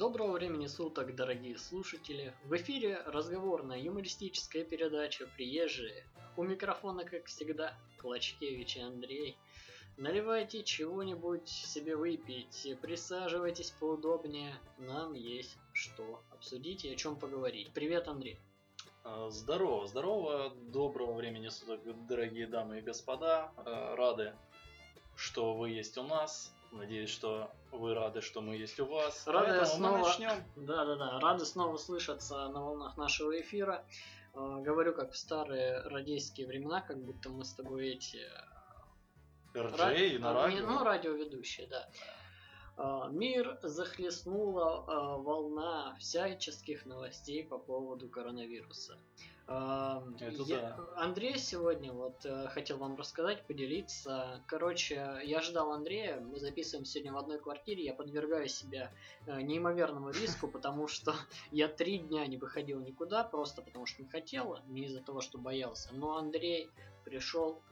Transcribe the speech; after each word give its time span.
Доброго 0.00 0.32
времени 0.32 0.66
суток, 0.66 1.14
дорогие 1.14 1.58
слушатели! 1.58 2.32
В 2.44 2.56
эфире 2.56 3.02
разговорная 3.04 3.78
юмористическая 3.78 4.64
передача 4.64 5.28
«Приезжие». 5.36 6.06
У 6.38 6.42
микрофона, 6.42 7.04
как 7.04 7.26
всегда, 7.26 7.74
Клочкевич 7.98 8.78
и 8.78 8.80
Андрей. 8.80 9.36
Наливайте 9.98 10.64
чего-нибудь 10.64 11.46
себе 11.50 11.96
выпить, 11.96 12.78
присаживайтесь 12.80 13.72
поудобнее, 13.72 14.54
нам 14.78 15.12
есть 15.12 15.58
что 15.74 16.22
обсудить 16.30 16.86
и 16.86 16.94
о 16.94 16.96
чем 16.96 17.14
поговорить. 17.14 17.70
Привет, 17.74 18.08
Андрей! 18.08 18.38
А, 19.04 19.28
Здорово, 19.28 19.86
здорово, 19.86 20.54
доброго 20.72 21.12
времени 21.12 21.48
суток, 21.48 21.80
дорогие 22.06 22.46
дамы 22.46 22.78
и 22.78 22.80
господа. 22.80 23.52
А, 23.58 23.94
Рады, 23.96 24.32
что 25.14 25.52
вы 25.52 25.68
есть 25.68 25.98
у 25.98 26.04
нас. 26.04 26.54
Надеюсь, 26.72 27.10
что 27.10 27.50
вы 27.72 27.94
рады, 27.94 28.20
что 28.20 28.40
мы 28.40 28.56
есть 28.56 28.78
у 28.78 28.86
вас. 28.86 29.26
Рады 29.26 29.46
Поэтому 29.48 29.66
снова- 29.66 29.98
мы 29.98 30.06
начнем. 30.06 30.44
Да-да-да, 30.56 31.18
рады 31.18 31.44
снова 31.44 31.76
слышаться 31.76 32.48
на 32.48 32.62
волнах 32.62 32.96
нашего 32.96 33.38
эфира. 33.40 33.84
Э, 34.34 34.60
Говорю, 34.62 34.94
как 34.94 35.10
в 35.12 35.16
старые 35.16 35.80
радейские 35.82 36.46
времена, 36.46 36.80
как 36.80 37.02
будто 37.02 37.28
мы 37.30 37.44
с 37.44 37.52
тобой 37.54 37.88
эти 37.90 38.24
РД 39.56 39.98
и 39.98 40.18
на 40.18 40.28
Ра- 40.32 40.50
не, 40.52 40.60
радио. 40.60 40.66
ну, 40.66 40.84
радиоведущие, 40.84 41.66
да. 41.66 41.88
А, 42.76 43.08
Мир 43.08 43.58
захлестнула 43.62 44.84
а, 44.86 45.16
волна 45.18 45.96
всяческих 45.98 46.86
новостей 46.86 47.44
по 47.44 47.58
поводу 47.58 48.08
коронавируса. 48.08 48.96
А, 49.52 50.04
Это 50.20 50.42
я- 50.44 50.60
да. 50.60 50.78
Андрей 50.94 51.36
сегодня 51.36 51.92
вот 51.92 52.24
э, 52.24 52.46
хотел 52.50 52.78
вам 52.78 52.94
рассказать, 52.94 53.42
поделиться. 53.46 54.40
Короче, 54.46 55.20
я 55.24 55.40
ждал 55.40 55.72
Андрея, 55.72 56.20
мы 56.20 56.38
записываем 56.38 56.84
сегодня 56.84 57.12
в 57.12 57.16
одной 57.18 57.40
квартире, 57.40 57.82
я 57.84 57.92
подвергаю 57.92 58.46
себя 58.48 58.92
э, 59.26 59.40
неимоверному 59.40 60.10
риску, 60.10 60.46
потому 60.46 60.86
что 60.86 61.14
я 61.50 61.66
три 61.66 61.98
дня 61.98 62.24
не 62.28 62.36
выходил 62.36 62.78
никуда, 62.80 63.24
просто 63.24 63.60
потому 63.60 63.86
что 63.86 64.02
не 64.02 64.08
хотел, 64.08 64.56
не 64.68 64.84
из-за 64.84 65.00
того, 65.00 65.20
что 65.20 65.36
боялся. 65.36 65.88
Но 65.94 66.16
Андрей 66.16 66.70
пришел, 67.04 67.56
э, 67.56 67.69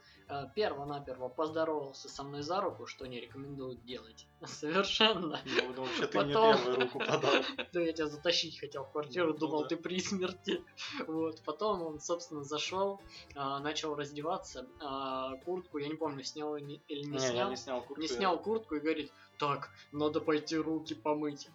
перво-наперво 0.55 1.29
поздоровался 1.29 2.09
со 2.09 2.23
мной 2.23 2.43
за 2.43 2.61
руку, 2.61 2.87
что 2.87 3.07
не 3.07 3.21
рекомендуют 3.21 3.85
делать. 3.85 4.27
Совершенно. 4.47 5.41
Ну, 5.45 5.73
ну, 5.77 5.83
вообще 5.83 6.07
ты 6.07 6.21
мне 6.21 6.35
Потом- 6.35 6.57
первую 6.57 6.81
руку 6.81 6.99
подал. 6.99 7.33
Да 7.73 7.81
я 7.81 7.93
тебя 7.93 8.07
затащить 8.07 8.59
хотел 8.61 8.85
в 8.85 8.93
квартиру, 8.93 9.33
Ну, 9.33 9.39
думал, 9.39 9.63
да. 9.63 9.69
ты 9.69 9.77
при 9.77 10.01
смерти. 10.01 10.63
Вот. 11.07 11.41
Потом 11.45 11.83
он, 11.83 12.01
собственно, 12.01 12.45
зашел, 12.45 13.01
а, 13.35 13.59
начал 13.61 13.95
раздеваться, 13.95 14.67
а, 14.81 15.37
куртку, 15.45 15.79
я 15.79 15.89
не 15.89 15.95
помню, 15.97 16.23
снял 16.25 16.57
или 16.57 16.65
не, 16.65 16.83
я 16.89 17.19
снял. 17.19 17.51
не 17.51 17.57
снял 17.57 17.81
куртку. 17.81 18.01
Не 18.01 18.07
я- 18.09 18.15
снял 18.15 18.39
куртку 18.39 18.75
и 18.77 18.81
говорит, 18.81 19.13
так, 19.39 19.71
надо 19.93 20.21
пойти 20.21 20.57
руки 20.57 20.95
помыть. 20.95 21.49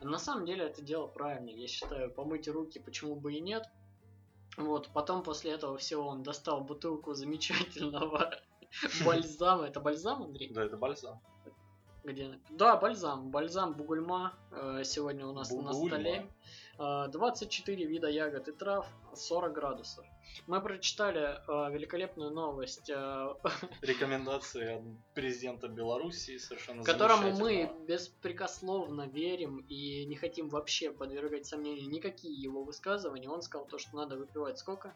На 0.00 0.18
самом 0.18 0.44
деле 0.46 0.64
это 0.66 0.82
дело 0.82 1.06
правильно, 1.06 1.48
я 1.50 1.66
считаю, 1.68 2.10
помыть 2.10 2.48
руки 2.48 2.78
почему 2.78 3.16
бы 3.16 3.32
и 3.34 3.40
нет. 3.40 3.64
Вот, 4.56 4.88
потом 4.94 5.22
после 5.22 5.52
этого 5.52 5.76
всего 5.76 6.06
он 6.06 6.22
достал 6.22 6.62
бутылку 6.62 7.14
замечательного 7.14 8.30
бальзама. 9.04 9.66
Это 9.66 9.80
бальзам, 9.80 10.22
Андрей? 10.22 10.52
Да, 10.52 10.64
это 10.64 10.76
бальзам. 10.76 11.20
Где? 12.04 12.38
Да, 12.50 12.76
бальзам. 12.76 13.30
Бальзам 13.30 13.74
Бугульма 13.74 14.32
э, 14.52 14.84
сегодня 14.84 15.26
у 15.26 15.32
нас 15.32 15.50
на 15.50 15.72
столе. 15.72 16.30
Э, 16.78 17.08
24 17.08 17.84
вида 17.84 18.08
ягод 18.08 18.48
и 18.48 18.52
трав, 18.52 18.86
40 19.14 19.52
градусов. 19.52 20.04
Мы 20.46 20.60
прочитали 20.60 21.20
э, 21.20 21.72
великолепную 21.72 22.30
новость, 22.30 22.90
э, 22.90 23.34
Рекомендации 23.82 24.76
от 24.76 24.82
президента 25.14 25.68
Белоруссии 25.68 26.38
совершенно 26.38 26.84
которому 26.84 27.32
мы 27.32 27.70
беспрекословно 27.88 29.08
верим 29.08 29.58
и 29.68 30.04
не 30.06 30.16
хотим 30.16 30.48
вообще 30.48 30.92
подвергать 30.92 31.46
сомнению 31.46 31.88
никакие 31.88 32.34
его 32.40 32.62
высказывания. 32.62 33.28
Он 33.28 33.42
сказал 33.42 33.66
то, 33.66 33.78
что 33.78 33.96
надо 33.96 34.16
выпивать 34.16 34.58
сколько? 34.58 34.94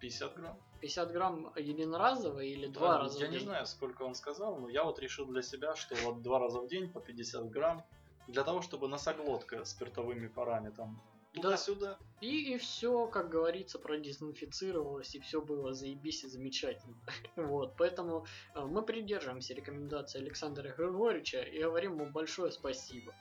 50 0.00 0.34
грамм. 0.34 0.58
50 0.80 1.12
грамм 1.12 1.52
единоразово 1.56 2.40
или 2.40 2.66
два 2.66 2.94
Да, 2.94 2.98
раза 2.98 3.20
Я 3.20 3.26
в 3.26 3.30
не 3.30 3.36
день? 3.38 3.46
знаю, 3.46 3.66
сколько 3.66 4.02
он 4.02 4.16
сказал, 4.16 4.58
но 4.58 4.68
я 4.68 4.82
вот 4.82 4.98
решил 4.98 5.26
для 5.26 5.42
себя, 5.42 5.76
что 5.76 5.94
вот 6.02 6.22
два 6.22 6.40
раза 6.40 6.60
в 6.60 6.66
день 6.66 6.90
по 6.90 7.00
50 7.00 7.50
грамм, 7.50 7.84
для 8.26 8.42
того, 8.42 8.62
чтобы 8.62 8.88
носоглотка 8.88 9.64
спиртовыми 9.64 10.26
парами 10.26 10.70
там 10.70 11.00
Да. 11.34 11.42
туда-сюда. 11.42 11.98
И, 12.20 12.54
и 12.54 12.58
все, 12.58 13.06
как 13.06 13.30
говорится, 13.30 13.78
продезинфицировалось, 13.78 15.14
и 15.14 15.20
все 15.20 15.40
было 15.40 15.72
заебись 15.72 16.24
и 16.24 16.28
замечательно. 16.28 16.96
Вот, 17.36 17.74
поэтому 17.76 18.26
э, 18.54 18.60
мы 18.60 18.82
придерживаемся 18.82 19.54
рекомендаций 19.54 20.20
Александра 20.20 20.68
Григорьевича 20.68 21.40
и 21.40 21.62
говорим 21.62 21.94
ему 21.94 22.06
большое 22.10 22.52
спасибо. 22.52 23.14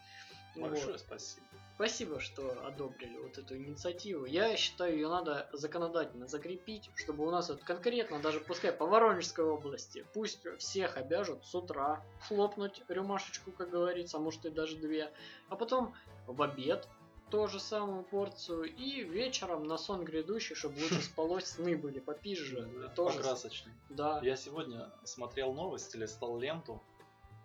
Большое 0.55 0.93
Вот. 0.93 0.99
спасибо. 0.99 1.45
Спасибо, 1.75 2.19
что 2.19 2.63
одобрили 2.67 3.17
вот 3.17 3.39
эту 3.39 3.57
инициативу. 3.57 4.25
Я 4.25 4.55
считаю, 4.55 4.93
ее 4.93 5.07
надо 5.07 5.49
законодательно 5.51 6.27
закрепить, 6.27 6.91
чтобы 6.95 7.25
у 7.25 7.31
нас 7.31 7.49
вот 7.49 7.63
конкретно, 7.63 8.19
даже 8.19 8.39
пускай 8.39 8.71
по 8.71 8.85
Воронежской 8.85 9.45
области, 9.45 10.05
пусть 10.13 10.45
всех 10.59 10.97
обяжут 10.97 11.43
с 11.43 11.55
утра 11.55 12.03
хлопнуть 12.27 12.83
рюмашечку, 12.87 13.51
как 13.51 13.71
говорится, 13.71 14.17
а 14.17 14.19
может 14.19 14.45
и 14.45 14.51
даже 14.51 14.75
две, 14.75 15.11
а 15.49 15.55
потом 15.55 15.95
в 16.27 16.39
обед 16.43 16.87
ту 17.31 17.47
же 17.47 17.59
самую 17.59 18.03
порцию 18.03 18.65
и 18.65 19.03
вечером 19.03 19.63
на 19.63 19.77
сон 19.77 20.03
грядущий, 20.03 20.55
чтобы 20.55 20.79
лучше 20.79 21.01
спалось, 21.01 21.45
сны 21.45 21.77
были 21.77 21.99
попизже. 21.99 22.69
Да, 22.79 22.89
тоже. 22.89 23.17
Покрасочный. 23.17 23.73
Да. 23.89 24.19
Я 24.21 24.35
сегодня 24.35 24.91
смотрел 25.05 25.53
новости, 25.53 25.95
листал 25.97 26.37
ленту, 26.37 26.81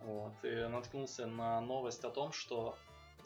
вот, 0.00 0.34
и 0.42 0.66
наткнулся 0.68 1.26
на 1.26 1.60
новость 1.60 2.04
о 2.04 2.10
том, 2.10 2.32
что 2.32 2.76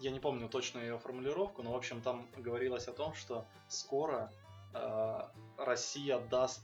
я 0.01 0.11
не 0.11 0.21
помню 0.21 0.49
точно 0.49 0.79
ее 0.79 0.99
формулировку, 0.99 1.63
но 1.63 1.73
в 1.73 1.77
общем 1.77 2.01
там 2.03 2.29
говорилось 2.37 2.89
о 2.89 2.93
том, 2.93 3.15
что 3.15 3.47
скоро 3.69 4.33
э, 4.75 5.21
Россия 5.57 6.19
даст 6.19 6.63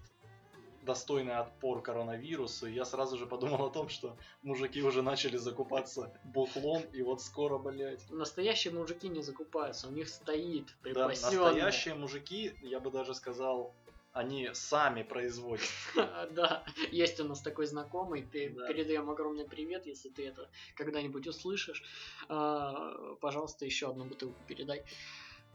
достойный 0.86 1.34
отпор 1.36 1.82
коронавирусу. 1.82 2.66
И 2.68 2.72
я 2.72 2.84
сразу 2.86 3.18
же 3.18 3.26
подумал 3.26 3.66
о 3.66 3.70
том, 3.70 3.88
что 3.90 4.16
мужики 4.42 4.82
уже 4.82 5.02
начали 5.02 5.36
закупаться 5.36 6.18
бухлом, 6.24 6.82
и 6.94 7.02
вот 7.02 7.20
скоро, 7.20 7.58
блять. 7.58 8.08
Настоящие 8.10 8.72
мужики 8.72 9.08
не 9.08 9.20
закупаются, 9.22 9.88
у 9.88 9.90
них 9.90 10.08
стоит 10.08 10.66
Да, 10.66 10.72
припасенное. 10.82 11.42
настоящие 11.44 11.94
мужики, 11.94 12.54
я 12.62 12.80
бы 12.80 12.90
даже 12.90 13.14
сказал, 13.14 13.74
они 14.12 14.48
сами 14.54 15.02
производят. 15.02 15.66
Да, 16.30 16.64
есть 16.92 17.20
у 17.20 17.24
нас 17.24 17.40
такой 17.42 17.66
знакомый, 17.66 18.22
пе- 18.22 18.48
Да. 18.50 18.66
передаем 18.68 19.10
огромный 19.10 19.44
привет, 19.46 19.86
если 19.86 20.08
ты 20.08 20.26
это 20.28 20.48
когда-нибудь 20.74 21.26
услышишь. 21.26 21.82
А, 22.28 23.14
Пожалуйста, 23.20 23.64
еще 23.66 23.88
одну 23.90 24.04
бутылку 24.06 24.42
передай. 24.46 24.84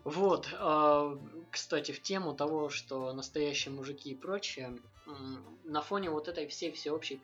Вот, 0.04 0.50
а, 0.54 1.18
кстати, 1.52 1.92
в 1.92 2.02
тему 2.02 2.34
того, 2.34 2.70
что 2.70 3.14
настоящие 3.14 3.74
мужики 3.74 4.12
и 4.12 4.16
прочее, 4.16 4.78
на 5.64 5.82
фоне 5.82 6.10
вот 6.10 6.28
этой 6.28 6.48
всей 6.48 6.72
всеобщей 6.72 7.20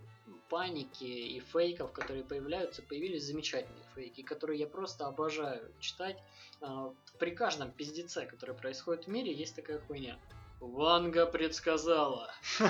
паники 0.50 1.04
и 1.04 1.40
фейков, 1.40 1.92
которые 1.92 2.24
появляются, 2.24 2.82
появились 2.82 3.26
замечательные 3.26 3.84
фейки, 3.96 4.22
которые 4.22 4.60
я 4.60 4.68
просто 4.68 5.08
обожаю 5.08 5.72
читать. 5.80 6.18
А, 6.62 6.94
При 7.20 7.32
каждом 7.32 7.72
пиздеце, 7.72 8.26
который 8.26 8.56
происходит 8.56 9.06
в 9.06 9.08
мире, 9.08 9.34
есть 9.34 9.56
такая 9.56 9.80
хуйня. 9.80 10.18
Ванга 10.60 11.26
предсказала. 11.26 12.32
А 12.60 12.70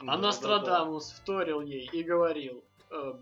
Да-да-да. 0.00 0.16
Нострадамус 0.16 1.12
вторил 1.12 1.60
ей 1.60 1.88
и 1.92 2.02
говорил, 2.02 2.58
«Э, 2.58 2.73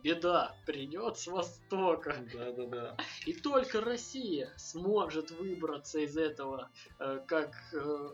беда 0.02 0.54
придет 0.66 1.18
с 1.18 1.26
востока. 1.26 2.16
Да-да-да. 2.32 2.96
И 3.26 3.32
только 3.32 3.80
Россия 3.80 4.52
сможет 4.56 5.30
выбраться 5.30 5.98
из 5.98 6.16
этого, 6.16 6.70
э, 6.98 7.20
как, 7.26 7.54
э, 7.72 8.08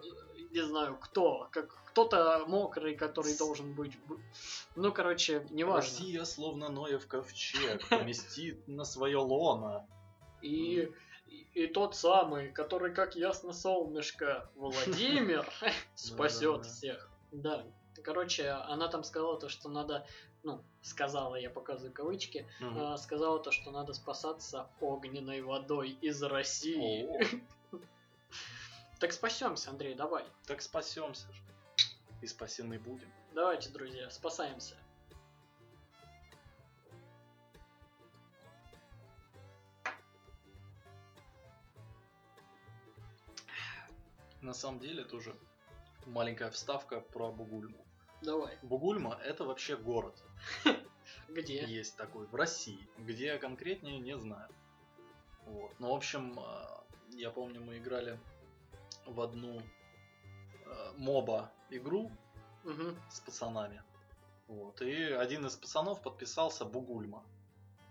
не 0.51 0.63
знаю, 0.63 0.99
кто, 1.01 1.49
как 1.51 1.75
кто-то 1.99 2.45
мокрый, 2.47 2.95
который 2.95 3.37
должен 3.37 3.75
быть. 3.75 3.93
Ну, 4.77 4.93
короче, 4.93 5.45
неважно. 5.51 5.91
Россия, 5.91 6.25
словно 6.25 6.69
Ноев 6.69 7.07
ковчег, 7.09 7.89
поместит 7.89 8.69
на 8.69 8.85
свое 8.85 9.19
лоно. 9.19 9.85
И, 10.41 10.93
и, 11.55 11.67
тот 11.67 11.97
самый, 11.97 12.53
который, 12.53 12.95
как 12.95 13.17
ясно 13.17 13.53
солнышко, 13.53 14.49
Владимир, 14.55 15.45
спасет 15.97 16.67
всех. 16.67 17.11
Да. 17.33 17.67
Короче, 18.05 18.49
она 18.49 18.87
там 18.87 19.03
сказала 19.03 19.41
то, 19.41 19.49
что 19.49 19.69
надо, 19.69 20.07
ну, 20.43 20.63
сказала, 20.83 21.37
я 21.37 21.51
показываю 21.51 21.93
кавычки, 21.93 22.47
а, 22.61 22.97
сказала 22.97 23.39
то, 23.41 23.51
что 23.51 23.71
надо 23.71 23.93
спасаться 23.93 24.69
огненной 24.81 25.43
водой 25.43 25.91
из 26.01 26.23
России. 26.23 27.09
Так 29.01 29.13
спасемся, 29.13 29.71
Андрей, 29.71 29.95
давай. 29.95 30.25
так 30.45 30.61
спасемся 30.61 31.33
же. 31.33 31.41
И 32.21 32.27
спасены 32.27 32.81
будем. 32.81 33.09
Давайте, 33.33 33.71
друзья, 33.71 34.11
спасаемся. 34.11 34.75
На 44.41 44.55
самом 44.55 44.81
деле 44.81 45.05
тоже 45.05 45.37
маленькая 46.07 46.51
вставка 46.51 47.01
про 47.01 47.31
Бугульму. 47.31 47.85
Давай. 48.23 48.59
Бугульма 48.63 49.19
это 49.25 49.45
вообще 49.45 49.77
город. 49.77 50.17
Где? 51.29 51.65
Есть 51.65 51.97
такой 51.97 52.27
в 52.27 52.35
России. 52.35 52.89
Где 52.99 53.39
конкретнее 53.39 53.99
не 53.99 54.17
знаю. 54.19 54.49
Вот. 55.45 55.73
Ну, 55.79 55.93
в 55.93 55.95
общем, 55.97 56.39
э, 56.39 57.17
я 57.17 57.31
помню, 57.31 57.61
мы 57.61 57.79
играли 57.79 58.19
в 59.07 59.21
одну 59.21 59.61
э, 60.67 60.93
моба 60.97 61.51
игру 61.71 62.11
Мгм. 62.65 62.97
с 63.11 63.21
пацанами. 63.21 63.83
Вот. 64.47 64.81
И 64.83 64.95
один 65.13 65.47
из 65.47 65.57
пацанов 65.57 66.03
подписался 66.03 66.65
Бугульма. 66.65 67.23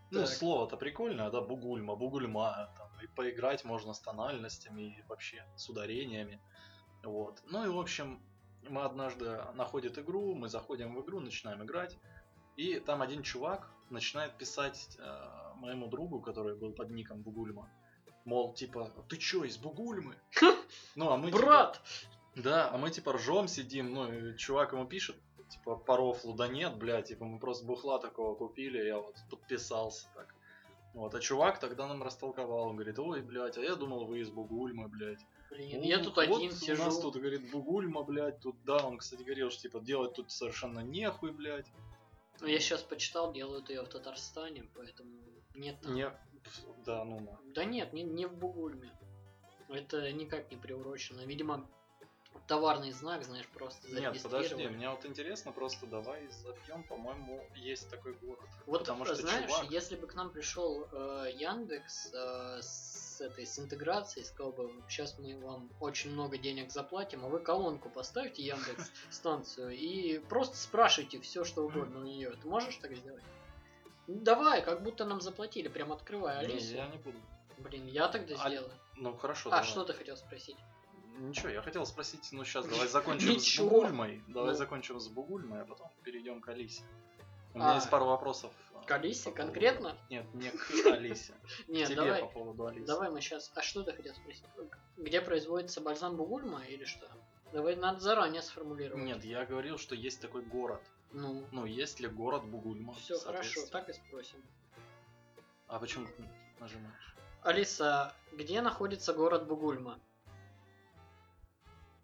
Ну, 0.09 0.21
Так. 0.21 0.29
слово-то 0.29 0.77
прикольное, 0.77 1.29
да, 1.29 1.41
Бугульма, 1.41 1.95
Бугульма. 1.95 2.73
Там, 2.77 2.89
и 3.03 3.07
поиграть 3.07 3.63
можно 3.65 3.93
с 3.93 3.99
тональностями 3.99 4.97
и 4.97 5.03
вообще 5.07 5.45
с 5.55 5.69
ударениями. 5.69 6.39
Вот. 7.03 7.41
Ну 7.45 7.65
и, 7.65 7.69
в 7.69 7.79
общем, 7.79 8.21
мы 8.69 8.81
однажды 8.83 9.43
находит 9.53 9.97
игру, 9.99 10.33
мы 10.33 10.49
заходим 10.49 10.95
в 10.95 11.01
игру, 11.03 11.19
начинаем 11.19 11.63
играть. 11.63 11.97
И 12.57 12.79
там 12.79 13.01
один 13.01 13.21
чувак 13.21 13.69
начинает 13.91 14.35
писать 14.37 14.97
э, 14.99 15.27
моему 15.57 15.87
другу, 15.87 16.19
который 16.19 16.55
был 16.55 16.73
под 16.73 16.89
ником 16.89 17.21
Бугульма. 17.21 17.69
Мол, 18.25 18.53
типа, 18.53 18.91
ты 19.07 19.17
чё, 19.17 19.43
из 19.43 19.57
Бугульмы? 19.57 20.15
Ну, 20.95 21.11
а 21.11 21.17
мы 21.17 21.31
типа, 21.31 21.43
Брат! 21.43 21.81
да, 22.35 22.69
а 22.71 22.77
мы 22.77 22.89
типа 22.89 23.13
ржем 23.13 23.47
сидим, 23.47 23.93
ну 23.93 24.11
и 24.11 24.37
чувак 24.37 24.73
ему 24.73 24.85
пишет, 24.85 25.15
типа 25.49 25.75
по 25.75 25.95
рофлу, 25.95 26.33
да 26.33 26.47
нет, 26.47 26.75
блядь, 26.75 27.07
типа 27.07 27.23
мы 27.25 27.39
просто 27.39 27.65
бухла 27.65 27.99
такого 27.99 28.35
купили, 28.35 28.79
я 28.83 28.97
вот 28.97 29.15
подписался 29.29 30.07
так. 30.15 30.33
Вот, 30.93 31.13
а 31.13 31.19
чувак 31.19 31.59
тогда 31.59 31.87
нам 31.87 32.01
растолковал, 32.01 32.69
он 32.69 32.75
говорит, 32.75 32.97
ой, 32.97 33.21
блядь, 33.21 33.57
а 33.57 33.61
я 33.61 33.75
думал, 33.75 34.05
вы 34.05 34.19
из 34.21 34.29
Бугульмы, 34.31 34.87
блядь. 34.87 35.19
Блин, 35.51 35.79
«Ух, 35.79 35.85
я 35.85 35.99
тут 35.99 36.17
вот 36.17 36.27
один 36.27 36.51
У 36.51 36.55
сижу. 36.55 36.83
нас 36.83 36.99
тут, 36.99 37.15
говорит, 37.15 37.51
Бугульма, 37.51 38.03
блядь, 38.03 38.41
тут, 38.41 38.55
да, 38.65 38.77
он, 38.77 38.97
кстати, 38.97 39.21
говорил, 39.21 39.51
что, 39.51 39.61
типа, 39.61 39.79
делать 39.79 40.15
тут 40.15 40.31
совершенно 40.31 40.79
нехуй, 40.79 41.31
блядь. 41.31 41.71
Ну, 42.39 42.47
я 42.47 42.59
сейчас 42.59 42.83
почитал, 42.83 43.33
делают 43.33 43.69
ее 43.69 43.81
в 43.81 43.87
Татарстане, 43.87 44.69
поэтому 44.75 45.11
нет 45.55 45.79
там. 45.81 45.95
Не, 45.95 46.11
да, 46.85 47.03
ну. 47.03 47.37
Да 47.53 47.65
нет, 47.65 47.93
не, 47.93 48.03
не 48.03 48.25
в 48.25 48.37
Бугульме. 48.37 48.91
Это 49.69 50.11
никак 50.11 50.49
не 50.51 50.57
приурочено. 50.57 51.21
Видимо, 51.21 51.69
товарный 52.47 52.91
знак, 52.91 53.23
знаешь, 53.23 53.47
просто 53.47 53.87
Нет, 53.89 54.21
подожди, 54.21 54.67
мне 54.67 54.89
вот 54.89 55.05
интересно, 55.05 55.51
просто 55.51 55.85
давай 55.87 56.27
забьем, 56.43 56.83
по-моему, 56.83 57.43
есть 57.55 57.89
такой 57.89 58.13
город. 58.13 58.39
Вот 58.65 58.79
Потому 58.79 59.05
что 59.05 59.15
знаешь, 59.15 59.49
чувак- 59.49 59.71
если 59.71 59.95
бы 59.95 60.07
к 60.07 60.13
нам 60.15 60.29
пришел 60.29 60.87
э, 60.91 61.31
Яндекс 61.35 62.13
э, 62.13 62.59
с 62.61 63.21
этой 63.21 63.45
с 63.45 63.57
интеграцией, 63.59 64.25
сказал 64.25 64.51
бы, 64.51 64.71
сейчас 64.89 65.17
мы 65.17 65.39
вам 65.39 65.69
очень 65.79 66.11
много 66.11 66.37
денег 66.37 66.71
заплатим, 66.71 67.25
а 67.25 67.29
вы 67.29 67.39
колонку 67.39 67.89
поставьте 67.89 68.43
Яндекс 68.43 68.91
станцию 69.09 69.71
и 69.71 70.19
просто 70.19 70.55
спрашивайте 70.57 71.19
все, 71.21 71.43
что 71.43 71.65
угодно 71.65 71.99
у 72.01 72.03
нее. 72.03 72.31
Ты 72.41 72.47
можешь 72.47 72.75
так 72.77 72.95
сделать? 72.95 73.23
Ну, 74.07 74.19
давай, 74.21 74.61
как 74.63 74.83
будто 74.83 75.03
нам 75.05 75.19
заплатили, 75.21 75.67
прям 75.67 75.91
открывай 75.91 76.45
Не, 76.45 76.53
Алису. 76.53 76.75
я 76.75 76.87
не 76.87 76.97
буду. 76.97 77.17
Блин, 77.57 77.87
я 77.87 78.07
тогда 78.07 78.35
А- 78.39 78.49
сделаю. 78.49 78.71
Ну, 78.95 79.15
хорошо, 79.17 79.49
А 79.49 79.57
давай. 79.57 79.65
что 79.67 79.83
ты 79.83 79.93
хотел 79.93 80.15
спросить? 80.15 80.57
Ничего, 81.17 81.49
я 81.49 81.61
хотел 81.61 81.85
спросить, 81.85 82.29
ну 82.31 82.43
сейчас 82.43 82.65
давай 82.67 82.87
закончим 82.87 83.27
с 83.39 83.43
Ничего. 83.43 83.69
Бугульмой. 83.69 84.23
Давай 84.27 84.51
Ну. 84.51 84.57
закончим 84.57 84.99
с 84.99 85.07
Бугульмой, 85.07 85.61
а 85.61 85.65
потом 85.65 85.89
перейдем 86.03 86.41
к 86.41 86.47
Алисе. 86.49 86.83
У 87.53 87.57
А. 87.59 87.61
меня 87.61 87.75
есть 87.75 87.89
пару 87.89 88.05
вопросов. 88.05 88.51
а, 88.75 88.83
К 88.83 88.91
Алисе 88.91 89.25
по 89.25 89.31
поводу- 89.35 89.51
конкретно? 89.53 89.97
Нет, 90.09 90.25
не 90.35 90.49
к 90.51 90.57
Алисе. 90.93 91.33
Нет, 91.67 91.87
тебе 91.87 91.95
давай. 92.01 92.21
по 92.21 92.27
поводу 92.27 92.67
Алисы. 92.67 92.85
Давай 92.85 93.09
мы 93.09 93.19
сейчас. 93.21 93.51
А 93.55 93.61
что 93.61 93.83
ты 93.83 93.93
хотел 93.93 94.13
спросить? 94.13 94.43
Где 94.97 95.21
производится 95.21 95.81
бальзам 95.81 96.15
Бугульма 96.17 96.63
или 96.65 96.83
что? 96.85 97.07
Давай 97.53 97.75
надо 97.75 97.99
заранее 97.99 98.41
сформулировать. 98.41 99.03
Нет, 99.03 99.23
я 99.23 99.45
говорил, 99.45 99.77
что 99.77 99.95
есть 99.95 100.21
такой 100.21 100.43
город. 100.43 100.81
Ну, 101.13 101.45
Ну, 101.51 101.65
есть 101.65 101.99
ли 102.01 102.07
город 102.07 102.43
Бугульма? 102.45 102.93
все 102.93 103.17
хорошо, 103.17 103.61
так 103.71 103.89
и 103.89 103.93
спросим. 103.93 104.43
А 105.67 105.79
почему 105.79 106.05
ты 106.05 106.29
нажимаешь? 106.59 107.15
Алиса, 107.41 108.13
где 108.33 108.61
находится 108.61 109.13
город 109.13 109.47
Бугульма? 109.47 109.99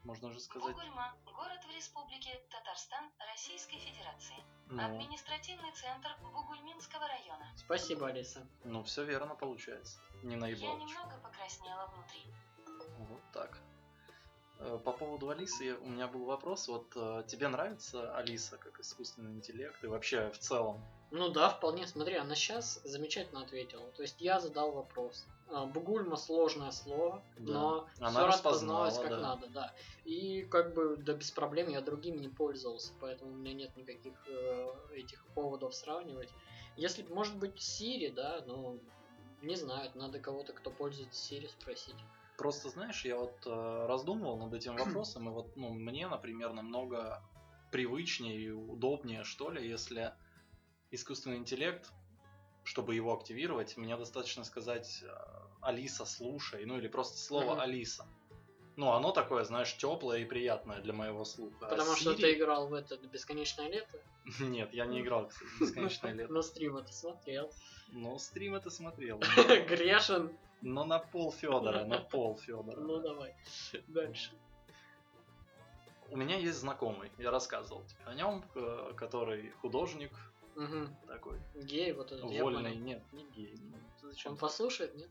Можно 0.03 0.31
же 0.33 0.39
сказать. 0.39 0.75
Бугульма– 0.75 1.15
город 1.25 1.59
в 1.65 1.75
республике 1.75 2.41
Татарстан 2.49 3.09
Российской 3.31 3.77
Федерации. 3.77 4.35
Ну, 4.67 4.83
Административный 4.83 5.71
центр 5.71 6.09
Бугульминского 6.21 7.07
района. 7.07 7.45
Спасибо, 7.55 8.07
Алиса. 8.07 8.45
ну 8.65 8.83
все 8.83 9.03
верно 9.05 9.35
получается. 9.35 9.99
Не 10.23 10.33
Я 10.35 10.39
наебал. 10.41 10.77
немного 10.77 11.17
покраснела 11.23 11.87
внутри. 11.87 12.21
Вот 12.99 13.21
так. 13.31 13.57
Э, 14.59 14.77
По 14.83 14.91
поводу 14.91 15.29
Алисы 15.29 15.75
у 15.77 15.87
меня 15.87 16.07
был 16.07 16.25
вопрос. 16.25 16.67
Вот 16.67 16.91
э, 16.95 17.23
тебе 17.27 17.47
нравится 17.47 18.15
Алиса 18.17 18.57
как 18.57 18.79
искусственный 18.79 19.31
интеллект 19.31 19.81
и 19.83 19.87
вообще 19.87 20.29
в 20.31 20.37
целом? 20.37 20.83
Ну 21.11 21.29
да, 21.29 21.49
вполне. 21.49 21.87
Смотри, 21.87 22.15
она 22.15 22.35
сейчас 22.35 22.81
замечательно 22.83 23.41
ответила. 23.41 23.89
То 23.91 24.01
есть 24.01 24.19
я 24.19 24.39
задал 24.39 24.71
вопрос. 24.71 25.25
А, 25.53 25.67
Бугульма 25.67 26.15
сложное 26.15 26.71
слово, 26.71 27.23
Да. 27.37 27.53
но 27.53 27.87
Она 27.99 28.09
все 28.09 28.25
распозналось 28.27 28.97
как 28.97 29.09
да. 29.09 29.19
надо, 29.19 29.47
да. 29.49 29.73
И 30.03 30.41
как 30.49 30.73
бы 30.73 30.97
да 30.97 31.13
без 31.13 31.29
проблем 31.29 31.69
я 31.69 31.81
другими 31.81 32.17
не 32.17 32.29
пользовался, 32.29 32.91
поэтому 32.99 33.31
у 33.31 33.35
меня 33.35 33.53
нет 33.53 33.77
никаких 33.77 34.13
э, 34.27 34.67
этих 34.95 35.23
поводов 35.35 35.75
сравнивать. 35.75 36.29
Если, 36.75 37.03
может 37.03 37.37
быть, 37.37 37.61
Сири, 37.61 38.09
да, 38.09 38.43
ну 38.47 38.79
не 39.43 39.55
знаю, 39.55 39.91
надо 39.93 40.19
кого-то, 40.19 40.53
кто 40.53 40.71
пользуется 40.71 41.21
Сири, 41.21 41.47
спросить. 41.47 41.95
Просто 42.37 42.69
знаешь, 42.69 43.05
я 43.05 43.17
вот 43.17 43.45
э, 43.45 43.85
раздумывал 43.85 44.37
над 44.37 44.53
этим 44.55 44.75
вопросом, 44.77 45.29
и 45.29 45.31
вот 45.31 45.55
ну, 45.55 45.69
мне, 45.69 46.07
например, 46.07 46.53
намного 46.53 47.21
привычнее 47.71 48.39
и 48.39 48.49
удобнее, 48.49 49.23
что 49.23 49.51
ли, 49.51 49.67
если 49.67 50.13
искусственный 50.89 51.37
интеллект, 51.37 51.91
чтобы 52.63 52.95
его 52.95 53.13
активировать, 53.13 53.77
мне 53.77 53.97
достаточно 53.97 54.43
сказать 54.43 55.03
э, 55.03 55.42
Алиса, 55.63 56.05
слушай, 56.05 56.65
ну 56.65 56.77
или 56.77 56.87
просто 56.87 57.17
слово 57.17 57.53
Мгм. 57.53 57.59
Алиса. 57.61 58.05
Ну, 58.75 58.91
оно 58.91 59.11
такое, 59.11 59.43
знаешь, 59.43 59.77
теплое 59.77 60.19
и 60.19 60.25
приятное 60.25 60.81
для 60.81 60.93
моего 60.93 61.25
слуха. 61.25 61.67
А 61.67 61.69
Потому 61.69 61.95
что 61.95 62.11
Siri- 62.13 62.21
ты 62.21 62.33
играл 62.33 62.67
в 62.67 62.73
это 62.73 62.97
бесконечное 62.97 63.69
лето. 63.69 63.99
Нет, 64.39 64.73
я 64.73 64.85
не 64.85 65.01
играл, 65.01 65.27
кстати, 65.27 65.45
в 65.45 65.61
бесконечное 65.61 66.13
лето. 66.17 66.33
На 66.33 66.41
стрим 66.41 66.77
это 66.77 66.91
смотрел. 66.91 67.51
Но 67.91 68.17
стрим 68.17 68.55
это 68.55 68.69
смотрел. 68.71 69.19
Грешен. 69.69 70.35
Но 70.61 70.85
на 70.85 70.97
пол 70.99 71.31
Федора, 71.31 71.83
на 71.85 71.99
пол 71.99 72.37
Федора. 72.37 72.79
Ну 72.79 72.99
давай. 72.99 73.35
Дальше. 73.87 74.31
У 76.09 76.17
меня 76.17 76.37
есть 76.37 76.57
знакомый, 76.57 77.11
я 77.17 77.31
рассказывал 77.31 77.83
тебе 77.85 78.05
о 78.05 78.13
нем, 78.13 78.43
э, 78.55 78.93
который 78.95 79.49
художник 79.61 80.11
такой, 81.07 81.39
Гей, 81.55 81.93
вот 81.93 82.11
этот 82.11 82.25
вольный, 82.25 82.75
нет, 82.75 83.01
не 83.11 83.23
гей. 83.31 83.55
ну? 83.59 84.11
Он 84.25 84.37
послушает, 84.37 84.95
нет? 84.95 85.09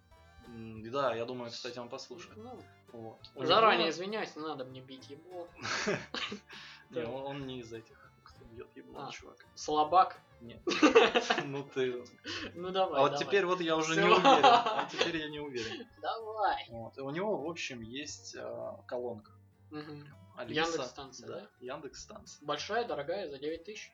Да, 0.49 1.14
я 1.14 1.25
думаю, 1.25 1.50
кстати, 1.50 1.78
он 1.78 1.88
послушает. 1.88 2.37
Ну, 2.37 2.62
Вот. 2.92 3.18
Заранее 3.37 3.87
него- 3.87 3.90
извиняюсь, 3.90 4.37
не 4.37 4.42
надо 4.42 4.64
мне 4.64 4.80
бить 4.80 5.08
его. 5.11 5.49
Не, 6.90 7.04
он, 7.04 7.46
не 7.46 7.61
из 7.61 7.72
этих, 7.72 8.12
кто 8.22 8.44
бьет 8.44 8.68
ебло, 8.76 9.06
А. 9.06 9.11
чувак. 9.11 9.37
Слабак. 9.54 10.20
Нет. 10.42 10.61
Ну 11.46 11.64
ты. 11.75 12.04
Ну 12.54 12.70
давай. 12.70 13.00
А 13.00 13.08
вот 13.08 13.16
теперь 13.18 13.46
вот 13.46 13.61
я 13.61 13.76
уже 13.76 13.94
не 13.96 14.02
уверен. 14.02 14.20
А 14.44 14.88
теперь 14.90 15.16
я 15.16 15.30
не 15.30 15.40
уверен. 15.40 15.87
Давай. 16.02 16.66
Вот. 16.68 16.99
И 16.99 17.00
у 17.00 17.11
него, 17.11 17.37
в 17.38 17.49
общем, 17.49 17.80
есть 17.80 18.34
э, 18.34 18.72
колонка. 18.87 19.32
Мгм. 19.70 20.06
Алиса. 20.37 20.61
Яндекс-станция, 20.61 21.28
да? 21.28 21.49
Яндекс 21.61 22.02
станция. 22.02 22.44
Большая, 22.44 22.84
дорогая, 22.84 23.30
за 23.30 23.38
9 23.38 23.64
тысяч? 23.64 23.92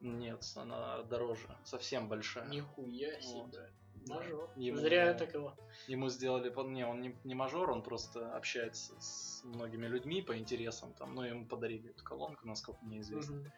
Нет, 0.00 0.44
она 0.56 1.02
дороже, 1.04 1.48
совсем 1.64 2.08
большая. 2.08 2.46
Нихуя 2.48 3.18
себе. 3.22 3.70
Мажор. 4.06 4.50
Ему- 4.56 4.78
Зря 4.78 5.06
я 5.06 5.14
так 5.14 5.34
его. 5.34 5.54
Ему 5.88 6.08
сделали, 6.08 6.52
не, 6.70 6.86
он 6.86 7.00
не, 7.00 7.16
не 7.24 7.34
мажор, 7.34 7.70
он 7.70 7.82
просто 7.82 8.34
общается 8.36 8.94
с 9.00 9.42
многими 9.44 9.86
людьми 9.86 10.22
по 10.22 10.36
интересам, 10.36 10.92
там, 10.94 11.14
ну, 11.14 11.22
ему 11.22 11.46
подарили 11.46 11.90
эту 11.90 12.04
колонку, 12.04 12.46
насколько 12.46 12.84
мне 12.84 13.00
известно. 13.00 13.36
Мгм. 13.36 13.52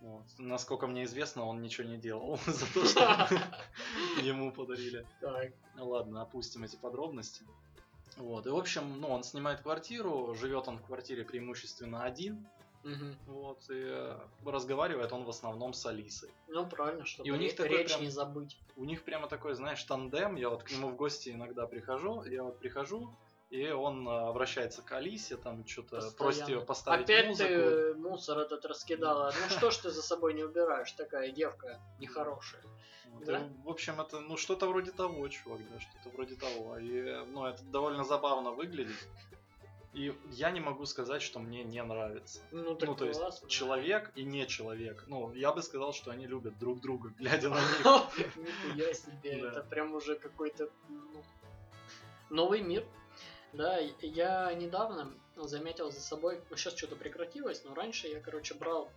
Вот. 0.00 0.24
Насколько 0.38 0.86
мне 0.86 1.04
известно, 1.04 1.44
он 1.44 1.60
ничего 1.60 1.88
не 1.88 1.98
делал 1.98 2.38
за 2.46 2.72
то, 2.72 2.84
что 2.84 3.28
ему 4.22 4.52
подарили. 4.52 5.04
Так. 5.20 5.52
Ну 5.74 5.88
ладно, 5.88 6.22
опустим 6.22 6.64
эти 6.64 6.76
подробности. 6.76 7.44
Вот. 8.16 8.46
И, 8.46 8.50
в 8.50 8.56
общем, 8.56 9.00
ну, 9.00 9.08
он 9.08 9.22
снимает 9.22 9.60
квартиру, 9.60 10.34
живет 10.34 10.68
он 10.68 10.78
в 10.78 10.82
квартире 10.82 11.24
преимущественно 11.24 12.04
один, 12.04 12.46
Мгм. 12.88 13.16
вот, 13.26 13.60
и 13.70 13.74
э, 13.86 14.18
разговаривает 14.46 15.12
он 15.12 15.24
в 15.24 15.28
основном 15.28 15.72
с 15.74 15.84
Алисой. 15.86 16.30
Ну 16.48 16.66
правильно, 16.68 17.04
чтобы 17.04 17.28
И 17.28 17.32
у 17.32 17.36
них 17.36 17.54
такой 17.56 17.78
речь 17.78 17.88
прям- 17.88 18.02
не 18.02 18.08
забыть. 18.10 18.58
У 18.76 18.84
них 18.84 19.04
прямо 19.04 19.28
такой, 19.28 19.54
знаешь, 19.54 19.82
тандем. 19.84 20.36
Я 20.36 20.48
вот 20.50 20.62
к 20.62 20.70
нему 20.70 20.88
в 20.88 20.96
гости 20.96 21.30
иногда 21.30 21.66
прихожу, 21.66 22.22
я 22.24 22.42
вот 22.44 22.58
прихожу, 22.58 23.14
и 23.50 23.68
он 23.70 24.06
э, 24.08 24.28
обращается 24.28 24.82
к 24.82 24.92
Алисе, 24.92 25.36
там 25.36 25.66
что-то 25.66 26.10
просит 26.16 26.48
ее 26.48 26.60
поставить 26.60 27.04
Опять 27.04 27.26
музыку. 27.28 27.48
ты 27.48 27.94
мусор 27.94 28.38
этот 28.38 28.64
раскидала. 28.66 29.32
Ну 29.40 29.48
что 29.56 29.70
ж 29.70 29.76
ты 29.78 29.90
за 29.90 30.02
собой 30.02 30.34
не 30.34 30.44
убираешь, 30.44 30.92
такая 30.92 31.30
девка 31.30 31.80
нехорошая. 31.98 32.62
Вот, 33.10 33.24
Да? 33.24 33.38
и, 33.38 33.50
в 33.64 33.68
общем, 33.70 34.00
это 34.00 34.20
ну 34.20 34.36
что-то 34.36 34.66
вроде 34.66 34.92
того, 34.92 35.26
чувак, 35.28 35.60
да, 35.72 35.80
что-то 35.80 36.10
вроде 36.14 36.36
того. 36.36 36.78
И 36.78 36.92
э, 36.98 37.24
ну, 37.24 37.46
это 37.46 37.62
довольно 37.64 38.04
забавно 38.04 38.50
выглядит. 38.50 38.96
И 39.98 40.14
я 40.30 40.52
не 40.52 40.60
могу 40.60 40.86
сказать, 40.86 41.22
что 41.22 41.40
мне 41.40 41.64
не 41.64 41.82
нравится. 41.82 42.40
Ну 42.52 42.76
так 42.76 42.88
ну, 42.88 42.94
то 42.94 43.04
есть 43.04 43.18
классно. 43.18 43.48
человек 43.48 44.12
и 44.14 44.22
не 44.22 44.46
человек. 44.46 45.02
Ну, 45.08 45.34
я 45.34 45.52
бы 45.52 45.60
сказал, 45.60 45.92
что 45.92 46.12
они 46.12 46.28
любят 46.28 46.56
друг 46.56 46.80
друга, 46.80 47.08
глядя 47.18 47.48
на 47.48 47.56
них. 47.56 47.80
Нихуя 48.36 48.94
себе, 48.94 49.40
это 49.40 49.64
прям 49.64 49.92
уже 49.94 50.14
какой-то 50.14 50.70
ну, 50.88 51.24
новый 52.30 52.60
мир. 52.60 52.84
Да, 53.52 53.78
я 54.00 54.54
недавно 54.54 55.12
заметил 55.34 55.90
за 55.90 56.00
собой, 56.00 56.40
ну 56.48 56.56
сейчас 56.56 56.76
что-то 56.76 56.94
прекратилось, 56.94 57.64
но 57.64 57.74
раньше 57.74 58.06
я, 58.06 58.20
короче, 58.20 58.54
брал 58.54 58.88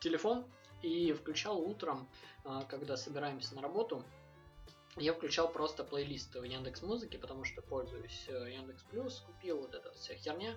телефон 0.00 0.44
и 0.82 1.12
включал 1.12 1.60
утром, 1.60 2.08
а, 2.44 2.64
когда 2.64 2.96
собираемся 2.96 3.54
на 3.54 3.62
работу, 3.62 4.02
я 4.96 5.12
включал 5.12 5.52
просто 5.52 5.84
плейлист 5.84 6.34
в 6.34 6.42
Яндекс 6.42 6.82
Музыке, 6.82 7.18
потому 7.18 7.44
что 7.44 7.62
пользуюсь 7.62 8.26
э, 8.28 8.52
Яндекс 8.52 8.82
Плюс, 8.84 9.20
купил 9.20 9.60
вот 9.60 9.74
эта 9.74 9.92
вся 9.92 10.14
херня, 10.14 10.56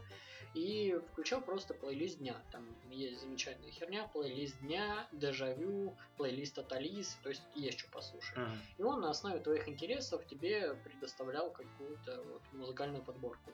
и 0.53 1.00
включал 1.12 1.41
просто 1.41 1.74
плейлист 1.74 2.19
дня. 2.19 2.41
Там 2.51 2.65
есть 2.89 3.19
замечательная 3.19 3.72
херня, 3.72 4.08
плейлист 4.08 4.60
дня, 4.60 5.08
дежавю, 5.12 5.98
плейлист 6.17 6.58
от 6.58 6.72
Алисы, 6.72 7.17
то 7.22 7.29
есть 7.29 7.43
есть 7.55 7.79
что 7.79 7.89
послушать. 7.91 8.38
Мгм. 8.38 8.60
И 8.77 8.84
он 8.84 9.01
на 9.01 9.10
основе 9.10 9.39
твоих 9.39 9.67
интересов 9.67 10.25
тебе 10.27 10.74
предоставлял 10.84 11.51
какую-то 11.51 12.24
вот 12.24 12.41
музыкальную 12.53 13.03
подборку. 13.03 13.51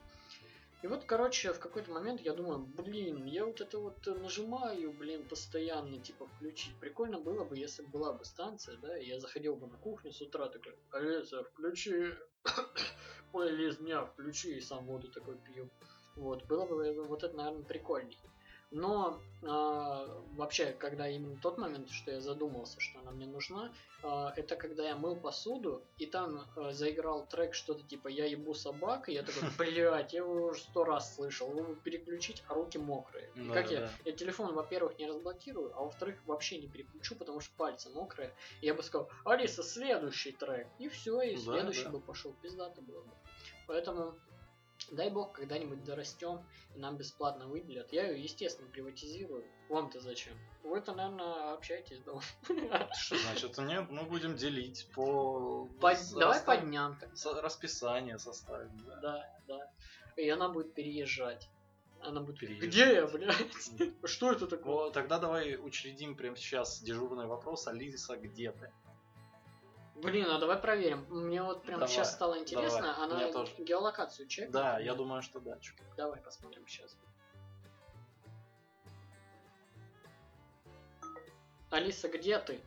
И 0.82 0.88
вот, 0.88 1.04
короче, 1.04 1.52
в 1.52 1.58
какой-то 1.58 1.90
момент 1.90 2.20
я 2.20 2.34
думаю, 2.34 2.58
блин, 2.58 3.24
я 3.24 3.46
вот 3.46 3.60
это 3.60 3.78
вот 3.78 4.06
нажимаю, 4.06 4.92
блин, 4.92 5.26
постоянно, 5.26 5.98
типа, 5.98 6.26
включить. 6.26 6.78
Прикольно 6.80 7.18
было 7.18 7.44
бы, 7.44 7.56
если 7.56 7.82
бы 7.82 7.88
была 7.88 8.12
бы 8.12 8.24
станция, 8.24 8.76
да, 8.76 8.98
и 8.98 9.06
я 9.06 9.18
заходил 9.18 9.56
бы 9.56 9.66
на 9.66 9.78
кухню 9.78 10.12
с 10.12 10.20
утра, 10.20 10.48
такой, 10.48 10.74
Алиса, 10.90 11.44
включи 11.44 12.12
плейлист 13.32 13.80
дня, 13.80 14.04
включи, 14.04 14.56
и 14.56 14.60
сам 14.60 14.86
воду 14.86 15.10
такой 15.10 15.38
пью. 15.38 15.70
Вот, 16.14 16.44
было 16.46 16.66
бы 16.66 16.92
вот 17.04 17.24
это, 17.24 17.34
наверное, 17.36 17.64
прикольней. 17.64 18.18
Но 18.70 19.20
а, 19.42 20.06
вообще, 20.34 20.72
когда 20.72 21.08
именно 21.08 21.38
тот 21.40 21.56
момент, 21.56 21.88
что 21.90 22.10
я 22.10 22.20
задумался, 22.20 22.80
что 22.80 22.98
она 22.98 23.12
мне 23.12 23.26
нужна, 23.26 23.72
а, 24.02 24.32
это 24.36 24.56
когда 24.56 24.88
я 24.88 24.96
мыл 24.96 25.14
посуду, 25.14 25.82
и 25.98 26.06
там 26.06 26.44
а, 26.56 26.72
заиграл 26.72 27.26
трек 27.26 27.54
что-то 27.54 27.82
типа 27.84 28.08
«Я 28.08 28.26
ебу 28.26 28.54
собак», 28.54 29.08
и 29.08 29.12
я 29.12 29.22
такой, 29.22 29.42
блядь, 29.58 30.12
я 30.12 30.20
его 30.20 30.46
уже 30.48 30.60
сто 30.60 30.84
раз 30.84 31.14
слышал, 31.14 31.56
его 31.56 31.74
переключить, 31.76 32.42
а 32.48 32.54
руки 32.54 32.76
мокрые. 32.76 33.30
И 33.36 33.48
Да, 33.48 33.54
как 33.54 33.70
я, 33.70 33.80
да. 33.82 33.90
я 34.04 34.12
телефон, 34.12 34.52
во-первых, 34.54 34.98
не 34.98 35.06
разблокирую, 35.06 35.72
а 35.76 35.84
во-вторых, 35.84 36.20
вообще 36.26 36.58
не 36.58 36.66
переключу, 36.66 37.14
потому 37.14 37.40
что 37.40 37.54
пальцы 37.56 37.88
мокрые. 37.90 38.34
И 38.62 38.66
я 38.66 38.74
бы 38.74 38.82
сказал, 38.82 39.08
Алиса, 39.24 39.62
следующий 39.62 40.32
трек. 40.32 40.66
И 40.78 40.88
все, 40.88 41.22
и 41.22 41.36
Да, 41.36 41.40
следующий 41.40 41.84
да. 41.84 41.90
бы 41.90 42.00
пошел, 42.00 42.34
пиздато 42.42 42.82
было 42.82 43.00
бы. 43.00 43.10
Поэтому 43.68 44.14
Дай 44.92 45.10
бог, 45.10 45.32
когда-нибудь 45.32 45.82
дорастем, 45.84 46.44
и 46.74 46.78
нам 46.78 46.96
бесплатно 46.96 47.46
выделят. 47.48 47.92
Я 47.92 48.06
ее, 48.08 48.22
естественно, 48.22 48.68
приватизирую. 48.70 49.44
Вам-то 49.68 50.00
зачем? 50.00 50.34
Вы-то, 50.62 50.94
наверное, 50.94 51.54
общаетесь 51.54 51.98
дома. 52.00 52.22
Что 52.96 53.16
значит? 53.18 53.58
Нет, 53.58 53.90
мы 53.90 54.04
будем 54.04 54.36
делить 54.36 54.88
по... 54.94 55.66
По- 55.80 55.94
с- 55.94 56.12
Давай 56.12 56.40
по 56.40 56.52
расстав- 56.54 56.64
дням. 56.66 56.96
так. 57.00 57.16
со- 57.16 57.40
Расписание 57.42 58.18
составим, 58.18 58.76
да. 58.86 59.00
Да, 59.00 59.36
да. 59.48 59.72
И 60.16 60.28
она 60.28 60.48
будет 60.48 60.72
переезжать. 60.74 61.48
Она 62.00 62.20
будет... 62.20 62.38
Переезжать. 62.38 62.68
Где 62.68 62.94
я, 62.94 63.06
блядь? 63.06 63.34
Что 64.04 64.30
это 64.32 64.46
такое? 64.46 64.90
Тогда 64.92 65.18
давай 65.18 65.56
учредим 65.56 66.14
прямо 66.16 66.36
сейчас 66.36 66.80
дежурный 66.80 67.26
вопрос. 67.26 67.66
Алиса, 67.66 68.16
где 68.16 68.52
ты? 68.52 68.72
Блин, 70.02 70.28
а 70.30 70.38
давай 70.38 70.58
проверим. 70.58 71.06
Мне 71.08 71.42
вот 71.42 71.62
прям 71.62 71.80
Давай, 71.80 71.92
сейчас 71.94 72.12
стало 72.12 72.38
интересно. 72.38 72.82
давай. 72.82 73.04
Она 73.04 73.14
Мне 73.16 73.32
тоже. 73.32 73.52
геолокацию 73.58 74.28
чек. 74.28 74.50
Да, 74.50 74.78
я 74.78 74.94
думаю, 74.94 75.22
что 75.22 75.40
да. 75.40 75.58
Давай 75.96 76.20
посмотрим 76.20 76.66
сейчас. 76.66 76.96
Алиса, 81.70 82.08
где 82.08 82.38
ты? 82.38 82.60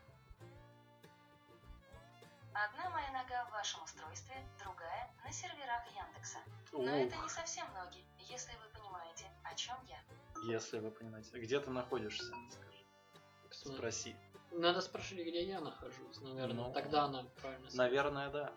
Одна 2.54 2.90
моя 2.90 3.12
нога 3.12 3.46
в 3.46 3.52
вашем 3.52 3.82
устройстве, 3.84 4.36
другая 4.62 5.10
на 5.24 5.32
серверах 5.32 5.84
Яндекса. 5.96 6.40
Но 6.74 6.84
это 6.90 7.16
не 7.16 7.24
Ух, 7.24 7.30
совсем 7.30 7.66
ноги, 7.74 8.04
если 8.18 8.52
вы 8.58 8.68
понимаете, 8.78 9.26
о 9.44 9.56
чем 9.56 9.78
я. 9.88 10.00
если 10.44 10.80
вы 10.80 10.92
понимаете. 10.92 11.40
Где 11.40 11.60
ты 11.60 11.70
находишься? 11.70 12.34
Скажи. 12.50 13.76
Спроси. 13.76 14.16
Надо 14.52 14.82
спрашивать, 14.82 15.28
где 15.28 15.44
я 15.44 15.60
нахожусь, 15.62 16.20
наверное. 16.22 16.66
Ну, 16.68 16.74
Тогда 16.74 17.04
она 17.06 17.24
правильно 17.42 17.70
скажет. 17.70 17.78
Наверное, 17.78 18.30
да. 18.30 18.54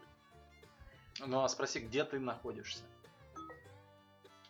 Ну 1.21 1.43
а 1.45 1.49
спроси, 1.49 1.81
где 1.81 2.05
ты 2.05 2.19
находишься? 2.19 2.83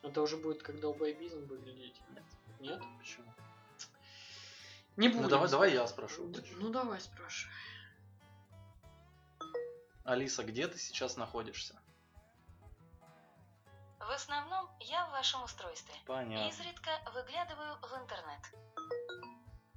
Это 0.03 0.21
уже 0.23 0.37
будет 0.37 0.63
как 0.63 0.81
долбоебизм 0.81 1.47
выглядеть. 1.47 2.01
Нет. 2.11 2.25
Нет? 2.61 2.83
Почему? 2.99 3.33
Не 4.97 5.09
будем. 5.09 5.23
Ну 5.23 5.29
давай, 5.29 5.49
давай 5.51 5.73
я 5.73 5.87
спрошу. 5.87 6.29
Д- 6.29 6.43
Ну 6.57 6.71
давай 6.71 7.01
спрашивай. 7.01 7.53
Алиса, 10.05 10.43
где 10.45 10.67
ты 10.69 10.79
сейчас 10.79 11.17
находишься? 11.17 11.79
В 13.99 14.11
основном 14.11 14.69
я 14.81 15.07
в 15.07 15.13
вашем 15.13 15.43
устройстве. 15.45 15.95
Понятно. 16.07 16.49
Изредка 16.49 16.91
выглядываю 17.15 17.77
в 17.77 17.93
интернет. 18.03 18.43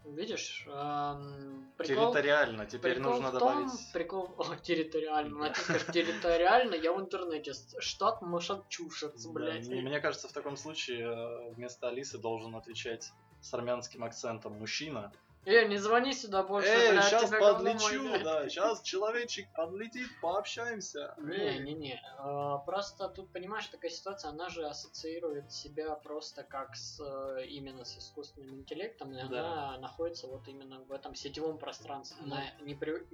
Видишь, 0.06 0.66
ам, 0.72 1.68
прикол, 1.78 2.12
Территориально. 2.14 2.66
Теперь 2.66 2.96
прикол 2.96 3.14
нужно 3.14 3.32
том, 3.32 3.40
добавить. 3.40 3.92
прикол, 3.92 4.36
о, 4.38 4.56
территориально, 4.56 5.50
ты 5.50 5.60
скажешь, 5.62 5.88
территориально, 5.94 6.76
я 6.76 6.94
в 6.94 7.02
интернете, 7.02 7.54
штат 7.80 8.22
Машачусетс, 8.22 9.26
Да, 9.26 9.32
блядь. 9.32 9.68
мне 9.68 9.82
мне 9.82 10.00
кажется, 10.00 10.28
в 10.28 10.32
таком 10.32 10.58
случае 10.58 11.08
э, 11.08 11.54
вместо 11.54 11.88
Алисы 11.88 12.18
должен 12.20 12.56
отвечать 12.56 13.12
с 13.42 13.54
армянским 13.54 14.04
акцентом 14.04 14.54
мужчина. 14.54 15.12
Эй, 15.46 15.68
не 15.68 15.78
звони 15.78 16.14
сюда 16.14 16.44
больше, 16.44 16.70
Эй, 16.70 16.92
блядь, 16.92 17.06
сейчас 17.06 17.30
подлечу, 17.30 18.24
да, 18.24 18.50
сейчас 18.50 18.82
человечек 18.82 19.48
подлетит, 19.54 20.10
пообщаемся. 20.22 21.14
Не-не-не, 21.20 22.02
а, 22.18 22.58
просто 22.60 23.08
тут, 23.10 23.32
понимаешь, 23.32 23.68
такая 23.68 23.92
ситуация, 23.92 24.32
она 24.32 24.50
же 24.50 24.66
ассоциирует 24.66 25.52
себя 25.52 25.94
просто 25.96 26.44
как 26.44 26.76
с 26.76 27.00
э, 27.00 27.46
именно 27.48 27.86
с 27.86 27.98
искусственным 27.98 28.56
интеллектом, 28.62 29.14
и 29.14 29.16
Да. 29.16 29.22
она 29.28 29.78
находится 29.78 30.28
вот 30.28 30.48
именно 30.48 30.80
в 30.80 30.92
этом 30.92 31.14
сетевом 31.16 31.58
пространстве. 31.60 32.18
Ну. 32.22 32.34
Она 32.34 32.44
не 32.62 32.74
при- 32.74 33.06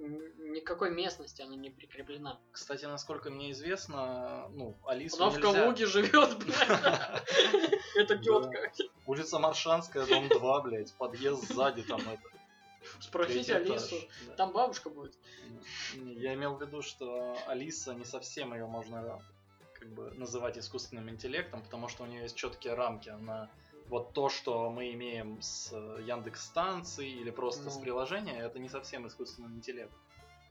никакой 0.50 0.90
местности 0.90 1.42
она 1.42 1.54
не 1.54 1.70
прикреплена. 1.70 2.38
Кстати, 2.50 2.86
насколько 2.86 3.30
мне 3.30 3.50
известно, 3.50 4.48
ну, 4.54 4.76
Алису 4.86 5.16
Она 5.22 5.30
в 5.30 5.36
нельзя... 5.38 5.52
Калуге 5.52 5.86
живет, 5.86 6.38
блядь. 6.38 7.82
Это 7.96 8.16
тетка. 8.18 8.72
Улица 9.06 9.38
Маршанская, 9.38 10.06
дом 10.06 10.28
2, 10.28 10.60
блядь, 10.62 10.92
подъезд 10.94 11.46
сзади 11.48 11.82
там. 11.82 12.00
Спросите 13.00 13.56
Алису. 13.56 13.96
да. 14.26 14.34
Там 14.34 14.52
бабушка 14.52 14.90
будет. 14.90 15.14
Я 15.94 16.34
имел 16.34 16.56
в 16.56 16.60
виду, 16.62 16.82
что 16.82 17.36
Алиса 17.46 17.94
не 17.94 18.04
совсем 18.04 18.54
ее 18.54 18.66
можно 18.66 19.22
как 19.74 19.88
бы 19.92 20.10
называть 20.12 20.58
искусственным 20.58 21.10
интеллектом, 21.10 21.62
потому 21.62 21.88
что 21.88 22.04
у 22.04 22.06
нее 22.06 22.22
есть 22.22 22.36
четкие 22.36 22.74
рамки. 22.74 23.08
Она 23.08 23.50
вот 23.88 24.12
то, 24.12 24.28
что 24.28 24.70
мы 24.70 24.92
имеем 24.92 25.40
с 25.42 25.72
Яндекс 25.72 26.44
станции 26.46 27.10
или 27.10 27.30
просто 27.30 27.68
с 27.70 27.76
Ну. 27.76 27.82
приложения, 27.82 28.38
это 28.38 28.58
не 28.58 28.68
совсем 28.68 29.06
искусственный 29.06 29.54
интеллект. 29.54 29.92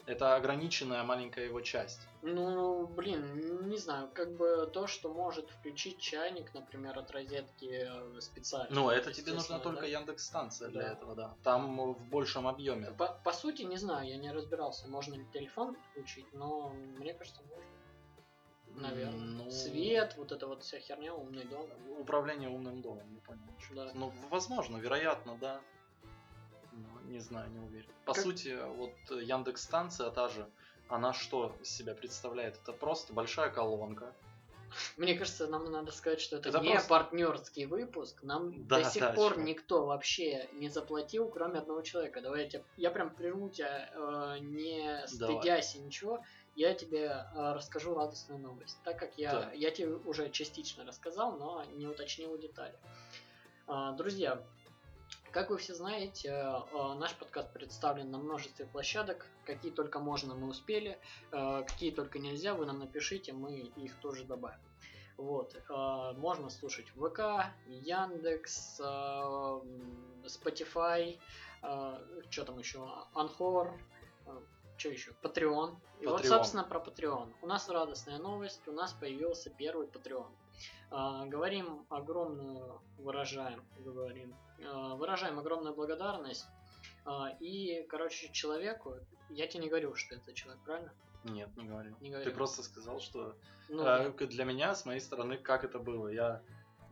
Это 0.06 0.36
ограниченная 0.36 1.04
маленькая 1.04 1.46
его 1.46 1.62
часть. 1.62 2.02
Ну, 2.22 2.86
блин, 2.88 3.68
не 3.68 3.78
знаю, 3.78 4.10
как 4.14 4.36
бы 4.36 4.70
то, 4.72 4.88
что 4.88 5.12
может 5.14 5.50
включить 5.50 6.00
чайник, 6.00 6.54
например, 6.54 6.98
от 7.00 7.10
розетки 7.12 7.88
э, 7.88 8.22
специально. 8.22 8.68
Ну, 8.70 8.90
это 8.90 9.12
тебе 9.12 9.34
нужна 9.34 9.56
естественно, 9.56 9.60
только 9.60 9.82
да. 9.82 9.88
Яндекс 9.88 10.26
станция 10.26 10.70
для 10.70 10.82
Да. 10.82 10.92
этого, 10.94 11.16
да. 11.16 11.36
Там 11.44 11.94
в 11.94 12.06
большем 12.10 12.48
объеме. 12.48 12.92
По, 12.92 13.08
по 13.24 13.34
сути, 13.34 13.64
не 13.64 13.78
знаю, 13.78 14.08
я 14.08 14.18
не 14.18 14.32
разбирался, 14.32 14.88
можно 14.88 15.16
ли 15.16 15.26
телефон 15.34 15.76
подключить, 15.76 16.32
но 16.34 16.70
мне 16.70 17.14
кажется, 17.14 17.42
можно. 17.50 17.66
Наверное. 18.74 19.20
Ну, 19.20 19.52
Свет, 19.52 20.16
вот 20.18 20.32
эта 20.32 20.48
вот 20.48 20.64
вся 20.64 20.80
херня, 20.80 21.14
умный 21.14 21.44
дом. 21.46 21.68
Управление 22.00 22.50
умным 22.50 22.82
домом, 22.82 23.12
не 23.14 23.20
понял. 23.20 23.42
Да. 23.72 23.92
Ну, 23.94 24.14
возможно, 24.30 24.78
вероятно, 24.78 25.38
да. 25.40 25.62
Не 27.12 27.20
знаю, 27.20 27.50
не 27.52 27.60
уверен. 27.60 27.90
По 28.06 28.14
Как- 28.14 28.24
сути, 28.24 28.58
вот 28.78 28.92
Яндекс 29.22 29.64
станция 29.64 30.10
та 30.12 30.30
же, 30.30 30.50
она 30.88 31.12
что 31.14 31.54
из 31.62 31.70
себя 31.70 31.94
представляет? 31.94 32.56
Это 32.64 32.72
просто 32.72 33.12
большая 33.14 33.50
колонка. 33.50 34.14
Мне 34.96 35.16
кажется, 35.16 35.48
нам 35.48 35.70
надо 35.70 35.92
сказать, 35.92 36.22
что 36.22 36.38
это, 36.38 36.48
Это 36.48 36.60
не 36.60 36.72
просто- 36.72 36.88
партнерский 36.90 37.66
выпуск. 37.66 38.24
Нам 38.24 38.66
Да, 38.68 38.78
до 38.82 38.90
сих 38.90 39.02
да, 39.02 39.12
пор 39.12 39.34
чувак. 39.34 39.46
никто 39.46 39.86
вообще 39.86 40.48
не 40.54 40.70
заплатил, 40.70 41.28
кроме 41.28 41.60
одного 41.60 41.82
человека. 41.82 42.22
Давай 42.22 42.44
я, 42.44 42.50
тебе- 42.50 42.64
я 42.78 42.90
прям 42.92 43.10
прерву 43.14 43.50
тебя, 43.50 43.90
э, 43.94 44.38
не 44.40 45.06
Давай. 45.20 45.36
стыдясь 45.36 45.76
и 45.76 45.80
ничего. 45.80 46.24
Я 46.56 46.74
тебе 46.74 47.08
э, 47.36 47.54
расскажу 47.54 47.94
радостную 47.94 48.40
новость. 48.40 48.78
Так 48.86 48.98
как 48.98 49.18
я, 49.18 49.32
Так. 49.32 49.56
я 49.56 49.72
тебе 49.72 49.96
уже 49.96 50.30
частично 50.30 50.86
рассказал, 50.86 51.38
но 51.38 51.66
не 51.76 51.88
уточнил 51.88 52.38
детали. 52.38 52.76
А, 53.68 53.92
Друзья, 53.92 54.42
как 55.32 55.50
вы 55.50 55.58
все 55.58 55.74
знаете, 55.74 56.30
э, 56.30 56.94
наш 56.96 57.16
подкаст 57.16 57.52
представлен 57.54 58.12
на 58.12 58.18
множестве 58.18 58.66
площадок. 58.66 59.26
Какие 59.46 59.72
только 59.72 60.00
можно, 60.00 60.36
мы 60.36 60.48
успели. 60.50 61.00
э, 61.32 61.64
Какие 61.68 61.92
только 61.92 62.20
нельзя, 62.20 62.54
вы 62.54 62.66
нам 62.66 62.80
напишите, 62.80 63.32
мы 63.34 63.58
их 63.58 63.98
тоже 64.00 64.26
добавим. 64.26 64.60
Вот. 65.18 65.56
э, 65.56 66.14
Можно 66.18 66.50
слушать 66.50 66.88
ВК, 66.90 67.20
Яндекс, 67.68 68.80
Spotify, 70.26 71.20
что 72.30 72.46
там 72.46 72.58
еще, 72.60 72.88
Анхор, 73.14 73.74
что 74.78 74.90
еще? 74.90 75.12
Patreon. 75.22 75.76
И 76.02 76.08
вот, 76.08 76.26
собственно, 76.26 76.64
про 76.64 76.80
Patreon. 76.80 77.34
У 77.42 77.48
нас 77.48 77.70
радостная 77.70 78.18
новость, 78.18 78.68
у 78.68 78.72
нас 78.72 78.94
появился 78.94 79.50
первый 79.52 79.88
Patreon. 79.88 80.28
Говорим 81.30 81.86
огромную, 81.90 82.82
выражаем, 82.98 83.64
говорим, 83.80 84.36
выражаем 84.96 85.40
огромную 85.40 85.76
благодарность. 85.76 86.46
А, 87.06 87.30
и, 87.40 87.84
короче, 87.90 88.32
человеку, 88.32 88.96
я 89.30 89.48
тебе 89.48 89.64
не 89.64 89.70
говорю, 89.70 89.96
что 89.96 90.16
это 90.16 90.34
человек, 90.34 90.62
правильно? 90.64 90.94
Нет, 91.24 91.50
не 91.56 91.66
говорил. 91.66 91.96
Не 92.00 92.10
Ты 92.10 92.16
говорил. 92.16 92.34
просто 92.34 92.64
сказал, 92.64 93.00
что 93.00 93.36
Ну, 93.70 93.84
э, 93.86 94.12
для 94.28 94.44
меня, 94.44 94.76
с 94.76 94.86
моей 94.86 95.00
стороны, 95.00 95.38
как 95.38 95.64
это 95.64 95.80
было. 95.80 96.08
Я 96.08 96.42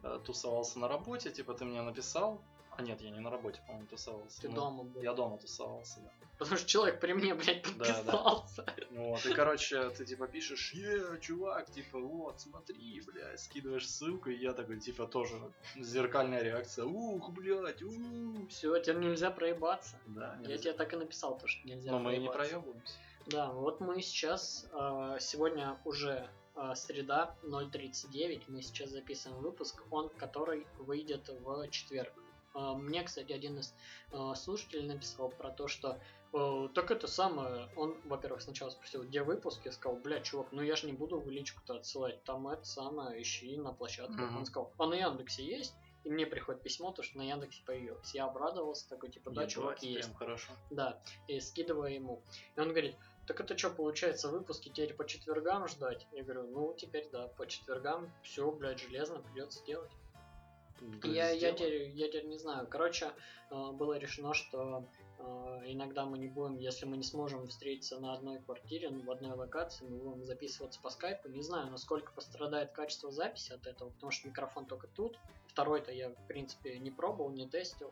э, 0.04 0.20
тусовался 0.26 0.80
на 0.80 0.88
работе, 0.88 1.32
типа 1.32 1.54
ты 1.54 1.66
мне 1.66 1.82
написал. 1.82 2.42
А 2.79 2.81
нет, 2.81 3.01
я 3.01 3.09
не 3.09 3.19
на 3.19 3.29
работе, 3.29 3.59
по-моему, 3.67 3.88
тусовался. 3.88 4.41
ты 4.41 4.48
Ну, 4.50 4.55
дома 4.55 4.83
был. 4.86 5.01
Я 5.01 5.13
дома 5.13 5.38
тусовался, 5.38 6.00
да. 6.00 6.12
Потому 6.38 6.55
что 6.57 6.65
человек 6.65 7.01
при 7.01 7.12
мне, 7.12 7.36
блядь, 7.36 7.62
Да, 7.77 8.03
да. 8.03 8.12
подписался. 8.13 8.65
Вот, 8.91 9.25
и, 9.25 9.33
короче, 9.33 9.89
ты 9.89 10.05
типа 10.05 10.27
пишешь, 10.27 10.74
е, 10.74 11.19
чувак, 11.19 11.69
типа, 11.69 12.00
вот, 12.00 12.39
смотри, 12.39 13.01
бля, 13.01 13.38
скидываешь 13.38 13.89
ссылку, 13.89 14.29
и 14.29 14.38
я 14.38 14.53
такой, 14.53 14.79
типа, 14.79 15.07
тоже 15.07 15.36
зеркальная 15.75 16.41
реакция, 16.41 16.86
ух, 16.86 17.31
блядь, 17.31 17.81
ух. 17.83 18.48
Все, 18.50 18.79
теперь 18.79 19.00
нельзя 19.00 19.29
проебаться. 19.29 19.98
Да, 20.07 20.39
Я 20.45 20.57
тебе 20.57 20.71
так 20.71 20.93
и 20.93 20.95
написал, 20.95 21.38
то, 21.38 21.48
что 21.48 21.67
нельзя 21.67 21.91
Но 21.91 22.00
мы 22.00 22.15
и 22.15 22.19
не 22.19 22.27
проебаться. 22.29 22.59
проебываемся. 22.62 22.93
Да, 23.27 23.51
вот 23.51 23.81
мы 23.81 24.01
сейчас, 24.01 24.65
э, 24.71 25.17
сегодня 25.19 25.77
уже 25.83 26.29
э, 26.55 26.75
среда, 26.75 27.36
0.39, 27.43 28.43
мы 28.48 28.62
сейчас 28.62 28.89
записываем 28.91 29.41
выпуск, 29.41 29.83
он, 29.91 30.07
который 30.09 30.65
выйдет 30.77 31.27
в 31.27 31.67
четверг. 31.69 32.13
Э, 32.56 32.74
Мне, 32.74 33.03
кстати, 33.03 33.32
один 33.32 33.60
из 33.60 33.74
э, 34.12 34.34
слушателей 34.36 34.88
написал 34.88 35.29
про 35.29 35.50
то, 35.50 35.68
что 35.68 36.00
э, 36.34 36.68
так 36.74 36.91
это 36.91 37.08
самое, 37.08 37.70
он, 37.75 38.00
во-первых, 38.06 38.41
сначала 38.41 38.70
спросил, 38.70 39.03
где 39.03 39.24
выпуск, 39.24 39.62
я 39.65 39.72
сказал, 39.72 39.98
бля, 40.00 40.22
чувак, 40.22 40.48
ну 40.51 40.62
я 40.62 40.75
же 40.75 40.88
не 40.88 40.94
буду 40.94 41.20
в 41.20 41.29
личку-то 41.29 41.75
отсылать, 41.75 42.24
там 42.24 42.48
это 42.48 42.63
самое, 42.65 43.22
ищи 43.22 43.58
на 43.58 43.74
площадках. 43.74 44.29
Мгм. 44.29 44.38
Он 44.38 44.46
сказал, 44.46 44.72
а 44.77 44.88
на 44.88 44.96
Яндексе 44.96 45.44
есть? 45.46 45.74
И 46.06 46.10
мне 46.10 46.25
приходит 46.25 46.63
письмо, 46.63 46.91
то, 46.91 47.03
что 47.03 47.18
на 47.18 47.24
Яндексе 47.24 47.62
появилось. 47.65 48.15
Я 48.15 48.25
обрадовался, 48.25 48.88
такой, 48.88 49.10
типа, 49.10 49.32
да, 49.32 49.41
Ебать, 49.41 49.51
чувак, 49.51 49.84
есть. 49.84 50.08
Прям 50.08 50.18
хорошо. 50.18 50.53
Да, 50.70 51.01
и 51.27 51.39
скидываю 51.41 51.94
ему. 51.94 52.24
И 52.56 52.60
он 52.60 52.70
говорит, 52.70 52.96
так 53.27 53.41
это 53.41 53.58
что, 53.58 53.70
получается, 53.70 54.29
выпуски 54.29 54.70
теперь 54.70 54.94
по 54.94 55.06
четвергам 55.06 55.68
ждать? 55.68 56.08
Я 56.13 56.24
говорю, 56.24 56.48
ну, 56.48 56.74
теперь 56.75 57.10
да, 57.12 57.27
по 57.27 57.46
четвергам 57.46 58.12
все, 58.24 58.50
блядь, 58.51 58.79
железно 58.79 59.20
придется 59.20 59.63
делать. 59.65 59.91
Я, 61.03 61.29
я, 61.29 61.51
теперь, 61.53 61.89
я 61.91 62.07
теперь 62.07 62.25
не 62.25 62.38
знаю. 62.38 62.67
Короче, 62.69 63.12
э, 63.51 63.71
было 63.71 63.98
решено, 63.98 64.33
что 64.33 64.86
э, 65.17 65.24
иногда 65.67 66.05
мы 66.05 66.17
не 66.17 66.27
будем, 66.27 66.57
если 66.57 66.86
мы 66.86 66.98
не 66.98 67.03
сможем 67.03 67.48
встретиться 67.48 68.00
на 68.00 68.13
одной 68.13 68.39
квартире, 68.39 68.89
ну, 68.89 69.01
в 69.03 69.12
одной 69.12 69.31
локации, 69.36 69.86
мы 69.86 69.98
будем 69.98 70.24
записываться 70.24 70.79
по 70.81 70.89
скайпу. 70.89 71.29
Не 71.29 71.41
знаю, 71.41 71.69
насколько 71.71 72.12
пострадает 72.13 72.71
качество 72.71 73.12
записи 73.12 73.53
от 73.53 73.67
этого, 73.67 73.89
потому 73.91 74.12
что 74.12 74.27
микрофон 74.27 74.65
только 74.65 74.88
тут. 74.88 75.17
Второй-то 75.48 75.91
я, 75.91 76.09
в 76.09 76.27
принципе, 76.27 76.77
не 76.79 76.91
пробовал, 76.91 77.31
не 77.31 77.48
тестил. 77.48 77.91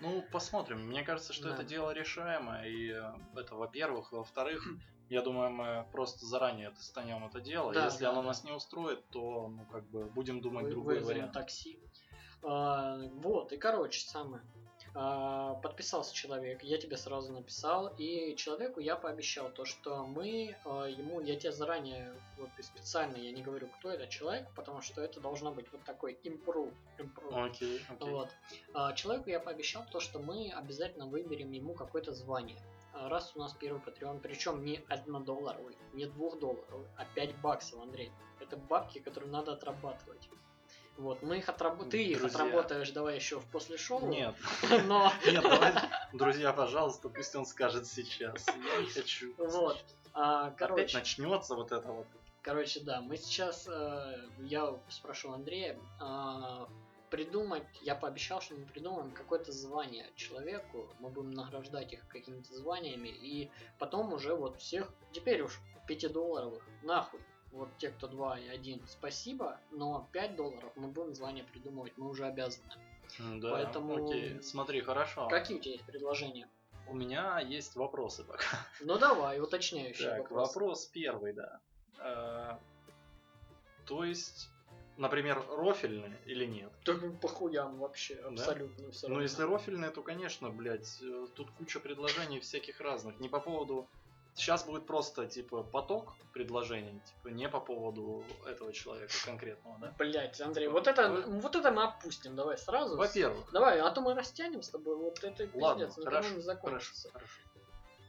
Ну, 0.00 0.22
посмотрим. 0.30 0.86
Мне 0.88 1.02
кажется, 1.02 1.32
что 1.32 1.48
Да. 1.48 1.54
это 1.54 1.64
дело 1.64 1.90
решаемое. 1.90 2.66
И 2.68 2.90
э, 2.92 3.12
это, 3.34 3.54
во-первых. 3.54 4.12
Во-вторых, 4.12 4.62
я 5.08 5.22
думаю, 5.22 5.50
мы 5.50 5.86
просто 5.90 6.26
заранее 6.26 6.70
достанем 6.70 7.24
это 7.26 7.40
дело. 7.40 7.72
Да, 7.72 7.86
Если 7.86 8.04
да, 8.04 8.10
оно 8.10 8.20
да. 8.22 8.28
нас 8.28 8.44
не 8.44 8.52
устроит, 8.52 9.06
то, 9.10 9.48
ну, 9.48 9.64
как 9.72 9.84
бы, 9.88 10.04
будем 10.04 10.40
думать 10.40 10.64
Вы- 10.66 10.70
другой 10.70 11.00
вариант. 11.00 11.32
такси. 11.32 11.78
А, 12.42 12.98
вот, 13.14 13.52
и 13.52 13.56
короче, 13.56 14.00
самое. 14.00 14.42
А, 14.98 15.54
подписался 15.56 16.14
человек, 16.14 16.62
я 16.62 16.78
тебе 16.78 16.96
сразу 16.96 17.30
написал, 17.30 17.92
и 17.98 18.34
человеку 18.34 18.80
я 18.80 18.96
пообещал 18.96 19.50
то, 19.50 19.66
что 19.66 20.06
мы 20.06 20.56
а, 20.64 20.86
ему, 20.86 21.20
я 21.20 21.36
тебе 21.36 21.52
заранее, 21.52 22.14
вот 22.38 22.48
и 22.56 22.62
специально 22.62 23.16
я 23.18 23.30
не 23.32 23.42
говорю, 23.42 23.68
кто 23.78 23.90
это 23.90 24.06
человек, 24.06 24.48
потому 24.54 24.80
что 24.80 25.02
это 25.02 25.20
должно 25.20 25.52
быть 25.52 25.70
вот 25.70 25.84
такой 25.84 26.18
improve. 26.24 26.72
Окей, 27.46 27.82
окей. 27.90 28.10
Вот. 28.10 28.30
А, 28.72 28.94
человеку 28.94 29.28
я 29.28 29.38
пообещал 29.38 29.84
то, 29.92 30.00
что 30.00 30.18
мы 30.18 30.50
обязательно 30.50 31.06
выберем 31.06 31.52
ему 31.52 31.74
какое-то 31.74 32.14
звание. 32.14 32.58
Раз 32.94 33.32
у 33.36 33.38
нас 33.38 33.52
первый 33.52 33.82
Patreon, 33.82 34.20
причем 34.20 34.64
не 34.64 34.82
однодолларовый, 34.88 35.76
не 35.92 36.06
двухдолларовый, 36.06 36.88
а 36.96 37.04
5 37.14 37.38
баксов, 37.42 37.82
Андрей. 37.82 38.10
Это 38.40 38.56
бабки, 38.56 39.00
которые 39.00 39.30
надо 39.30 39.52
отрабатывать. 39.52 40.30
Вот, 40.98 41.22
мы 41.22 41.38
их 41.38 41.48
отработаем. 41.48 41.90
Ты 41.90 42.04
их 42.04 42.24
отработаешь, 42.24 42.90
давай 42.90 43.16
еще 43.16 43.38
в 43.38 43.44
после 43.46 43.76
шоу. 43.76 44.06
Нет, 44.08 44.34
Но. 44.86 45.12
нет, 45.26 45.42
давай, 45.42 45.74
друзья, 46.12 46.52
пожалуйста, 46.52 47.08
пусть 47.08 47.34
он 47.36 47.44
скажет 47.44 47.86
сейчас. 47.86 48.46
Я 48.48 48.82
не 48.82 48.88
хочу. 48.88 49.34
Вот. 49.36 49.82
А, 50.14 50.46
Опять 50.46 50.58
короче, 50.58 50.98
начнется 50.98 51.54
вот 51.54 51.72
это 51.72 51.88
вот. 51.92 52.06
Короче, 52.40 52.80
да, 52.80 53.00
мы 53.00 53.16
сейчас, 53.16 53.66
э, 53.68 54.28
я 54.38 54.72
спрошу 54.88 55.32
Андрея, 55.32 55.76
э, 56.00 56.66
придумать, 57.10 57.64
я 57.82 57.94
пообещал, 57.94 58.40
что 58.40 58.54
мы 58.54 58.64
придумаем 58.66 59.10
какое-то 59.10 59.52
звание 59.52 60.10
человеку, 60.14 60.88
мы 61.00 61.08
будем 61.10 61.32
награждать 61.32 61.92
их 61.92 62.06
какими-то 62.08 62.54
званиями, 62.54 63.08
и 63.08 63.50
потом 63.78 64.12
уже 64.12 64.34
вот 64.34 64.60
всех, 64.60 64.92
теперь 65.12 65.42
уж 65.42 65.60
5-долларовых, 65.88 66.62
нахуй, 66.82 67.20
вот 67.56 67.68
те, 67.78 67.90
кто 67.90 68.06
2 68.06 68.38
и 68.40 68.48
1, 68.48 68.82
спасибо, 68.88 69.58
но 69.70 70.08
5 70.12 70.36
долларов 70.36 70.70
мы 70.76 70.88
будем 70.88 71.14
звание 71.14 71.44
придумывать, 71.44 71.92
мы 71.96 72.08
уже 72.08 72.26
обязаны. 72.26 72.68
Да, 73.40 73.50
Поэтому- 73.52 74.04
окей. 74.08 74.42
Смотри, 74.42 74.80
хорошо. 74.82 75.28
Какие 75.28 75.58
у 75.58 75.60
тебя 75.60 75.72
есть 75.74 75.86
предложения? 75.86 76.48
У 76.88 76.94
меня 76.94 77.40
есть 77.40 77.74
вопросы 77.76 78.24
пока. 78.24 78.46
Ну 78.80 78.98
давай, 78.98 79.40
уточняющий 79.40 80.04
Так, 80.04 80.18
вопрос. 80.30 80.48
вопрос 80.54 80.86
первый, 80.86 81.32
да. 81.32 81.60
Э, 81.98 82.58
То 83.86 84.04
есть, 84.04 84.48
например, 84.96 85.42
рофельные 85.48 86.16
или 86.26 86.44
нет? 86.44 86.70
Так 86.84 87.00
по 87.20 87.28
хуям 87.28 87.78
вообще, 87.78 88.16
Да? 88.16 88.28
абсолютно 88.28 88.90
все 88.90 89.08
Ну, 89.08 89.20
если 89.20 89.42
рофельные, 89.44 89.90
то, 89.90 90.02
конечно, 90.02 90.50
блядь, 90.50 91.00
э, 91.02 91.26
тут 91.34 91.50
куча 91.52 91.80
предложений 91.80 92.40
всяких 92.40 92.80
разных. 92.80 93.18
Не 93.20 93.28
по 93.28 93.40
поводу... 93.40 93.86
Сейчас 94.36 94.64
будет 94.64 94.86
просто, 94.86 95.26
типа, 95.26 95.62
поток 95.62 96.14
предложений, 96.34 97.00
типа, 97.06 97.28
не 97.28 97.48
по 97.48 97.58
поводу 97.58 98.22
этого 98.46 98.70
человека 98.70 99.12
конкретного, 99.24 99.78
да? 99.80 99.94
Блять, 99.98 100.38
Андрей, 100.42 100.68
вот 100.68 100.86
это, 100.86 101.24
вот 101.26 101.56
это 101.56 101.70
мы 101.72 101.84
опустим, 101.84 102.36
давай 102.36 102.58
сразу. 102.58 102.96
Во-первых, 102.98 103.50
Давай, 103.50 103.80
а 103.80 103.90
то 103.90 104.02
мы 104.02 104.14
растянем 104.14 104.62
с 104.62 104.68
тобой, 104.68 104.96
вот 104.96 105.24
это 105.24 105.48
Ладно, 105.54 105.86
пиздец, 105.86 106.04
хорошо, 106.04 106.28
не 106.28 106.34
хорошо, 106.34 106.40
закончится. 106.42 107.10
хорошо. 107.10 107.40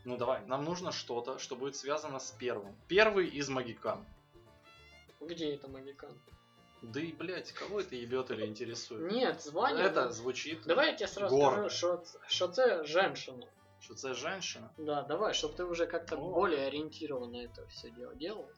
Ну 0.04 0.18
давай, 0.18 0.46
нам 0.46 0.66
нужно 0.66 0.92
что-то, 0.92 1.40
что 1.40 1.56
будет 1.56 1.78
связано 1.78 2.20
с 2.20 2.32
первым. 2.32 2.76
Первый 2.90 3.28
из 3.28 3.48
магикан. 3.48 4.06
Где 5.22 5.56
это 5.56 5.70
магикан? 5.70 6.12
Да 6.82 7.00
и, 7.00 7.14
блядь, 7.14 7.54
кого 7.54 7.80
это 7.80 7.96
ебет 7.96 8.32
или 8.32 8.46
интересует? 8.46 9.12
Нет, 9.12 9.42
звание. 9.42 9.86
Это 9.86 10.06
ну, 10.06 10.12
звучит, 10.12 10.64
Давай 10.66 10.92
я 10.92 10.94
тебе 10.94 11.08
сразу 11.08 11.36
гордо. 11.36 11.70
скажу, 11.70 12.04
что, 12.04 12.20
что 12.28 12.48
це 12.48 12.84
женщина. 12.84 13.46
Что 13.80 13.94
это 13.94 14.14
женщина. 14.14 14.72
Да, 14.78 15.04
давай, 15.04 15.34
чтобы 15.34 15.56
ты 15.56 15.66
уже 15.66 15.88
как-то 15.88 16.16
О. 16.16 16.34
более 16.34 16.68
ориентированно 16.68 17.38
это 17.38 17.66
все 17.68 17.90
дело 17.92 18.16
делал. 18.16 18.50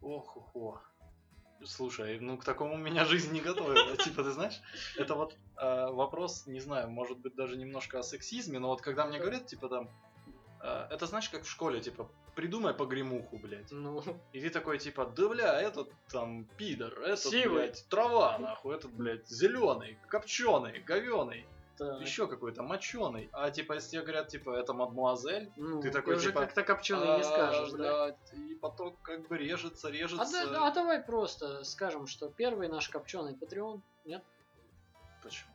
Ох, 0.00 0.36
ох, 0.36 0.50
ох. 0.54 0.90
Слушай, 1.64 2.20
ну 2.20 2.38
к 2.38 2.44
такому 2.44 2.76
меня 2.76 3.04
жизнь 3.04 3.32
не 3.32 3.40
готовила. 3.40 3.96
Типа, 3.96 4.22
ты 4.22 4.30
знаешь, 4.30 4.60
это 4.96 5.14
вот 5.14 5.34
э, 5.56 5.90
вопрос, 5.90 6.46
не 6.46 6.60
знаю, 6.60 6.88
может 6.88 7.18
быть 7.18 7.34
даже 7.34 7.56
немножко 7.56 7.98
о 7.98 8.02
сексизме, 8.02 8.58
но 8.60 8.68
вот 8.68 8.80
когда 8.80 9.06
мне 9.06 9.18
говорят, 9.18 9.46
типа 9.46 9.68
там, 9.68 9.90
э, 10.62 10.86
это 10.90 11.06
знаешь, 11.06 11.28
как 11.28 11.42
в 11.42 11.50
школе, 11.50 11.80
типа, 11.80 12.08
придумай 12.36 12.74
погремуху, 12.74 13.38
блядь. 13.38 13.72
Ну, 13.72 14.04
И 14.32 14.40
ты 14.40 14.50
такой, 14.50 14.78
типа, 14.78 15.06
да 15.06 15.28
бля, 15.28 15.60
этот 15.60 15.90
там 16.12 16.44
пидор, 16.56 16.92
этот, 17.00 17.18
Сивый. 17.18 17.64
блядь, 17.64 17.84
трава, 17.88 18.38
нахуй, 18.38 18.76
этот, 18.76 18.92
блядь, 18.92 19.26
зеленый, 19.28 19.98
копченый, 20.08 20.78
говеный, 20.78 21.44
так. 21.78 22.00
еще 22.00 22.26
какой-то 22.26 22.62
моченый. 22.62 23.30
А 23.32 23.50
типа, 23.50 23.74
если 23.74 23.90
тебе 23.92 24.02
говорят, 24.02 24.28
типа, 24.28 24.50
это 24.50 24.72
мадмуазель, 24.74 25.52
Ну, 25.56 25.80
ты 25.80 25.90
такой, 25.90 26.16
уже 26.16 26.28
типа, 26.28 26.40
как-то 26.40 26.62
копченый 26.62 27.06
не 27.16 27.20
а, 27.20 27.24
скажешь, 27.24 27.70
да? 27.72 28.16
и 28.32 28.54
поток 28.56 29.00
как 29.02 29.28
бы 29.28 29.38
режется, 29.38 29.88
А, 29.88 29.90
режется. 29.90 30.46
да- 30.50 30.66
а 30.66 30.70
давай 30.72 31.00
просто 31.00 31.64
скажем, 31.64 32.06
что 32.06 32.28
первый 32.28 32.68
наш 32.68 32.88
копченый 32.88 33.34
Patreon, 33.34 33.80
нет? 34.04 34.22
Почему? 35.22 35.50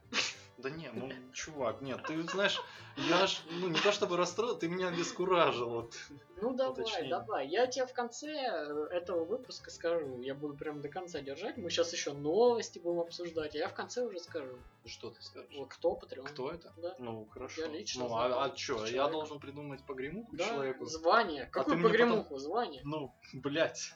Да 0.58 0.70
не, 0.70 0.90
ну, 0.92 1.10
чувак, 1.34 1.82
нет, 1.82 2.02
ты 2.08 2.22
знаешь, 2.30 2.62
я 2.96 3.26
ж, 3.28 3.42
ну, 3.52 3.68
не 3.70 3.80
то 3.80 3.92
чтобы 3.92 4.18
расстроил, 4.18 4.56
ты 4.58 4.70
меня 4.70 4.90
обескуражил. 4.90 5.70
Вот. 5.70 5.96
Ну 6.42 6.54
давай, 6.54 6.74
Уточнение. 6.84 7.10
давай. 7.10 7.48
Я 7.48 7.68
тебе 7.68 7.86
в 7.88 7.94
конце 7.94 8.28
э, 8.32 8.88
этого 8.92 9.26
выпуска 9.26 9.72
скажу. 9.72 10.22
Я 10.22 10.36
буду 10.36 10.56
прям 10.56 10.80
до 10.82 10.90
конца 10.90 11.22
держать. 11.22 11.58
Мы 11.58 11.70
сейчас 11.70 11.92
еще 11.92 12.14
новости 12.14 12.80
будем 12.80 13.00
обсуждать. 13.00 13.56
а 13.56 13.58
Я 13.58 13.68
в 13.68 13.74
конце 13.74 14.06
уже 14.06 14.20
скажу. 14.20 14.56
Что 14.86 15.10
ты 15.10 15.22
скажешь? 15.22 15.50
Вот 15.58 15.70
кто 15.70 15.94
Patreon. 15.96 16.26
Кто 16.28 16.52
это? 16.52 16.72
Да. 16.78 16.96
Ну, 17.00 17.26
хорошо. 17.32 17.62
Я 17.64 17.68
лично 17.70 18.08
ну, 18.08 18.16
а, 18.16 18.46
а 18.46 18.56
что, 18.56 18.86
я 18.86 18.92
человека. 18.92 19.12
должен 19.12 19.40
придумать 19.40 19.84
погремуху 19.86 20.36
Да, 20.36 20.48
человеку? 20.48 20.86
звание. 20.86 21.44
А 21.44 21.48
Какую 21.48 21.78
мне 21.78 21.88
погремуху? 21.88 22.38
Звание? 22.38 22.82
Ну, 22.86 23.12
блять, 23.34 23.94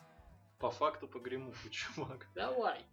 по 0.60 0.72
факту 0.72 1.08
погремуху, 1.08 1.58
чувак. 1.70 2.28
Давай. 2.34 2.84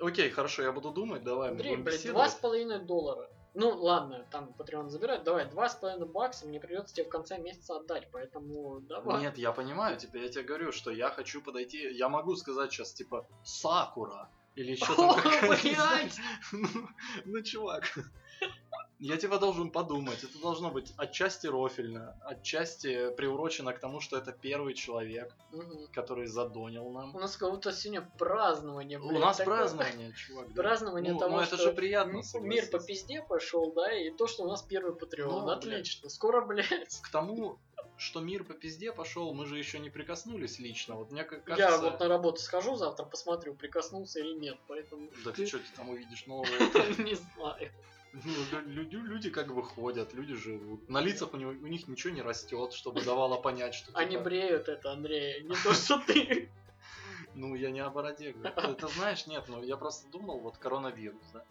Окей, 0.00 0.30
хорошо, 0.30 0.62
я 0.62 0.72
буду 0.72 0.90
думать, 0.90 1.24
давай, 1.24 1.50
Андрей, 1.50 1.76
блядь, 1.76 2.06
два 2.06 2.28
с 2.28 2.34
половиной 2.34 2.78
доллара. 2.78 3.28
Ну, 3.54 3.70
ладно, 3.70 4.24
там 4.30 4.54
Patreon 4.56 4.88
забирать. 4.88 5.24
Давай, 5.24 5.50
два 5.50 5.68
с 5.68 5.74
половиной 5.74 6.06
бакса 6.06 6.46
мне 6.46 6.60
придется 6.60 6.94
тебе 6.94 7.06
в 7.06 7.08
конце 7.08 7.38
месяца 7.38 7.76
отдать, 7.76 8.08
поэтому 8.12 8.80
давай. 8.82 9.20
Нет, 9.20 9.36
я 9.38 9.52
понимаю 9.52 9.96
тебя, 9.96 10.22
я 10.22 10.28
тебе 10.28 10.44
говорю, 10.44 10.70
что 10.70 10.92
я 10.92 11.10
хочу 11.10 11.42
подойти, 11.42 11.90
я 11.92 12.08
могу 12.08 12.36
сказать 12.36 12.70
сейчас, 12.70 12.92
типа, 12.92 13.26
Сакура, 13.42 14.30
или 14.54 14.72
еще 14.72 14.94
там 14.94 15.14
какая-то! 15.22 16.14
Ну, 16.52 16.88
ну, 17.24 17.42
чувак, 17.42 17.98
я 19.00 19.16
тебя 19.16 19.38
должен 19.38 19.70
подумать, 19.70 20.22
это 20.24 20.38
должно 20.40 20.70
быть 20.70 20.92
отчасти 20.96 21.46
рофильно, 21.46 22.16
отчасти 22.22 23.14
приурочено 23.14 23.72
к 23.72 23.78
тому, 23.78 24.00
что 24.00 24.16
это 24.18 24.32
первый 24.32 24.74
человек, 24.74 25.34
Мгм. 25.52 25.86
который 25.92 26.26
задонил 26.26 26.90
нам. 26.90 27.14
У 27.14 27.18
нас 27.20 27.36
как 27.36 27.50
будто 27.50 27.72
сегодня 27.72 28.02
празднование, 28.18 28.98
У 28.98 29.08
блядь, 29.08 29.20
нас 29.20 29.36
такое. 29.36 29.56
празднование, 29.58 30.12
чувак. 30.14 30.48
да. 30.52 30.62
Празднование 30.62 31.12
Ну, 31.12 31.18
того, 31.18 31.36
ну, 31.36 31.42
это 31.42 31.56
что 31.56 31.64
же 31.68 31.72
приятно. 31.72 32.20
мир 32.40 32.66
по 32.70 32.78
пизде 32.80 33.22
пошел, 33.22 33.72
да, 33.72 33.92
и 33.92 34.10
то, 34.10 34.26
что 34.26 34.44
у 34.44 34.48
нас 34.48 34.62
первый 34.62 34.94
Patreon. 34.94 35.28
Ну, 35.28 35.48
Отлично. 35.48 36.08
Скоро, 36.08 36.44
блядь. 36.44 37.00
К 37.02 37.08
тому, 37.10 37.58
что 37.96 38.20
мир 38.20 38.44
по 38.44 38.54
пизде 38.54 38.92
пошел, 38.92 39.32
мы 39.34 39.46
же 39.46 39.58
еще 39.58 39.78
не 39.78 39.90
прикоснулись 39.90 40.58
лично. 40.58 40.96
Вот 40.96 41.10
мне 41.10 41.24
как 41.24 41.48
Я 41.48 41.56
кажется... 41.56 41.90
вот 41.90 42.00
на 42.00 42.08
работу 42.08 42.40
схожу 42.40 42.74
завтра, 42.76 43.04
посмотрю, 43.04 43.54
прикоснулся 43.54 44.20
или 44.20 44.34
нет, 44.34 44.56
поэтому 44.66 45.08
Да 45.24 45.32
ты 45.32 45.46
что 45.46 45.58
ты 45.58 45.64
там 45.76 45.88
увидишь 45.90 46.26
нового? 46.26 46.46
не 46.98 47.14
знаю. 47.14 47.70
Ну, 48.12 48.32
лю- 48.52 48.66
люди, 48.66 48.96
люди 48.96 49.30
как 49.30 49.54
бы 49.54 49.62
ходят, 49.62 50.14
люди 50.14 50.34
живут. 50.34 50.88
На 50.88 51.00
лицах 51.00 51.34
у, 51.34 51.36
него, 51.36 51.50
у 51.50 51.66
них 51.66 51.88
ничего 51.88 52.12
не 52.12 52.22
растет, 52.22 52.72
чтобы 52.72 53.02
давало 53.02 53.36
понять, 53.40 53.74
что 53.74 53.90
Они 53.94 54.12
типа, 54.12 54.24
бреют 54.24 54.68
это, 54.68 54.92
Андрей, 54.92 55.42
не 55.42 55.54
то, 55.54 55.74
что 55.74 55.98
ты. 56.00 56.50
ну 57.34 57.54
я 57.54 57.70
не 57.70 57.80
о 57.80 57.90
бороде 57.90 58.32
говорю. 58.32 58.74
Ты, 58.74 58.88
знаешь, 58.88 59.26
нет, 59.26 59.44
ну 59.48 59.62
я 59.62 59.76
просто 59.76 60.08
думал, 60.10 60.40
вот 60.40 60.56
коронавирус, 60.58 61.22
да. 61.32 61.44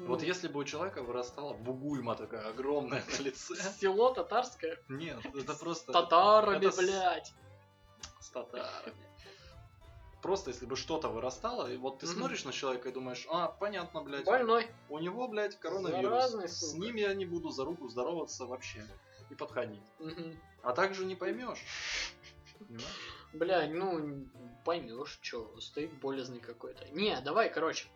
Вот 0.00 0.20
Ну, 0.20 0.26
если 0.26 0.48
бы 0.48 0.60
у 0.60 0.64
человека 0.64 1.02
вырастала 1.02 1.52
бугульма 1.52 2.14
такая 2.14 2.48
огромная 2.48 3.04
на 3.18 3.22
лице, 3.22 3.54
Село 3.78 4.12
татарское, 4.14 4.78
нет, 4.88 5.18
это 5.34 5.54
просто 5.54 5.92
татарами, 5.92 6.70
блядь. 6.76 7.32
с 8.18 8.30
татарами. 8.30 8.94
Просто 10.22 10.50
если 10.50 10.66
бы 10.66 10.76
что-то 10.76 11.08
вырастало, 11.08 11.70
и 11.72 11.76
вот 11.78 11.98
ты 12.00 12.06
Мгм. 12.06 12.14
смотришь 12.16 12.44
на 12.44 12.52
человека 12.52 12.88
и 12.90 12.92
думаешь, 12.92 13.26
а, 13.30 13.48
понятно, 13.48 14.02
блядь, 14.02 14.24
Больной. 14.26 14.66
у 14.90 14.98
него, 14.98 15.26
блядь, 15.28 15.58
коронавирус. 15.58 16.02
Заразный, 16.02 16.48
С 16.48 16.74
ним 16.74 16.96
я 16.96 17.14
не 17.14 17.24
буду 17.24 17.48
за 17.50 17.64
руку 17.64 17.88
здороваться 17.88 18.44
вообще 18.44 18.84
и 19.30 19.34
подходить. 19.34 19.82
Мгм. 19.98 20.38
А 20.62 20.72
также 20.74 21.06
не 21.06 21.14
поймешь. 21.16 21.64
Бля, 23.32 23.66
ну, 23.68 24.26
поймешь, 24.64 25.18
что, 25.22 25.58
стоит 25.60 25.92
болезный 26.00 26.40
какой-то. 26.40 26.84
Не, 26.92 27.18
давай, 27.22 27.48
короче. 27.50 27.86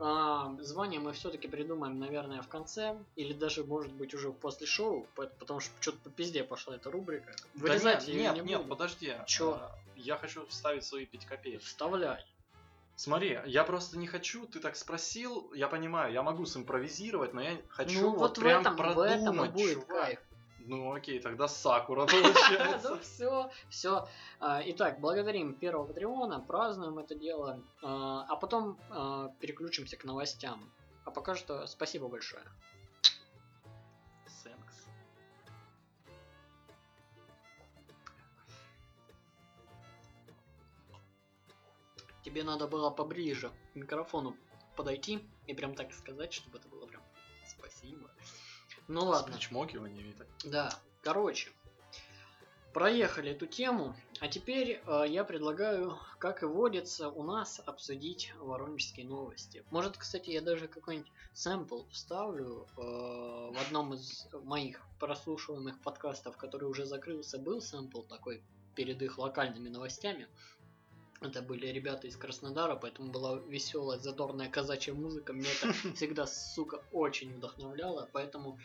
а, 0.00 0.54
звание 0.60 1.00
мы 1.00 1.12
все-таки 1.12 1.48
придумаем, 1.48 1.98
наверное, 1.98 2.40
в 2.40 2.46
конце, 2.48 2.96
или 3.16 3.32
даже, 3.32 3.64
может 3.64 3.92
быть, 3.92 4.14
уже 4.14 4.30
после 4.32 4.64
шоу, 4.66 5.08
по- 5.16 5.26
потому 5.26 5.58
что 5.58 5.72
что-то 5.80 5.98
по 5.98 6.10
пизде 6.10 6.44
пошла 6.44 6.76
эта 6.76 6.88
рубрика. 6.88 7.32
Да 7.54 7.60
Вырезать 7.62 8.06
нет, 8.06 8.08
её 8.08 8.20
нет, 8.22 8.34
не 8.36 8.40
нет, 8.42 8.58
буду. 8.58 8.70
подожди. 8.70 9.12
Чё? 9.26 9.54
А, 9.54 9.76
Я 9.98 10.16
хочу 10.16 10.46
вставить 10.46 10.84
свои 10.84 11.06
5 11.06 11.26
копеек. 11.26 11.62
Вставляй. 11.62 12.24
Смотри, 12.96 13.38
я 13.46 13.62
просто 13.62 13.96
не 13.96 14.08
хочу, 14.08 14.46
ты 14.46 14.58
так 14.58 14.74
спросил, 14.74 15.52
я 15.54 15.68
понимаю, 15.68 16.12
я 16.12 16.24
могу 16.24 16.46
симпровизировать, 16.46 17.32
но 17.32 17.40
я 17.40 17.56
хочу 17.68 18.00
ну, 18.00 18.10
вот, 18.10 18.18
вот 18.18 18.38
в 18.38 18.40
прям 18.40 18.60
этом, 18.62 18.74
в 18.74 18.76
продумать, 18.76 19.22
этом 19.22 19.44
и 19.44 19.48
будет 19.50 19.74
чувак. 19.74 19.88
кайф. 19.88 20.20
Ну 20.58 20.92
окей, 20.92 21.20
тогда 21.20 21.46
Сакура 21.48 22.06
Ну 22.12 22.22
получается. 22.22 22.98
все, 22.98 23.50
все. 23.70 24.08
Итак, 24.40 24.98
благодарим 25.00 25.54
первого 25.54 25.86
Патреона, 25.86 26.40
празднуем 26.40 26.98
это 26.98 27.14
дело, 27.14 27.62
а 27.82 28.26
а 28.28 28.36
потом 28.36 28.76
а, 28.90 29.32
переключимся 29.40 29.96
к 29.96 30.04
новостям. 30.04 30.68
А 31.04 31.10
пока 31.10 31.36
что 31.36 31.66
спасибо 31.66 32.08
большое. 32.08 32.42
Тебе 42.28 42.44
надо 42.44 42.66
было 42.66 42.90
поближе 42.90 43.50
к 43.72 43.74
микрофону 43.74 44.36
подойти 44.76 45.26
и 45.46 45.54
прям 45.54 45.74
так 45.74 45.94
сказать, 45.94 46.30
чтобы 46.30 46.58
это 46.58 46.68
было 46.68 46.84
прям 46.84 47.02
спасибо. 47.46 48.10
Ну 48.86 49.06
ладно. 49.06 49.32
причмокиваниями 49.32 50.12
так. 50.12 50.26
Да, 50.44 50.70
короче, 51.00 51.50
проехали 52.74 53.30
эту 53.30 53.46
тему, 53.46 53.96
а 54.20 54.28
теперь 54.28 54.82
э, 54.86 55.04
я 55.08 55.24
предлагаю, 55.24 55.96
как 56.18 56.42
и 56.42 56.46
водится, 56.46 57.08
у 57.08 57.22
нас 57.22 57.62
обсудить 57.64 58.34
воронежские 58.36 59.06
новости. 59.06 59.64
Может, 59.70 59.96
кстати, 59.96 60.28
я 60.28 60.42
даже 60.42 60.68
какой-нибудь 60.68 61.10
сэмпл 61.32 61.84
вставлю 61.90 62.66
э, 62.76 62.80
в 62.82 63.56
одном 63.66 63.94
из 63.94 64.28
моих 64.44 64.82
прослушиваемых 65.00 65.80
подкастов, 65.80 66.36
который 66.36 66.68
уже 66.68 66.84
закрылся, 66.84 67.38
был 67.38 67.62
сэмпл 67.62 68.02
такой 68.02 68.42
перед 68.78 69.00
их 69.02 69.16
локальными 69.18 69.70
новостями. 69.70 70.28
Это 71.20 71.42
были 71.42 71.66
ребята 71.66 72.06
из 72.06 72.16
Краснодара, 72.16 72.76
поэтому 72.76 73.10
была 73.10 73.36
веселая, 73.48 73.98
задорная 73.98 74.48
казачья 74.48 74.94
музыка. 74.94 75.32
Мне 75.32 75.48
это 75.50 75.72
всегда, 75.94 76.26
сука, 76.26 76.80
очень 76.92 77.34
вдохновляло. 77.34 78.08
Поэтому 78.12 78.58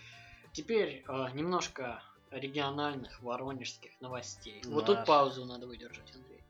теперь 0.52 1.04
э, 1.08 1.28
немножко 1.34 2.04
региональных 2.30 3.22
воронежских 3.22 4.00
новостей. 4.02 4.62
Вот 4.66 4.86
тут 4.86 4.98
Наш. 4.98 5.08
паузу 5.08 5.46
надо 5.46 5.66
выдержать, 5.66 6.12
Андрей. 6.14 6.44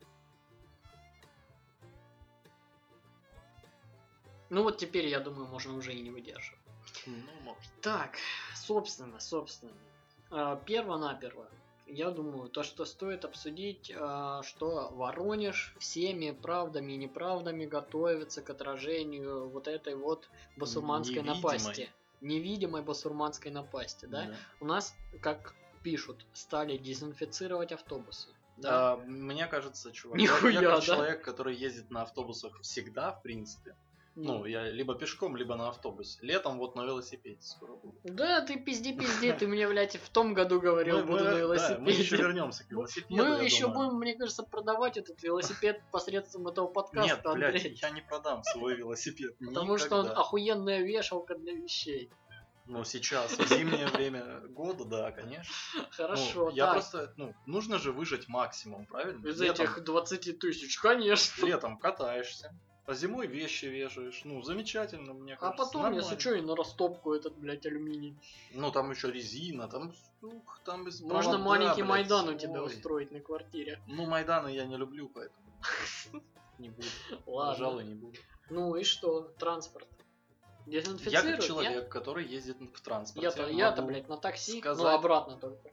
Ну 4.50 4.63
вот 4.63 4.78
теперь, 4.78 5.08
я 5.08 5.20
думаю, 5.20 5.48
можно 5.48 5.74
уже 5.74 5.94
и 5.94 6.02
не 6.02 6.10
выдерживать. 6.10 6.60
Ну, 7.06 7.16
может. 7.44 7.72
Так, 7.82 8.18
собственно, 8.56 9.20
собственно. 9.20 9.72
Э, 10.32 10.58
Перво-наперво. 10.66 11.48
Я 11.88 12.12
думаю, 12.12 12.50
то, 12.50 12.63
что 12.63 12.86
стоит 12.86 13.26
обсудить, 13.26 13.91
э, 13.93 14.41
что 14.43 14.89
Воронеж 14.93 15.76
всеми 15.80 16.32
правдами 16.32 16.93
и 16.93 16.98
неправдами 16.98 17.65
готовится 17.65 18.41
к 18.41 18.50
отражению 18.50 19.50
вот 19.50 19.67
этой 19.67 19.96
вот 19.96 20.30
басурманской 20.58 21.17
Невидимой. 21.17 21.36
напасти. 21.36 21.89
Невидимой 22.22 22.82
басурманской 22.82 23.52
напасти, 23.52 24.06
да? 24.06 24.34
У 24.62 24.65
нас, 24.65 24.96
как 25.22 25.54
пишут, 25.84 26.26
стали 26.34 26.78
дезинфицировать 26.78 27.74
автобусы. 27.74 28.30
Да? 28.58 28.93
А, 28.93 28.98
мне 28.98 29.48
кажется, 29.48 29.91
чувак, 29.91 30.17
Нихуя, 30.17 30.54
я, 30.54 30.62
я 30.62 30.69
как 30.69 30.80
да? 30.80 30.86
человек, 30.86 31.22
который 31.24 31.56
ездит 31.56 31.89
на 31.91 32.04
автобусах 32.04 32.62
всегда, 32.62 33.12
в 33.12 33.22
принципе. 33.22 33.76
Ну, 34.15 34.45
я 34.45 34.69
либо 34.69 34.93
пешком, 34.95 35.36
либо 35.36 35.56
на 35.56 35.69
автобусе. 35.69 36.19
Летом 36.21 36.60
вот 36.60 36.76
на 36.76 36.84
велосипеде 36.86 37.41
скоро 37.41 37.73
буду. 37.73 37.97
Да, 38.04 38.41
ты 38.41 38.60
пизди, 38.60 38.93
пизди, 38.95 39.32
ты 39.34 39.47
мне, 39.47 39.67
блядь, 39.67 39.95
в 39.95 40.10
том 40.10 40.36
году 40.36 40.62
говорил, 40.62 40.97
Мы- 40.97 41.04
буду 41.04 41.17
мы- 41.19 41.23
на 41.23 41.32
да, 41.32 41.39
велосипеде. 41.39 41.80
мы 41.82 41.91
еще 41.91 42.17
вернемся 42.17 42.63
к 42.63 42.71
велосипеду. 42.71 43.15
Мы 43.15 43.43
еще 43.43 43.67
думаю. 43.67 43.88
будем, 43.89 43.99
мне 43.99 44.15
кажется, 44.15 44.43
продавать 44.43 44.97
этот 44.97 45.21
велосипед 45.23 45.82
посредством 45.91 46.47
этого 46.47 46.67
подкаста, 46.67 47.15
Нет, 47.15 47.26
Андрей. 47.26 47.52
блядь, 47.52 47.82
я 47.82 47.89
не 47.89 48.02
продам 48.02 48.43
свой 48.43 48.76
велосипед. 48.76 49.36
Потому 49.39 49.78
что 49.80 49.95
он 49.97 50.08
охуенная 50.10 50.84
вешалка 50.84 51.36
для 51.36 51.54
вещей. 51.54 52.12
Ну, 52.65 52.84
сейчас, 52.86 53.32
в 53.38 53.47
зимнее 53.49 53.88
время 53.88 54.39
года, 54.49 54.86
да, 54.86 55.12
конечно. 55.12 55.54
Ну, 55.76 55.84
Хорошо, 55.91 56.49
я 56.52 56.65
так. 56.65 56.73
просто, 56.76 57.13
ну, 57.17 57.34
нужно 57.45 57.78
же 57.78 57.91
выжать 57.91 58.28
максимум, 58.30 58.86
правильно? 58.86 59.28
Из 59.28 59.41
Летом- 59.41 59.65
этих 59.65 59.84
20 59.84 60.32
тысяч, 60.39 60.78
конечно. 60.80 61.45
Летом 61.45 61.78
катаешься, 61.78 62.54
а 62.86 62.93
зимой 62.93 63.28
вещи 63.28 63.65
вешаешь. 63.65 64.22
Ну, 64.26 64.41
замечательно, 64.41 65.13
мне 65.13 65.34
А 65.36 65.38
кажется. 65.38 65.65
потом, 65.65 65.84
нормально. 65.84 66.04
если 66.06 66.19
что, 66.19 66.34
и 66.34 66.41
на 66.41 66.56
растопку 66.56 67.13
этот, 67.13 67.34
блядь, 67.38 67.65
алюминий. 67.65 68.17
Ну, 68.54 68.72
там 68.72 68.91
еще 68.91 69.12
резина, 69.12 69.67
там, 69.67 69.93
ух, 70.22 70.60
там 70.65 70.84
без 70.86 71.00
Можно 71.02 71.34
провода, 71.34 71.38
маленький 71.38 71.82
блядь, 71.84 71.89
Майдан 71.89 72.30
у 72.30 72.38
тебя 72.38 72.62
ой. 72.62 72.67
устроить 72.67 73.12
на 73.12 73.22
квартире. 73.22 73.82
Ну, 73.88 74.06
Майданы 74.06 74.50
я 74.50 74.65
не 74.65 74.76
люблю, 74.78 75.10
поэтому 75.10 75.46
не 76.60 76.69
буду. 76.69 76.88
Ладно. 77.26 77.54
Пожалуй, 77.54 77.84
не 77.86 77.96
буду. 77.96 78.17
Ну 78.50 78.76
и 78.76 78.84
что? 78.84 79.22
Транспорт. 79.39 79.88
Я 80.65 80.82
как 80.82 81.43
человек, 81.43 81.89
который 81.89 82.26
ездит 82.26 82.58
в 82.60 82.82
транспорте. 82.82 83.26
Я-то, 83.26 83.50
я-то, 83.50 83.82
блядь, 83.82 84.08
на 84.08 84.17
такси, 84.17 84.60
сказать- 84.60 84.84
ну 84.84 84.89
обратно 84.89 85.38
только. 85.38 85.72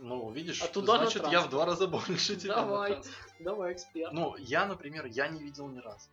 Ну, 0.00 0.30
видишь, 0.30 0.62
А 0.62 0.68
туда 0.68 0.92
на 0.92 0.98
значит, 1.00 1.26
я 1.26 1.40
в 1.40 1.50
два 1.50 1.64
раза 1.66 1.86
больше 1.88 2.36
тебя. 2.36 2.54
Давай. 2.56 3.02
Давай, 3.40 3.72
эксперт. 3.72 4.12
Ну, 4.12 4.36
я, 4.36 4.66
например, 4.66 5.06
я 5.06 5.26
не 5.28 5.42
видел 5.42 5.68
ни 5.68 5.78
разу. 5.78 6.08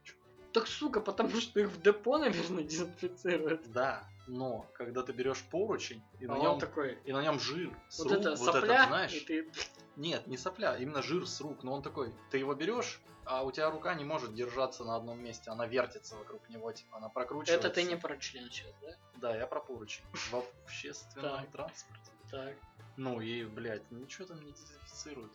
Так, 0.56 0.68
сука, 0.68 1.02
потому 1.02 1.42
что 1.42 1.60
их 1.60 1.68
в 1.68 1.82
депо, 1.82 2.18
наверное, 2.18 2.64
дезинфицируют. 2.64 3.70
Да, 3.74 4.08
но 4.26 4.66
когда 4.74 5.04
ты 5.04 5.12
берешь 5.12 5.44
поручень 5.52 6.02
и 6.22 6.26
А 6.28 6.30
на 6.30 6.38
нем 6.38 6.60
такой, 6.60 6.98
и 7.04 7.12
на 7.12 7.22
нем 7.22 7.42
жир 7.42 7.78
с 7.90 8.00
вот 8.00 8.12
рук, 8.12 8.22
это 8.22 8.30
вот 8.36 8.40
сопля, 8.40 8.76
этот, 8.76 8.88
знаешь? 8.88 9.14
и 9.14 9.20
ты... 9.20 9.52
Нет, 9.98 10.28
не 10.28 10.38
сопля, 10.38 10.78
именно 10.78 11.02
жир 11.02 11.28
с 11.28 11.42
рук. 11.42 11.64
Но 11.64 11.74
он 11.74 11.82
такой, 11.82 12.14
ты 12.32 12.38
его 12.38 12.54
берешь, 12.54 13.02
а 13.26 13.44
у 13.44 13.52
тебя 13.52 13.70
рука 13.70 13.96
не 13.96 14.06
может 14.06 14.34
держаться 14.34 14.86
на 14.86 14.96
одном 14.96 15.22
месте, 15.22 15.52
она 15.52 15.68
вертится 15.68 16.16
вокруг 16.16 16.48
него, 16.48 16.72
типа 16.72 17.00
она 17.00 17.10
прокручивается. 17.10 17.68
Это 17.68 17.76
ты 17.76 17.84
не 17.84 17.98
про 17.98 18.16
член 18.16 18.50
сейчас, 18.50 18.72
да? 18.82 18.96
Да, 19.18 19.36
я 19.36 19.48
про 19.48 19.60
поручень. 19.60 20.06
В 20.14 20.36
общественном 20.64 21.46
транспорте. 21.48 22.12
Так. 22.32 22.56
Ну 22.96 23.20
и, 23.20 23.44
блядь, 23.44 23.92
ничего 23.92 24.26
там 24.26 24.42
не 24.46 24.54
дезинфицируют. 24.54 25.34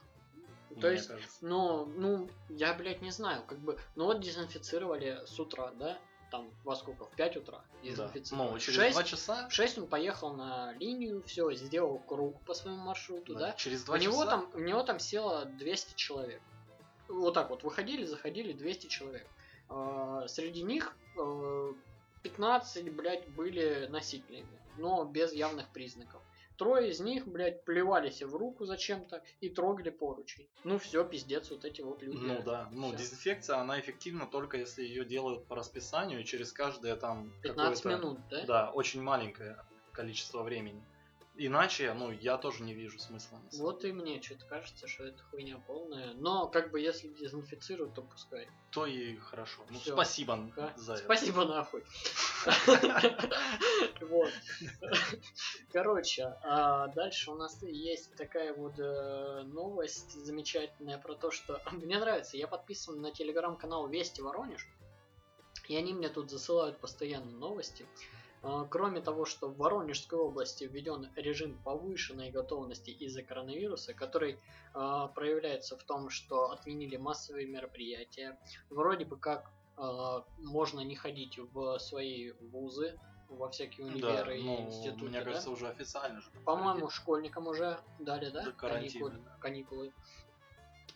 То 0.75 0.87
мне 0.87 0.91
есть, 0.93 1.09
кажется. 1.09 1.39
ну, 1.41 1.85
ну, 1.87 2.29
я, 2.49 2.75
блядь, 2.75 3.03
не 3.03 3.11
знаю, 3.11 3.43
как 3.47 3.59
бы, 3.59 3.79
ну 3.97 4.05
вот 4.07 4.21
дезинфицировали 4.21 5.21
с 5.27 5.39
утра, 5.39 5.73
да? 5.73 5.99
там 6.31 6.49
во 6.63 6.77
сколько, 6.77 7.07
в 7.07 7.11
5 7.17 7.39
утра 7.39 7.59
Да. 7.59 7.89
дезинфицировали. 7.89 8.51
Ну, 8.53 8.57
В 8.57 8.61
через 8.61 8.77
шесть- 8.79 8.93
два 8.95 9.03
часа, 9.03 9.49
В 9.49 9.53
6 9.53 9.79
он 9.79 9.87
поехал 9.89 10.33
на 10.33 10.73
линию, 10.75 11.25
все, 11.25 11.53
сделал 11.55 11.99
круг 11.99 12.41
по 12.45 12.55
своему 12.55 12.79
маршруту, 12.85 13.35
да? 13.35 13.53
через 13.55 13.83
У 13.83 13.87
два 13.87 13.99
него, 13.99 14.13
часа, 14.25 14.27
там, 14.31 14.51
у 14.55 14.59
него 14.61 14.83
там 14.85 15.01
село 15.01 15.45
200 15.45 15.95
человек. 15.97 16.41
Вот 17.09 17.35
так 17.35 17.51
вот, 17.51 17.65
выходили, 17.65 18.05
заходили 18.05 18.53
200 18.53 18.87
человек. 18.87 19.27
А, 19.69 20.29
Среди 20.29 20.63
них 20.63 20.95
э, 21.19 21.73
15, 22.23 22.91
блядь, 22.91 23.29
были 23.31 23.89
носителями, 23.91 24.47
но 24.79 25.05
без 25.05 25.33
явных 25.33 25.69
признаков. 25.71 26.23
Трое 26.61 26.91
из 26.91 27.01
них, 27.01 27.27
блядь, 27.27 27.65
плевались 27.65 28.21
в 28.23 28.37
руку 28.37 28.67
зачем-то 28.67 29.23
и 29.41 29.49
трогали 29.49 29.89
поручень. 29.89 30.47
Ну 30.63 30.77
все, 30.77 31.03
пиздец, 31.07 31.51
вот 31.51 31.65
эти 31.65 31.81
вот 31.81 32.03
люди. 32.03 32.19
Ну 32.19 32.43
да, 32.43 32.69
ну 32.71 32.89
Всё. 32.89 32.99
дезинфекция, 32.99 33.57
она 33.57 33.81
эффективна 33.81 34.27
только 34.27 34.59
если 34.59 34.83
ее 34.83 35.07
делают 35.07 35.47
по 35.47 35.57
расписанию 35.57 36.23
через 36.23 36.53
каждое 36.53 36.97
там 36.97 37.33
15 37.41 37.83
какое-то- 37.83 38.03
минут, 38.07 38.19
да? 38.29 38.45
Да, 38.45 38.71
очень 38.73 39.01
маленькое 39.01 39.57
количество 39.93 40.43
времени. 40.43 40.85
Иначе, 41.43 41.95
ну, 41.95 42.11
я 42.11 42.37
тоже 42.37 42.63
не 42.65 42.75
вижу 42.75 42.99
смысла. 42.99 43.41
Вот 43.55 43.83
и 43.87 43.93
мне 43.93 44.21
что-то 44.21 44.45
кажется, 44.45 44.87
что 44.87 45.05
это 45.05 45.23
хуйня 45.25 45.59
полная. 45.67 46.13
Но 46.13 46.49
как 46.49 46.71
бы 46.71 46.79
если 46.79 47.09
дезинфицируют, 47.09 47.95
то 47.95 48.03
пускай. 48.03 48.47
То 48.71 48.85
и 48.85 49.17
хорошо. 49.17 49.65
Ну, 49.71 49.79
Всё. 49.79 49.95
спасибо 49.95 50.53
А? 50.59 50.75
за 50.77 50.93
это. 50.93 51.03
Спасибо 51.05 51.47
нахуй. 51.47 51.83
Вот. 54.03 54.31
Короче, 55.73 56.25
а 56.43 56.89
дальше 56.89 57.31
у 57.31 57.37
нас 57.37 57.63
есть 57.63 58.15
такая 58.17 58.53
вот 58.53 58.79
э, 58.79 59.43
новость 59.45 60.13
замечательная 60.13 60.99
про 60.99 61.15
то, 61.15 61.31
что 61.31 61.63
мне 61.73 61.99
нравится. 61.99 62.37
Я 62.37 62.49
подписан 62.49 63.01
на 63.01 63.13
телеграм-канал 63.13 63.89
Вести 63.89 64.21
Воронеж, 64.21 64.67
и 65.69 65.77
они 65.77 65.95
мне 65.95 66.11
тут 66.11 66.31
засылают 66.31 66.81
постоянно 66.81 67.31
новости. 67.31 67.87
Кроме 68.71 69.01
того, 69.01 69.27
что 69.27 69.49
в 69.49 69.59
Воронежской 69.59 70.19
области 70.19 70.65
введен 70.65 71.11
режим 71.15 71.59
повышенной 71.63 72.31
готовности 72.31 72.91
из-за 72.91 73.23
коронавируса, 73.23 73.93
который 73.93 74.39
а, 74.73 75.09
проявляется 75.09 75.77
в 75.77 75.83
том, 75.83 76.11
что 76.11 76.51
отменили 76.51 76.97
массовые 76.97 77.47
мероприятия. 77.47 78.39
Вроде 78.71 79.05
бы 79.05 79.19
как 79.19 79.51
а, 79.77 80.25
можно 80.39 80.81
не 80.81 80.95
ходить 80.97 81.39
в 81.39 81.79
свои 81.79 82.33
вузы, 82.41 82.99
во 83.29 83.49
всякие 83.49 83.87
Да, 83.87 83.93
универы 83.93 84.41
и 84.41 84.43
ну, 84.43 84.67
институты. 84.67 85.05
мне 85.05 85.19
да? 85.21 85.25
кажется, 85.25 85.51
уже 85.51 85.69
официально 85.69 86.21
же. 86.21 86.31
По-моему, 86.45 86.89
школьникам 86.91 87.47
уже 87.47 87.79
дали, 87.99 88.31
да? 88.31 88.51
Каникулы. 88.53 89.11
да. 89.13 89.37
каникулы. 89.39 89.93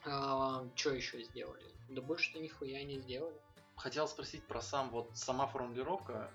что 0.02 0.90
еще 0.90 1.22
сделали? 1.22 1.64
Да 1.90 2.00
больше-то 2.02 2.40
нихуя 2.40 2.82
не 2.82 2.98
сделали. 2.98 3.36
Хотел 3.76 4.08
спросить 4.08 4.44
про 4.46 4.60
сам, 4.60 4.90
вот 4.90 5.10
сама 5.14 5.46
формулировка 5.46 6.30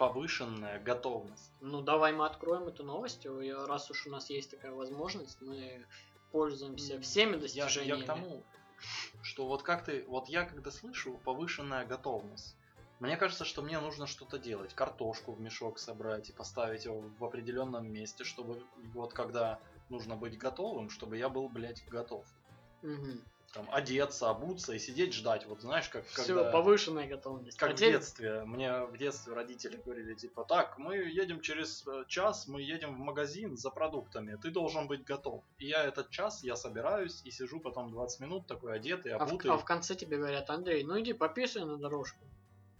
повышенная 0.00 0.80
готовность. 0.80 1.52
Ну, 1.60 1.82
давай 1.82 2.14
мы 2.14 2.24
откроем 2.24 2.68
эту 2.68 2.82
новость. 2.84 3.26
И 3.26 3.52
Раз 3.52 3.90
уж 3.90 4.06
у 4.06 4.10
нас 4.10 4.30
есть 4.30 4.50
такая 4.50 4.72
возможность, 4.72 5.38
мы 5.42 5.86
пользуемся 6.32 6.98
всеми 7.02 7.32
Я, 7.32 7.40
достижениями. 7.40 7.98
я 7.98 8.04
к 8.04 8.06
тому, 8.06 8.42
что 9.22 9.46
вот 9.46 9.62
как 9.62 9.84
ты, 9.84 10.04
вот 10.08 10.30
я 10.30 10.44
когда 10.44 10.70
слышу 10.70 11.20
повышенная 11.22 11.84
готовность, 11.84 12.56
мне 12.98 13.18
кажется, 13.18 13.44
что 13.44 13.60
мне 13.60 13.78
нужно 13.78 14.06
что-то 14.06 14.38
делать, 14.38 14.72
картошку 14.72 15.32
в 15.32 15.40
мешок 15.40 15.78
собрать 15.78 16.30
и 16.30 16.32
поставить 16.32 16.86
его 16.86 17.00
в 17.18 17.22
определенном 17.22 17.92
месте, 17.92 18.24
чтобы 18.24 18.62
вот 18.94 19.12
когда 19.12 19.60
нужно 19.90 20.16
быть 20.16 20.38
готовым, 20.38 20.88
чтобы 20.88 21.18
я 21.18 21.28
был, 21.28 21.50
блядь, 21.50 21.84
готов. 21.90 22.24
Мгм. 22.80 23.22
Там 23.52 23.68
одеться, 23.72 24.30
обуться 24.30 24.72
и 24.72 24.78
сидеть 24.78 25.12
ждать. 25.12 25.44
Вот 25.46 25.60
знаешь, 25.60 25.88
как 25.88 26.06
Всё, 26.06 26.36
когда... 26.36 26.50
повышенная 26.52 27.08
готовность. 27.08 27.58
Как 27.58 27.70
А 27.70 27.72
в 27.72 27.76
детстве. 27.76 28.44
Мне 28.44 28.84
в 28.84 28.96
детстве 28.96 29.34
родители 29.34 29.76
говорили, 29.76 30.14
типа, 30.14 30.44
так, 30.44 30.78
мы 30.78 30.96
едем 30.96 31.40
через 31.40 31.84
э, 31.86 32.04
час, 32.06 32.46
мы 32.46 32.62
едем 32.62 32.94
в 32.94 32.98
магазин 32.98 33.56
за 33.56 33.70
продуктами, 33.70 34.38
ты 34.40 34.50
должен 34.50 34.86
быть 34.86 35.04
готов. 35.04 35.42
И 35.58 35.66
я 35.66 35.82
этот 35.82 36.10
час, 36.10 36.44
я 36.44 36.54
собираюсь 36.54 37.22
и 37.24 37.32
сижу 37.32 37.58
потом 37.58 37.90
20 37.90 38.20
минут 38.20 38.46
такой 38.46 38.76
одетый, 38.76 39.12
а, 39.12 39.18
в, 39.18 39.22
обутый. 39.22 39.50
а 39.50 39.56
в 39.56 39.64
конце 39.64 39.96
тебе 39.96 40.16
говорят, 40.16 40.48
Андрей, 40.48 40.84
ну 40.84 41.00
иди 41.00 41.12
пописай 41.12 41.64
на 41.64 41.76
дорожку. 41.76 42.24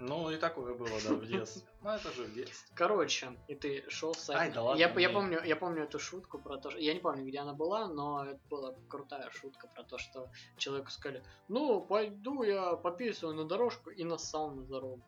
Ну 0.00 0.30
и 0.30 0.36
такое 0.36 0.74
было, 0.74 0.88
да, 1.06 1.14
в 1.14 1.26
детстве. 1.26 1.62
Ну 1.82 1.90
это 1.90 2.12
же 2.12 2.24
в 2.24 2.34
детстве. 2.34 2.68
Короче, 2.74 3.32
и 3.48 3.54
ты 3.54 3.84
шел 3.88 4.14
с 4.14 4.28
Ай, 4.30 4.50
да 4.50 4.62
ладно, 4.62 4.78
я, 4.80 4.88
я 4.88 4.94
мне- 4.94 5.08
помню, 5.08 5.42
я 5.44 5.56
помню 5.56 5.84
эту 5.84 5.98
шутку 5.98 6.38
про 6.38 6.56
то, 6.58 6.70
что 6.70 6.78
я 6.80 6.92
не 6.94 7.00
помню, 7.00 7.24
где 7.26 7.38
она 7.38 7.52
была, 7.54 7.86
но 7.88 8.24
это 8.24 8.40
была 8.50 8.74
крутая 8.88 9.30
шутка 9.30 9.66
про 9.68 9.82
то, 9.84 9.96
что 9.98 10.28
человеку 10.58 10.90
сказали, 10.90 11.22
ну 11.48 11.80
пойду 11.80 12.42
я 12.42 12.76
пописываю 12.76 13.34
на 13.36 13.44
дорожку 13.44 13.90
и 13.90 14.04
нассал 14.04 14.50
на 14.50 14.62
дорогу. 14.62 15.02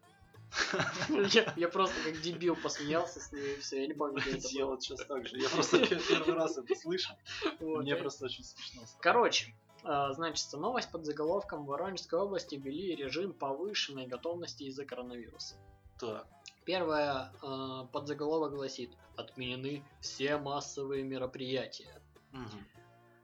Я, 1.09 1.51
я 1.57 1.69
просто 1.69 1.97
как 2.05 2.21
дебил 2.21 2.57
посмеялся 2.57 3.21
с 3.21 3.33
ней 3.33 3.55
и 3.55 3.61
все, 3.61 3.81
я 3.83 3.87
не 3.87 3.95
помню, 3.95 4.21
где 4.21 4.37
это 4.37 4.49
Я 4.51 4.67
вот 4.67 4.83
сейчас 4.83 5.03
так 5.07 5.27
же. 5.27 5.39
Я 5.39 5.49
просто 5.49 5.79
пер- 5.79 6.03
первый 6.07 6.35
раз 6.35 6.59
это 6.59 6.75
слышу. 6.75 7.15
Мне 7.61 7.97
просто 7.97 8.27
очень 8.27 8.45
смешно. 8.45 8.83
Короче, 9.01 9.55
а, 9.85 10.13
значит, 10.13 10.53
новость 10.53 10.91
под 10.91 11.05
заголовком 11.05 11.65
в 11.65 11.69
Воронежской 11.69 12.19
области 12.19 12.55
ввели 12.55 12.95
режим 12.95 13.33
повышенной 13.33 14.07
готовности 14.07 14.65
из-за 14.65 14.85
коронавируса. 14.85 15.57
Так. 15.99 16.27
Первое 16.65 17.33
э, 17.43 17.87
подзаголовок 17.93 18.53
гласит 18.53 18.91
«Отменены 19.17 19.85
все 20.01 20.37
массовые 20.37 21.03
мероприятия». 21.03 22.01
Мгм. 22.31 22.67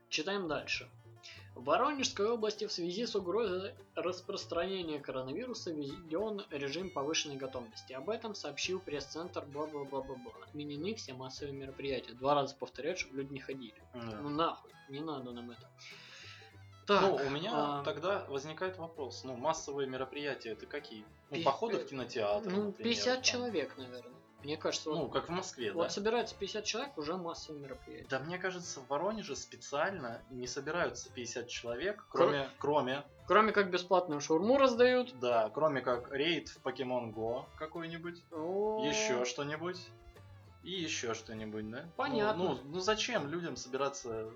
Читаем 0.09 0.47
дальше. 0.47 0.89
В 1.55 1.63
Воронежской 1.65 2.29
области 2.29 2.67
в 2.67 2.71
связи 2.71 3.05
с 3.05 3.15
угрозой 3.15 3.73
распространения 3.95 4.99
коронавируса 4.99 5.71
введен 5.71 6.41
режим 6.51 6.89
повышенной 6.89 7.35
готовности. 7.35 7.93
Об 7.93 8.09
этом 8.09 8.33
сообщил 8.33 8.79
пресс-центр 8.79 9.43
бла-бла-бла-бла-бла. 9.45 10.33
Отменены 10.47 10.95
все 10.95 11.13
массовые 11.13 11.53
мероприятия. 11.53 12.13
Два 12.13 12.35
раза 12.35 12.55
повторяют, 12.55 12.99
чтобы 12.99 13.17
люди 13.17 13.33
не 13.33 13.39
ходили. 13.39 13.81
Да. 13.93 14.19
Ну 14.21 14.29
нахуй, 14.29 14.71
не 14.89 15.01
надо 15.01 15.31
нам 15.31 15.51
это. 15.51 15.69
Так, 16.89 17.01
Ну, 17.03 17.15
у 17.15 17.29
меня 17.29 17.51
а, 17.53 17.83
тогда 17.83 18.25
возникает 18.29 18.79
вопрос. 18.79 19.23
Ну, 19.23 19.35
массовые 19.35 19.87
мероприятия 19.87 20.49
это 20.53 20.65
какие? 20.65 21.05
Ну, 21.29 21.35
Пи- 21.37 21.43
походы 21.43 21.77
в 21.77 21.85
кинотеатр. 21.85 22.49
ну, 22.49 22.63
например, 22.65 22.91
50 22.95 23.13
там. 23.13 23.21
человек, 23.23 23.77
наверное. 23.77 24.15
Мне 24.43 24.57
кажется, 24.57 24.89
Ну, 24.89 25.03
вот, 25.03 25.11
как 25.13 25.27
в 25.27 25.29
Москве, 25.31 25.71
вот 25.71 25.83
да? 25.83 25.89
собирается 25.89 26.33
50 26.33 26.63
человек, 26.65 26.97
уже 26.97 27.15
массовое 27.15 27.59
мероприятие. 27.59 28.07
Да 28.09 28.17
мне 28.19 28.39
кажется, 28.39 28.79
в 28.79 28.87
Воронеже 28.87 29.35
специально 29.35 30.19
не 30.31 30.47
собираются 30.47 31.11
50 31.11 31.47
человек, 31.47 32.05
кроме, 32.09 32.49
кроме, 32.57 33.03
Кроме 33.27 33.51
как 33.51 33.69
бесплатную 33.69 34.19
шаурму 34.19 34.57
раздают. 34.57 35.13
да, 35.19 35.51
кроме 35.53 35.81
как 35.81 36.11
рейд 36.11 36.49
в 36.49 36.65
Pokemon 36.65 37.13
Go 37.13 37.43
какой-нибудь, 37.59 38.23
О, 38.31 38.83
еще 38.83 39.25
что-нибудь. 39.25 39.77
И 40.63 40.71
еще 40.71 41.13
что-нибудь, 41.13 41.69
да? 41.69 41.81
Ну, 41.83 41.91
Понятно. 41.97 42.43
Ну, 42.43 42.59
ну, 42.63 42.79
зачем 42.79 43.29
людям 43.29 43.57
собираться 43.57 44.31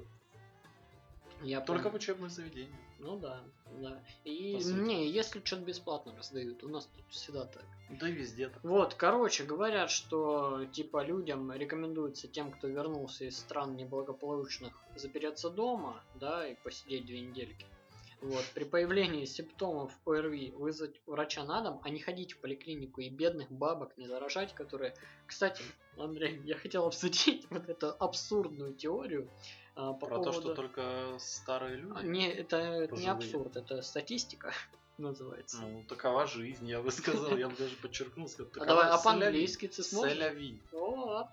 Я 1.44 1.62
только 1.62 1.90
в 1.90 1.92
понял. 1.92 1.96
учебных 1.96 2.32
заведениях? 2.32 2.80
Ну 3.00 3.18
да, 3.18 3.44
да. 3.82 4.02
И 4.24 4.56
не, 4.64 5.10
если 5.10 5.42
что-то 5.44 5.64
бесплатно 5.64 6.16
раздают, 6.16 6.64
у 6.64 6.70
нас 6.70 6.86
тут 6.86 7.06
всегда 7.10 7.46
так. 7.46 7.66
Да 8.00 8.10
и 8.10 8.14
везде 8.14 8.48
так. 8.48 8.64
Вот, 8.64 8.94
короче, 8.94 9.44
говорят, 9.44 9.92
что 9.92 10.66
типа 10.72 11.04
людям 11.04 11.52
рекомендуется 11.52 12.28
тем, 12.28 12.52
кто 12.52 12.68
вернулся 12.68 13.26
из 13.26 13.38
стран 13.38 13.76
неблагополучных, 13.76 14.74
запереться 14.96 15.50
дома, 15.50 16.02
да, 16.16 16.48
и 16.48 16.56
посидеть 16.56 17.06
две 17.06 17.20
недельки. 17.20 17.66
Вот, 18.24 18.46
при 18.56 18.64
появлении 18.64 19.26
симптомов 19.26 19.92
ОРВИ 20.06 20.54
вызвать 20.56 21.02
врача 21.06 21.44
на 21.44 21.62
дом, 21.62 21.82
а 21.84 21.90
не 21.90 22.00
ходить 22.00 22.32
в 22.32 22.38
поликлинику 22.38 23.02
и 23.02 23.10
бедных 23.10 23.52
бабок 23.52 23.98
не 23.98 24.08
заражать, 24.08 24.56
которые... 24.56 24.96
Кстати, 25.28 25.62
Андрей, 25.98 26.40
я 26.46 26.56
хотел 26.56 26.86
обсудить 26.86 27.46
вот 27.50 27.68
эту 27.68 27.90
абсурдную 28.00 28.76
теорию 28.76 29.30
а, 29.76 29.94
по 29.94 30.06
Про 30.08 30.16
поводу... 30.18 30.32
то, 30.32 30.42
что 30.42 30.56
только 30.56 31.16
старые 31.20 31.78
люди. 31.78 31.94
А, 31.98 32.04
Не, 32.04 32.32
это, 32.32 32.58
это 32.58 32.96
не 32.96 33.08
Пожилые. 33.08 33.12
абсурд, 33.12 33.56
это 33.58 33.82
статистика 33.82 34.54
называется. 34.98 35.62
Ну, 35.62 35.84
такова 35.84 36.28
жизнь, 36.28 36.68
я 36.68 36.82
бы 36.82 36.92
сказал, 36.92 37.36
я 37.38 37.50
бы 37.50 37.56
даже 37.56 37.76
подчеркнул. 37.78 38.30
а 38.58 38.66
давай, 38.66 38.90
а 38.90 38.98
по-английски 38.98 39.68
ты 39.68 39.84
сможешь? 39.84 40.14
Селяви. 40.14 40.62
Вот. 40.72 41.28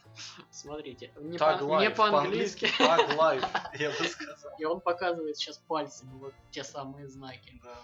Смотрите, 0.50 1.12
не, 1.20 1.38
по-английски. 1.38 2.66
Tag 2.78 3.16
life, 3.16 3.46
я 3.78 3.90
бы 3.90 4.04
сказал. 4.08 4.52
И 4.58 4.64
он 4.64 4.80
показывает 4.80 5.36
сейчас 5.36 5.58
пальцем 5.58 6.08
вот 6.18 6.34
те 6.50 6.64
самые 6.64 7.08
знаки. 7.08 7.60
Да, 7.62 7.76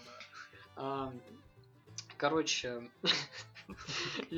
да. 0.77 1.13
Короче, 2.17 2.91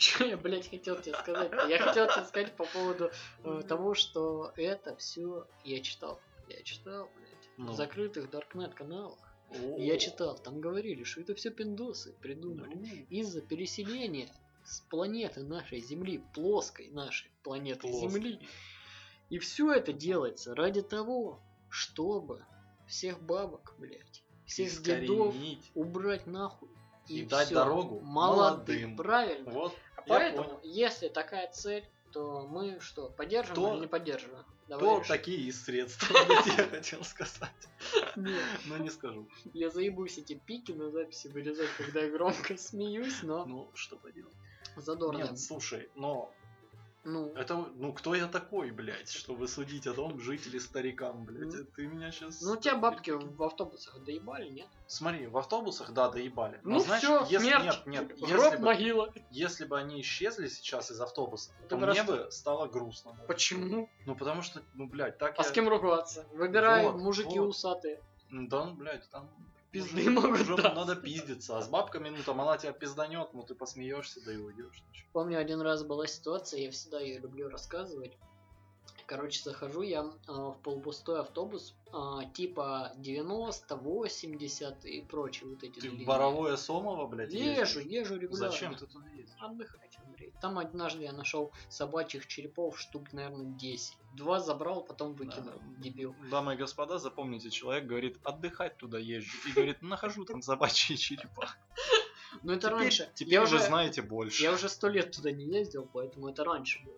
что 0.00 0.24
я, 0.24 0.36
блядь, 0.36 0.68
хотел 0.70 1.00
тебе 1.00 1.14
сказать? 1.14 1.50
Я 1.68 1.78
хотел 1.78 2.06
тебе 2.08 2.24
сказать 2.24 2.56
по 2.56 2.64
поводу 2.64 3.10
э, 3.44 3.62
того, 3.68 3.94
что 3.94 4.52
это 4.56 4.96
все 4.96 5.46
я 5.64 5.80
читал. 5.80 6.20
Я 6.48 6.62
читал, 6.62 7.10
блядь, 7.16 7.48
Ну. 7.58 7.72
в 7.72 7.74
закрытых 7.76 8.30
Даркнет 8.30 8.74
каналах. 8.74 9.18
О. 9.50 9.78
Я 9.78 9.98
читал, 9.98 10.38
там 10.38 10.60
говорили, 10.60 11.04
что 11.04 11.20
это 11.20 11.34
все 11.34 11.50
пиндосы 11.50 12.12
придумали. 12.20 12.74
Ну, 12.74 12.86
из-за 13.10 13.40
переселения 13.42 14.28
с 14.64 14.80
планеты 14.82 15.42
нашей 15.42 15.80
Земли, 15.80 16.22
плоской 16.34 16.88
нашей 16.88 17.30
планеты 17.42 17.80
Плоской. 17.88 18.08
Земли. 18.10 18.48
И 19.28 19.38
все 19.38 19.72
это 19.72 19.92
делается 19.92 20.54
ради 20.54 20.82
того, 20.82 21.40
чтобы 21.68 22.44
всех 22.88 23.20
бабок, 23.22 23.74
блядь, 23.78 24.22
всех 24.46 24.70
дедов 24.82 25.34
искоренить. 25.34 25.70
убрать 25.74 26.26
нахуй 26.26 26.68
и, 27.08 27.24
дать 27.24 27.46
всё. 27.46 27.54
дорогу 27.56 28.00
молодым. 28.00 28.04
молодым. 28.04 28.96
Правильно. 28.96 29.50
Вот, 29.50 29.74
я 30.06 30.14
поэтому, 30.18 30.44
понял. 30.44 30.60
если 30.64 31.08
такая 31.08 31.50
цель, 31.52 31.84
то 32.12 32.46
мы 32.48 32.80
что, 32.80 33.08
поддерживаем 33.10 33.62
То- 33.62 33.74
или 33.74 33.80
не 33.82 33.86
поддерживаем? 33.86 34.44
Давай 34.68 34.84
То 34.84 34.98
решим. 35.00 35.16
такие 35.16 35.38
и 35.38 35.50
средства, 35.52 36.16
я 36.46 36.66
хотел 36.68 37.02
сказать. 37.02 37.50
Нет, 38.14 38.44
Но 38.66 38.76
не 38.76 38.88
скажу. 38.90 39.28
я 39.52 39.68
заебусь 39.68 40.18
эти 40.18 40.34
пики 40.34 40.70
на 40.72 40.90
записи 40.90 41.26
вырезать, 41.28 41.70
когда 41.76 42.00
я 42.02 42.10
громко 42.10 42.56
смеюсь, 42.56 43.22
но 43.22 43.44
Ну, 43.46 43.70
что 43.74 43.96
поделать. 43.96 44.34
задорно. 44.76 45.18
Нет, 45.24 45.38
слушай, 45.40 45.88
но 45.96 46.32
Ну, 47.02 47.32
это, 47.34 47.56
ну, 47.76 47.92
кто 47.94 48.14
я 48.14 48.26
такой, 48.26 48.70
блядь, 48.70 49.10
чтобы 49.10 49.48
судить 49.48 49.86
о 49.86 49.94
том, 49.94 50.20
жить 50.20 50.46
или 50.46 50.58
старикам, 50.58 51.24
блядь, 51.24 51.54
Ну. 51.54 51.64
ты 51.74 51.86
меня 51.86 52.12
сейчас... 52.12 52.42
ну 52.42 52.56
тебя 52.56 52.76
бабки 52.76 53.10
в 53.10 53.42
автобусах 53.42 54.02
доебали, 54.04 54.48
нет? 54.50 54.66
Смотри, 54.86 55.26
в 55.26 55.38
автобусах, 55.38 55.92
да, 55.92 56.10
доебали. 56.10 56.60
Но 56.62 56.72
Ну 56.72 56.80
знаешь, 56.80 57.02
все, 57.02 57.24
если, 57.30 57.48
смерть, 57.48 57.64
нет, 57.86 57.86
нет, 57.86 58.18
гроб, 58.18 58.28
если 58.44 58.56
бы, 58.56 58.64
могила. 58.64 59.14
если 59.30 59.64
бы 59.64 59.78
они 59.78 60.00
исчезли 60.02 60.48
сейчас 60.48 60.90
из 60.90 61.00
автобуса, 61.00 61.52
то 61.70 61.78
бы 61.78 61.86
мне 61.86 62.02
бы 62.02 62.28
стало 62.30 62.66
грустно. 62.66 63.12
даже. 63.12 63.26
Почему? 63.26 63.88
Ну, 64.04 64.14
потому 64.14 64.42
что, 64.42 64.62
ну, 64.74 64.86
блядь, 64.86 65.16
так 65.16 65.34
А 65.38 65.42
я... 65.42 65.48
с 65.48 65.52
кем 65.52 65.68
ругаться? 65.68 66.26
Выбирай 66.34 66.84
Вот, 66.84 66.96
мужики 66.96 67.38
вот. 67.38 67.48
усатые. 67.48 68.02
Да, 68.30 68.66
ну, 68.66 68.74
блядь, 68.74 69.08
там... 69.10 69.30
Пизды 69.70 70.00
уже- 70.00 70.10
могут 70.10 70.40
уже 70.40 70.56
дать. 70.56 70.74
надо 70.74 70.96
пиздиться, 70.96 71.58
а 71.58 71.62
с 71.62 71.68
бабками, 71.68 72.08
ну, 72.08 72.18
там 72.24 72.40
она 72.40 72.58
тебя 72.58 72.72
пизданет, 72.72 73.32
ну, 73.34 73.42
ты 73.42 73.54
посмеешься, 73.54 74.20
да 74.24 74.32
и 74.32 74.36
уйдешь. 74.36 74.84
Помню, 75.12 75.38
один 75.38 75.60
раз 75.60 75.84
была 75.84 76.06
ситуация, 76.06 76.60
я 76.60 76.70
всегда 76.70 77.00
ее 77.00 77.18
люблю 77.20 77.48
рассказывать. 77.48 78.18
Короче, 79.10 79.42
захожу 79.42 79.82
я 79.82 80.02
э, 80.04 80.32
в 80.32 80.56
полупустой 80.62 81.18
автобус, 81.18 81.74
э, 81.92 81.98
типа 82.32 82.92
90, 82.94 83.74
80 83.74 84.84
и 84.84 85.00
прочие 85.02 85.50
вот 85.50 85.64
эти 85.64 85.72
Ты 85.72 85.80
длинные. 85.80 86.06
Боровое 86.06 86.56
Сомово, 86.56 87.08
блядь, 87.08 87.32
Езжу, 87.32 87.80
езжу 87.80 88.14
регулярно. 88.14 88.52
Зачем 88.52 88.76
ты 88.76 88.86
туда 88.86 89.08
ездишь? 89.08 89.34
Отдыхать, 89.40 89.98
Андрей. 90.06 90.32
Там 90.40 90.60
однажды 90.60 91.02
я 91.02 91.12
нашел 91.12 91.50
собачьих 91.68 92.28
черепов 92.28 92.78
штук, 92.78 93.12
наверное, 93.12 93.46
10. 93.46 93.96
Два 94.14 94.38
забрал, 94.38 94.84
потом 94.84 95.14
выкинул, 95.14 95.60
дебил. 95.78 96.14
Дамы 96.30 96.54
и 96.54 96.56
господа, 96.56 97.00
запомните, 97.00 97.50
человек 97.50 97.86
говорит, 97.86 98.20
отдыхать 98.22 98.76
туда 98.76 99.00
езжу. 99.00 99.36
И 99.48 99.50
говорит, 99.50 99.82
нахожу 99.82 100.24
там 100.24 100.40
собачьи 100.40 100.96
черепа. 100.96 101.48
Ну 102.44 102.52
это 102.52 102.70
раньше. 102.70 103.10
Теперь 103.14 103.34
я 103.34 103.42
уже, 103.42 103.58
знаете 103.58 104.02
больше. 104.02 104.40
я 104.40 104.52
уже 104.52 104.68
сто 104.68 104.86
лет 104.86 105.10
туда 105.10 105.32
не 105.32 105.46
ездил, 105.46 105.88
поэтому 105.92 106.28
это 106.28 106.44
раньше 106.44 106.80
было. 106.84 106.94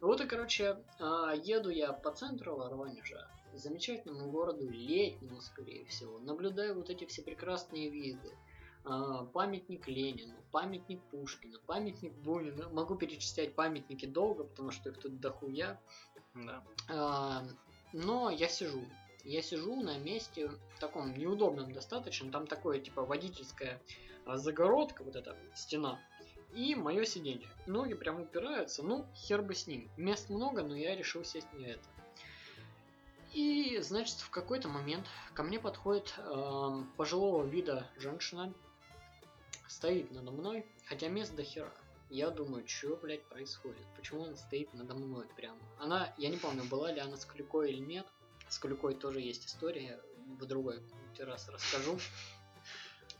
Вот 0.00 0.20
и, 0.20 0.26
короче, 0.26 0.76
а, 0.98 1.32
еду 1.34 1.70
я 1.70 1.92
по 1.92 2.10
центру 2.10 2.56
Воронежа, 2.56 3.28
замечательному 3.54 4.30
городу, 4.30 4.68
летнему, 4.68 5.40
скорее 5.40 5.84
всего, 5.86 6.18
наблюдаю 6.18 6.74
вот 6.74 6.90
эти 6.90 7.04
все 7.06 7.22
прекрасные 7.22 7.88
виды. 7.88 8.32
А, 8.84 9.24
Памятник 9.26 9.86
Ленину, 9.88 10.34
памятник 10.50 11.00
Пушкина, 11.10 11.58
памятник 11.66 12.12
Бунина. 12.12 12.68
Могу 12.70 12.94
перечислять 12.94 13.54
памятники 13.54 14.06
долго, 14.06 14.44
потому 14.44 14.70
что 14.70 14.90
их 14.90 14.98
тут 14.98 15.20
дохуя. 15.20 15.80
Да. 16.34 16.64
А, 16.88 17.44
но 17.92 18.30
я 18.30 18.48
сижу. 18.48 18.82
Я 19.24 19.42
сижу 19.42 19.76
на 19.76 19.98
месте 19.98 20.50
таком 20.80 21.12
неудобном 21.12 21.72
достаточно. 21.72 22.30
Там 22.30 22.46
такое 22.46 22.80
типа 22.80 23.04
водительская 23.04 23.80
загородка, 24.26 25.02
вот 25.02 25.16
эта 25.16 25.36
стена. 25.54 25.98
И 26.54 26.74
мое 26.74 27.04
сиденье. 27.04 27.48
Ноги 27.66 27.94
прям 27.94 28.20
упираются. 28.20 28.82
Ну, 28.82 29.06
хер 29.14 29.42
бы 29.42 29.54
с 29.54 29.66
ним. 29.66 29.88
Мест 29.96 30.30
много, 30.30 30.62
но 30.62 30.74
я 30.74 30.96
решил 30.96 31.24
сесть 31.24 31.52
на 31.52 31.64
это. 31.64 31.84
И, 33.32 33.78
значит, 33.82 34.16
в 34.16 34.30
какой-то 34.30 34.68
момент 34.68 35.06
ко 35.34 35.42
мне 35.42 35.60
подходит 35.60 36.14
эм, 36.18 36.90
пожилого 36.96 37.44
вида 37.44 37.86
женщина. 37.98 38.52
Стоит 39.68 40.10
надо 40.12 40.30
мной, 40.30 40.64
хотя 40.86 41.08
мест 41.08 41.34
до 41.34 41.42
хера. 41.42 41.70
Я 42.10 42.30
думаю, 42.30 42.66
что, 42.66 42.96
блядь, 42.96 43.22
происходит? 43.24 43.84
Почему 43.94 44.24
она 44.24 44.36
стоит 44.36 44.72
надо 44.72 44.94
мной 44.94 45.26
прямо? 45.36 45.58
Она, 45.78 46.14
я 46.16 46.30
не 46.30 46.38
помню, 46.38 46.64
была 46.64 46.90
ли 46.90 47.00
она 47.00 47.18
с 47.18 47.26
Клюкой 47.26 47.72
или 47.72 47.80
нет. 47.80 48.06
С 48.48 48.58
Клюкой 48.58 48.94
тоже 48.94 49.20
есть 49.20 49.46
история, 49.46 50.00
в 50.38 50.46
другой 50.46 50.80
раз 51.18 51.48
расскажу. 51.48 51.98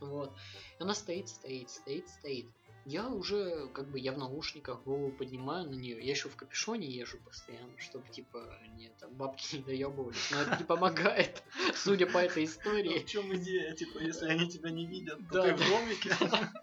Вот. 0.00 0.32
Она 0.78 0.94
стоит, 0.94 1.28
стоит, 1.28 1.70
стоит, 1.70 2.08
стоит. 2.08 2.46
Я 2.88 3.06
уже, 3.10 3.68
как 3.74 3.90
бы, 3.90 3.98
я 3.98 4.12
в 4.12 4.18
наушниках 4.18 4.82
голову 4.84 5.12
поднимаю 5.12 5.68
на 5.68 5.74
нее. 5.74 6.00
Я 6.02 6.12
еще 6.12 6.30
в 6.30 6.36
капюшоне 6.36 6.86
езжу 6.86 7.18
постоянно, 7.18 7.78
чтобы, 7.78 8.08
типа, 8.08 8.42
не, 8.76 8.88
там, 8.98 9.12
бабки 9.12 9.44
не 9.56 9.62
доебывались. 9.62 10.30
Но 10.30 10.40
это 10.40 10.56
не 10.56 10.64
помогает, 10.64 11.42
судя 11.74 12.06
по 12.06 12.16
этой 12.16 12.44
Ну, 12.44 12.48
истории. 12.48 12.98
в 13.00 13.04
чем 13.06 13.36
идея? 13.36 13.74
Типа, 13.74 13.98
если 13.98 14.24
они 14.28 14.48
тебя 14.48 14.70
не 14.70 14.86
видят, 14.86 15.18
то 15.28 15.34
Да, 15.34 15.42
ты 15.42 15.54
в 15.56 15.68
домике. 15.68 16.16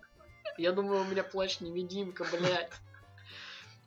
Я 0.57 0.71
думаю, 0.71 1.01
у 1.01 1.05
меня 1.05 1.23
плащ-невидимка, 1.23 2.25
блядь. 2.31 2.73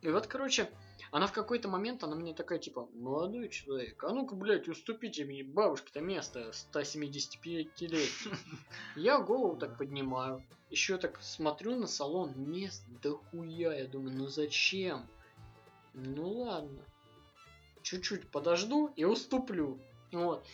И 0.01 0.07
вот, 0.09 0.27
короче, 0.27 0.69
она 1.11 1.27
в 1.27 1.33
какой-то 1.33 1.67
момент, 1.67 2.03
она 2.03 2.15
мне 2.15 2.33
такая, 2.33 2.59
типа, 2.59 2.87
молодой 2.93 3.49
человек, 3.49 4.03
а 4.03 4.09
ну-ка, 4.09 4.35
блядь, 4.35 4.67
уступите 4.67 5.25
мне, 5.25 5.43
бабушке-то 5.43 6.01
место 6.01 6.51
175 6.51 7.81
лет. 7.81 8.09
Я 8.95 9.19
голову 9.19 9.57
так 9.57 9.77
поднимаю, 9.77 10.43
еще 10.69 10.97
так 10.97 11.19
смотрю 11.21 11.75
на 11.75 11.87
салон, 11.87 12.33
мест 12.35 12.83
дохуя, 13.01 13.73
я 13.73 13.87
думаю, 13.87 14.15
ну 14.15 14.27
зачем? 14.27 15.07
Ну 15.93 16.29
ладно. 16.29 16.83
Чуть-чуть 17.81 18.29
подожду 18.29 18.91
и 18.95 19.03
уступлю. 19.03 19.79
Вот. 20.11 20.45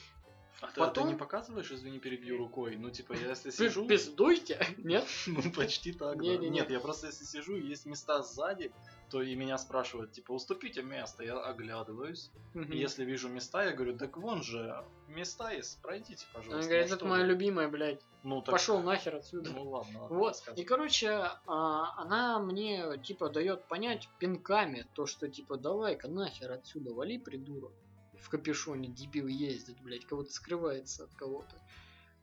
А 0.61 0.67
ты, 0.67 0.79
Потом- 0.79 1.03
а 1.03 1.07
ты 1.07 1.13
не 1.13 1.19
показываешь, 1.19 1.69
извини, 1.69 1.99
перебью 1.99 2.37
рукой? 2.37 2.77
Ну, 2.77 2.89
типа, 2.89 3.13
я 3.13 3.29
если 3.29 3.49
сижу... 3.49 3.85
Пиздуйте, 3.85 4.65
нет? 4.77 5.05
Ну, 5.27 5.51
почти 5.51 5.91
так, 5.91 6.17
да. 6.17 6.37
Нет, 6.37 6.69
я 6.69 6.79
просто 6.79 7.07
если 7.07 7.25
сижу, 7.25 7.57
есть 7.57 7.85
места 7.85 8.23
сзади, 8.23 8.71
то 9.09 9.21
и 9.21 9.35
меня 9.35 9.57
спрашивают, 9.57 10.11
типа, 10.11 10.31
уступите 10.31 10.81
место, 10.81 11.23
я 11.23 11.39
оглядываюсь. 11.39 12.31
И 12.53 12.77
если 12.77 13.05
вижу 13.05 13.29
места, 13.29 13.63
я 13.63 13.71
говорю, 13.71 13.97
так 13.97 14.17
вон 14.17 14.41
же, 14.43 14.83
места 15.07 15.51
есть, 15.51 15.81
пройдите, 15.81 16.25
пожалуйста. 16.33 16.59
Она 16.59 16.67
говорит, 16.67 16.89
Ну, 16.89 16.95
это 16.95 17.05
моя 17.05 17.23
вы?» 17.23 17.29
любимая, 17.29 17.67
блядь. 17.67 18.01
Ну, 18.23 18.41
так... 18.41 18.53
Пошел 18.53 18.81
нахер 18.81 19.15
отсюда. 19.15 19.51
Ну, 19.51 19.69
ладно, 19.69 20.01
ладно, 20.01 20.17
Вот, 20.17 20.27
рассказывай. 20.29 20.61
и 20.61 20.65
короче, 20.65 21.09
а, 21.47 22.01
она 22.01 22.39
мне 22.39 22.97
типа 23.03 23.29
дает 23.29 23.65
понять 23.65 24.09
пинками 24.19 24.87
то, 24.93 25.05
что 25.05 25.27
типа 25.29 25.57
давай-ка 25.57 26.07
нахер 26.07 26.51
отсюда, 26.51 26.93
вали, 26.93 27.19
придурок. 27.19 27.73
В 28.19 28.29
капюшоне 28.29 28.87
дебил 28.87 29.27
ездит, 29.27 29.79
блядь, 29.81 30.05
кого-то 30.05 30.31
скрывается 30.31 31.03
от 31.03 31.13
кого-то. 31.13 31.55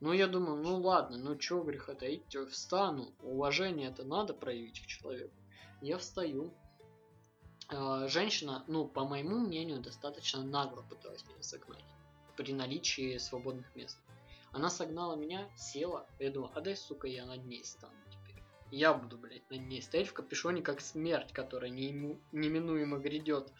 Ну, 0.01 0.11
я 0.11 0.27
думаю, 0.27 0.61
ну 0.61 0.81
ладно, 0.81 1.17
ну 1.17 1.37
чё 1.37 1.63
греха 1.63 1.93
таить, 1.93 2.23
встану. 2.51 3.13
Уважение 3.21 3.89
это 3.89 4.03
надо 4.03 4.33
проявить 4.33 4.81
к 4.81 4.85
человеку. 4.85 5.33
Я 5.81 5.97
встаю. 5.97 6.53
А, 7.75 8.07
женщина, 8.07 8.63
ну, 8.67 8.85
по 8.85 9.05
моему 9.05 9.39
мнению, 9.39 9.79
достаточно 9.81 10.43
нагло 10.43 10.83
пыталась 10.83 11.25
меня 11.25 11.41
согнать. 11.41 11.83
При 12.37 12.53
наличии 12.53 13.17
свободных 13.17 13.75
мест. 13.75 13.97
Она 14.51 14.69
согнала 14.69 15.15
меня, 15.15 15.49
села. 15.57 16.05
Я 16.19 16.31
думаю, 16.31 16.51
а 16.55 16.61
дай, 16.61 16.75
сука, 16.75 17.07
я 17.07 17.25
над 17.25 17.45
ней 17.45 17.63
стану 17.65 17.93
теперь. 18.09 18.43
Я 18.69 18.93
буду, 18.93 19.17
блядь, 19.17 19.49
над 19.49 19.61
ней 19.61 19.81
стоять 19.81 20.07
в 20.07 20.13
капюшоне, 20.13 20.61
как 20.61 20.81
смерть, 20.81 21.31
которая 21.33 21.71
неиму- 21.71 22.19
неминуемо 22.31 22.97
грядет. 22.99 23.51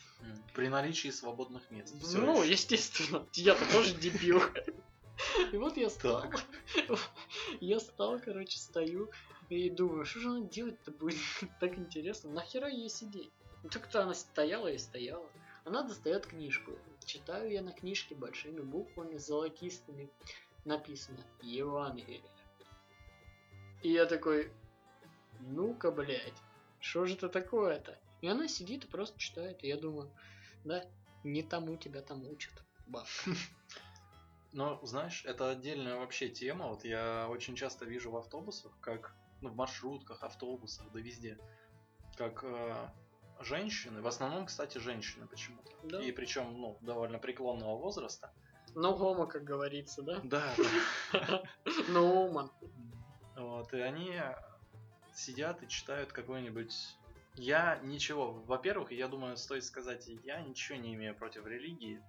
При 0.53 0.69
наличии 0.69 1.09
свободных 1.09 1.69
мест. 1.71 1.95
Ну, 2.13 2.43
ещё. 2.43 2.43
естественно, 2.43 3.27
я-то 3.33 3.71
тоже 3.71 3.95
дебил. 3.99 4.41
И 5.51 5.57
вот 5.57 5.77
я 5.77 5.89
стал. 5.89 6.25
Я 7.61 7.79
стал, 7.79 8.19
короче, 8.19 8.59
стою 8.59 9.09
и 9.49 9.69
думаю, 9.69 10.05
что 10.05 10.19
же 10.19 10.29
она 10.29 10.47
делать-то 10.47 10.91
будет? 10.91 11.17
Так 11.59 11.77
интересно. 11.77 12.31
Нахера 12.31 12.67
ей 12.67 12.89
сидеть? 12.89 13.31
Ну 13.63 13.69
так-то 13.69 14.03
она 14.03 14.13
стояла 14.13 14.67
и 14.67 14.77
стояла. 14.77 15.27
Она 15.65 15.83
достает 15.83 16.27
книжку. 16.27 16.73
Читаю 17.05 17.51
я 17.51 17.61
на 17.61 17.71
книжке 17.71 18.13
большими 18.13 18.59
буквами 18.59 19.17
золотистыми. 19.17 20.09
Написано 20.65 21.19
Евангелие. 21.41 22.21
И 23.81 23.91
я 23.91 24.05
такой, 24.05 24.51
ну-ка, 25.39 25.91
блядь, 25.91 26.41
что 26.79 27.05
же 27.05 27.15
это 27.15 27.29
такое-то? 27.29 27.97
И 28.21 28.27
она 28.27 28.47
сидит 28.47 28.85
и 28.85 28.87
просто 28.87 29.19
читает. 29.19 29.63
И 29.63 29.67
я 29.67 29.77
думаю, 29.77 30.11
да, 30.63 30.85
не 31.23 31.43
тому 31.43 31.77
тебя 31.77 32.01
там 32.01 32.25
учат. 32.27 32.53
Баб. 32.87 33.07
Но, 34.53 34.79
знаешь, 34.83 35.25
это 35.25 35.49
отдельная 35.49 35.97
вообще 35.97 36.29
тема. 36.29 36.67
Вот 36.67 36.85
я 36.85 37.27
очень 37.29 37.55
часто 37.55 37.85
вижу 37.85 38.11
в 38.11 38.17
автобусах, 38.17 38.71
как 38.79 39.15
ну, 39.41 39.49
в 39.49 39.55
маршрутках, 39.55 40.23
автобусах, 40.23 40.85
да 40.93 40.99
везде, 40.99 41.37
как 42.15 42.43
э, 42.43 42.89
женщины, 43.41 44.01
в 44.01 44.07
основном, 44.07 44.45
кстати, 44.45 44.77
женщины 44.77 45.27
почему-то. 45.27 45.71
Да. 45.83 46.01
И 46.01 46.11
причем, 46.11 46.53
ну, 46.59 46.77
довольно 46.81 47.19
преклонного 47.19 47.77
возраста. 47.77 48.31
Но 48.75 48.95
гомо, 48.95 49.27
как 49.27 49.43
говорится, 49.43 50.01
да? 50.01 50.19
Да. 50.23 50.53
No 51.89 52.31
man. 52.31 52.49
Вот, 53.35 53.73
и 53.73 53.79
они 53.79 54.19
сидят 55.13 55.61
и 55.63 55.67
читают 55.67 56.11
какой-нибудь... 56.11 56.73
Я 57.35 57.79
ничего... 57.83 58.31
Во-первых, 58.31 58.91
я 58.91 59.07
думаю, 59.07 59.37
стоит 59.37 59.63
сказать, 59.63 60.07
я 60.23 60.41
ничего 60.41 60.77
не 60.77 60.93
имею 60.93 61.15
против 61.15 61.45
религии. 61.45 62.01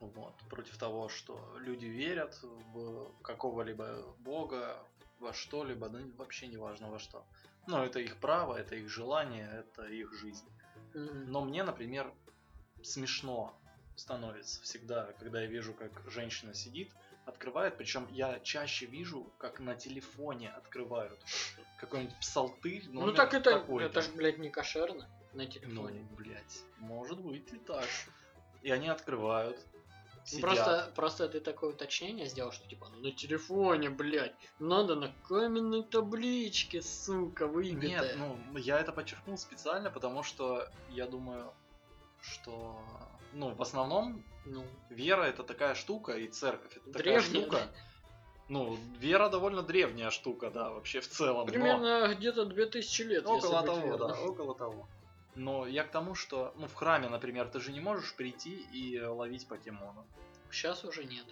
Вот, 0.00 0.34
против 0.50 0.76
того, 0.76 1.08
что 1.08 1.40
люди 1.58 1.86
верят 1.86 2.38
в 2.42 3.12
какого-либо 3.22 4.14
бога, 4.18 4.78
во 5.18 5.32
что-либо, 5.32 5.88
да 5.88 6.00
вообще 6.16 6.46
не 6.46 6.56
важно 6.56 6.90
во 6.90 6.98
что. 6.98 7.24
Но 7.66 7.84
это 7.84 7.98
их 8.00 8.16
право, 8.18 8.54
это 8.56 8.76
их 8.76 8.88
желание, 8.88 9.48
это 9.52 9.84
их 9.86 10.12
жизнь. 10.14 10.46
Но 10.94 11.44
мне, 11.44 11.62
например, 11.64 12.12
смешно 12.82 13.58
становится 13.96 14.62
всегда, 14.62 15.12
когда 15.18 15.40
я 15.42 15.46
вижу, 15.46 15.74
как 15.74 15.90
женщина 16.10 16.54
сидит, 16.54 16.92
открывает, 17.24 17.76
причем 17.76 18.06
я 18.12 18.38
чаще 18.40 18.86
вижу, 18.86 19.26
как 19.38 19.58
на 19.58 19.74
телефоне 19.74 20.50
открывают 20.50 21.18
какой-нибудь 21.80 22.18
псалтырь. 22.20 22.84
Ну 22.88 23.12
так 23.12 23.34
это, 23.34 23.52
такой-то. 23.52 23.90
это 23.90 24.02
ж, 24.02 24.14
блядь, 24.14 24.38
не 24.38 24.48
кошерно 24.48 25.08
на 25.32 25.42
Ну, 25.44 25.48
телефоне. 25.48 26.06
блядь, 26.16 26.62
может 26.78 27.18
быть 27.20 27.52
и 27.52 27.58
так. 27.58 27.88
И 28.62 28.70
они 28.70 28.88
открывают. 28.88 29.58
Ну, 30.32 30.38
сидят. 30.38 30.42
Просто, 30.42 30.92
просто 30.96 31.28
ты 31.28 31.40
такое 31.40 31.70
уточнение 31.70 32.26
сделал, 32.26 32.50
что 32.52 32.66
типа 32.68 32.88
на 32.88 33.12
телефоне, 33.12 33.90
блядь, 33.90 34.34
надо 34.58 34.96
на 34.96 35.12
каменной 35.28 35.84
табличке, 35.84 36.82
сука, 36.82 37.46
выбитая. 37.46 37.88
Нет, 37.88 38.16
ну, 38.18 38.58
я 38.58 38.80
это 38.80 38.90
подчеркнул 38.92 39.38
специально, 39.38 39.90
потому 39.90 40.22
что 40.24 40.68
я 40.90 41.06
думаю, 41.06 41.52
что, 42.20 42.76
ну, 43.32 43.54
в 43.54 43.62
основном 43.62 44.24
Ну, 44.46 44.64
вера 44.90 45.22
это 45.22 45.42
такая 45.44 45.74
штука, 45.74 46.12
и 46.14 46.26
церковь 46.28 46.76
это 46.76 46.86
такая 46.92 47.20
Древняя, 47.20 47.42
штука. 47.42 47.56
да? 47.58 47.68
Ну, 48.48 48.76
вера 48.98 49.28
довольно 49.28 49.62
древняя 49.62 50.10
штука, 50.10 50.50
да, 50.50 50.70
вообще 50.70 51.00
в 51.00 51.08
целом. 51.08 51.46
но- 51.46 51.52
примерно 51.52 52.14
где-то 52.14 52.44
2000 52.46 53.02
лет, 53.02 53.26
Около 53.26 53.62
того, 53.62 53.78
верным. 53.80 54.08
да, 54.08 54.20
около 54.20 54.54
того. 54.56 54.88
Но 55.36 55.66
я 55.66 55.84
к 55.84 55.90
тому, 55.90 56.14
что, 56.14 56.54
ну, 56.56 56.66
в 56.66 56.74
храме, 56.74 57.08
например, 57.08 57.48
ты 57.48 57.60
же 57.60 57.72
не 57.72 57.80
можешь 57.80 58.14
прийти 58.14 58.54
и 58.72 59.00
ловить 59.00 59.46
покемона. 59.46 60.04
Сейчас 60.50 60.84
уже 60.84 61.04
нет. 61.04 61.26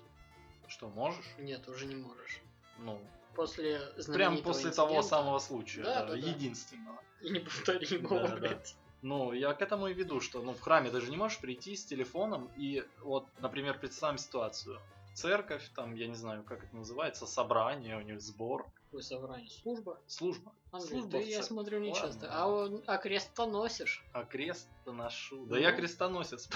Что, 0.68 0.88
можешь? 0.88 1.24
Нет, 1.38 1.68
уже 1.68 1.86
не 1.86 1.96
можешь. 1.96 2.40
Ну, 2.78 3.00
После 3.34 3.80
прям 4.12 4.42
после 4.42 4.70
того 4.70 4.98
инцидента 4.98 5.08
самого 5.08 5.38
случая, 5.38 5.82
Да, 5.82 6.00
да, 6.00 6.06
да, 6.06 6.12
да. 6.12 6.16
единственного. 6.16 7.00
И 7.20 7.30
неповторимого, 7.30 8.20
Да, 8.20 8.28
да. 8.28 8.36
блядь. 8.36 8.76
Ну, 9.02 9.32
я 9.32 9.52
к 9.52 9.60
этому 9.60 9.88
и 9.88 9.94
веду, 9.94 10.20
что 10.20 10.42
ну, 10.42 10.54
в 10.54 10.60
храме 10.60 10.90
ты 10.90 11.00
же 11.00 11.10
не 11.10 11.16
можешь 11.16 11.38
прийти 11.38 11.76
с 11.76 11.84
телефоном 11.84 12.50
и 12.56 12.84
вот, 13.00 13.26
например, 13.40 13.78
представим 13.78 14.18
ситуацию. 14.18 14.80
Церковь, 15.14 15.68
там, 15.74 15.94
я 15.94 16.06
не 16.06 16.14
знаю, 16.14 16.42
как 16.42 16.64
это 16.64 16.76
называется, 16.76 17.26
собрание, 17.26 17.96
у 17.96 18.00
них 18.00 18.20
сбор, 18.20 18.66
Какое 18.94 19.02
собрание? 19.02 19.50
Служба? 19.50 20.00
служба. 20.06 20.52
Андрей, 20.70 20.88
Служба 21.00 21.18
ты, 21.18 21.28
я 21.28 21.42
смотрю, 21.42 21.80
не 21.80 21.90
Ладно, 21.90 22.06
часто. 22.06 22.28
А, 22.30 22.46
он- 22.46 22.84
а 22.86 22.96
крест-то 22.96 23.44
носишь? 23.44 24.04
А 24.12 24.24
крест 24.24 24.68
ношу. 24.86 25.46
Да 25.46 25.56
Ну. 25.56 25.60
я 25.62 25.72
крестоносец. 25.72 26.48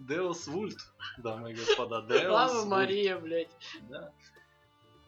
Деус 0.00 0.48
Вульт, 0.48 0.80
дамы 1.18 1.52
и 1.52 1.54
господа. 1.54 2.04
Слава. 2.08 2.64
Мария, 2.64 3.16
блядь. 3.16 3.56
Да. 3.88 4.12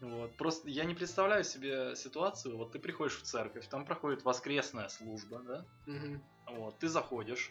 Вот. 0.01 0.37
Просто 0.37 0.69
я 0.69 0.85
не 0.85 0.95
представляю 0.95 1.43
себе 1.43 1.97
ситуацию, 1.97 2.57
вот 2.57 2.71
ты 2.71 2.79
приходишь 2.79 3.19
в 3.19 3.23
церковь, 3.23 3.67
там 3.67 3.85
проходит 3.85 4.23
воскресная 4.25 4.89
служба, 4.89 5.41
да? 5.41 5.67
Мгм. 5.87 6.23
Вот, 6.53 6.79
ты 6.79 6.87
заходишь 6.87 7.51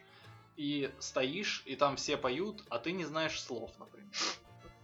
и 0.55 0.89
стоишь, 0.99 1.61
и 1.65 1.75
там 1.75 1.97
все 1.97 2.15
поют, 2.15 2.63
а 2.69 2.79
ты 2.79 2.93
не 2.93 3.03
знаешь 3.03 3.37
слов, 3.41 3.77
например. 3.77 4.09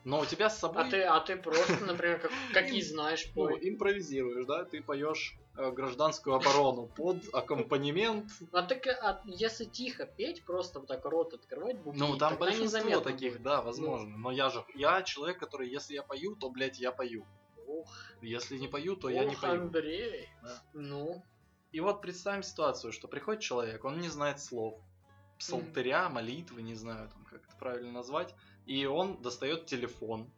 Но 0.06 0.20
у 0.22 0.26
тебя 0.26 0.50
с 0.50 0.60
собой 0.60 0.84
А 0.84 0.90
ты, 0.90 1.02
а 1.02 1.20
ты 1.20 1.36
просто, 1.36 1.84
например, 1.84 2.20
как- 2.20 2.32
какие 2.54 2.82
знаешь 2.82 3.26
ну, 3.36 3.48
пой. 3.48 3.60
импровизируешь, 3.70 4.46
да? 4.46 4.64
Ты 4.64 4.82
поешь 4.82 5.36
э, 5.58 5.72
гражданскую 5.72 6.36
оборону 6.36 6.88
под 6.88 7.18
аккомпанемент. 7.34 8.30
А 8.52 8.62
так, 8.62 8.86
а 8.88 9.22
если 9.26 9.66
тихо 9.66 10.06
петь, 10.06 10.46
просто 10.46 10.80
вот 10.80 10.88
так 10.88 11.04
рот 11.06 11.34
открывать, 11.34 11.80
бубнить, 11.80 12.00
Ну, 12.02 12.18
там 12.18 12.38
большинство 12.38 13.00
таких, 13.02 13.34
будет. 13.34 13.44
да, 13.44 13.62
возможно. 13.62 14.16
Но 14.18 14.32
я 14.32 14.50
же, 14.50 14.64
я 14.76 15.02
человек, 15.02 15.40
который, 15.40 15.68
если 15.70 15.96
я 15.96 16.04
пою, 16.04 16.36
то, 16.36 16.50
блядь, 16.50 16.78
я 16.80 16.92
пою. 16.92 17.26
Ох, 17.68 17.90
Если 18.22 18.58
не 18.60 18.68
пою, 18.68 18.96
то 18.96 19.10
я 19.10 19.26
не 19.26 19.34
ох, 19.36 19.42
пою. 19.42 19.62
Андрей. 19.64 20.30
Да. 20.44 20.62
Ну, 20.74 21.24
И 21.72 21.80
вот 21.80 22.02
представим 22.02 22.44
ситуацию, 22.44 22.94
что 22.94 23.08
приходит 23.08 23.42
человек, 23.42 23.84
он 23.86 24.00
не 24.00 24.10
знает 24.10 24.40
слов. 24.40 24.80
Псалтыря, 25.40 26.08
молитвы, 26.10 26.62
не 26.62 26.76
знаю, 26.76 27.10
там, 27.10 27.26
как 27.26 27.44
это 27.44 27.56
правильно 27.58 27.92
назвать. 27.92 28.34
И 28.66 28.86
он 28.86 29.22
достает 29.22 29.66
телефон, 29.68 30.30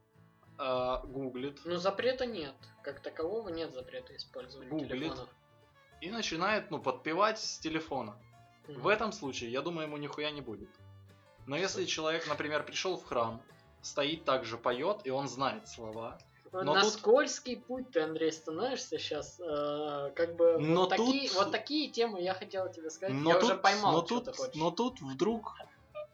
а, 0.58 1.02
гуглит 1.06 1.60
ну 1.66 1.78
запрета 1.78 2.26
нет. 2.26 2.56
Как 2.84 3.00
такового 3.02 3.50
нет 3.50 3.74
запрета 3.74 4.16
использования 4.16 4.70
Гуглит. 4.70 4.90
телефонов. 4.92 5.30
и 6.00 6.12
начинает, 6.12 6.70
ну, 6.70 6.78
подпевать 6.80 7.40
с 7.40 7.58
телефона. 7.58 8.16
Мгм. 8.68 8.82
В 8.82 8.88
этом 8.88 9.12
случае, 9.12 9.52
я 9.52 9.62
думаю, 9.64 9.88
ему 9.88 9.98
нихуя 9.98 10.30
не 10.30 10.42
будет. 10.42 10.70
Но 11.48 11.56
если 11.56 11.86
человек, 11.86 12.28
например, 12.28 12.64
пришел 12.64 12.98
в 12.98 13.04
храм, 13.06 13.42
стоит 13.82 14.24
также 14.24 14.58
поет, 14.58 15.02
и 15.06 15.10
он 15.10 15.28
знает 15.28 15.68
слова. 15.68 16.20
но 16.52 16.74
на 16.76 16.82
тут- 16.82 16.94
скользкий 16.94 17.58
путь 17.58 17.90
ты, 17.92 18.02
Андрей, 18.02 18.32
становишься 18.32 19.00
сейчас. 19.00 19.38
как 20.16 20.36
бы 20.36 20.58
Но 20.60 20.82
вот, 20.82 20.90
такие, 20.90 21.30
тут- 21.30 21.38
вот 21.38 21.52
такие 21.52 21.90
темы 21.92 22.22
я 22.22 22.34
хотел 22.34 22.72
тебе 22.72 22.90
сказать. 22.90 23.16
Но 23.16 23.32
я 23.32 23.40
тут, 23.40 23.44
уже 23.52 23.56
поймал, 23.60 23.94
но 23.94 24.06
что 24.06 24.16
тут, 24.20 24.26
ты 24.26 24.34
хочешь. 24.34 24.56
но 24.56 24.72
тут 24.72 25.02
вдруг 25.02 25.56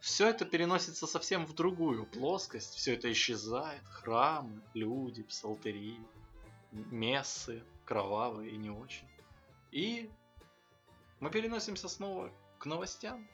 все 0.04 0.28
это 0.28 0.44
переносится 0.44 1.06
совсем 1.06 1.46
в 1.46 1.54
другую 1.54 2.04
плоскость. 2.04 2.74
Все 2.74 2.92
это 2.92 3.10
исчезает. 3.10 3.82
Храмы, 3.86 4.60
люди, 4.74 5.22
псалтыри, 5.22 5.98
мессы, 6.72 7.64
кровавые 7.86 8.50
и 8.50 8.56
не 8.58 8.68
очень. 8.68 9.08
И 9.72 10.10
мы 11.20 11.30
переносимся 11.30 11.88
снова 11.88 12.30
к 12.58 12.66
новостям. 12.66 13.26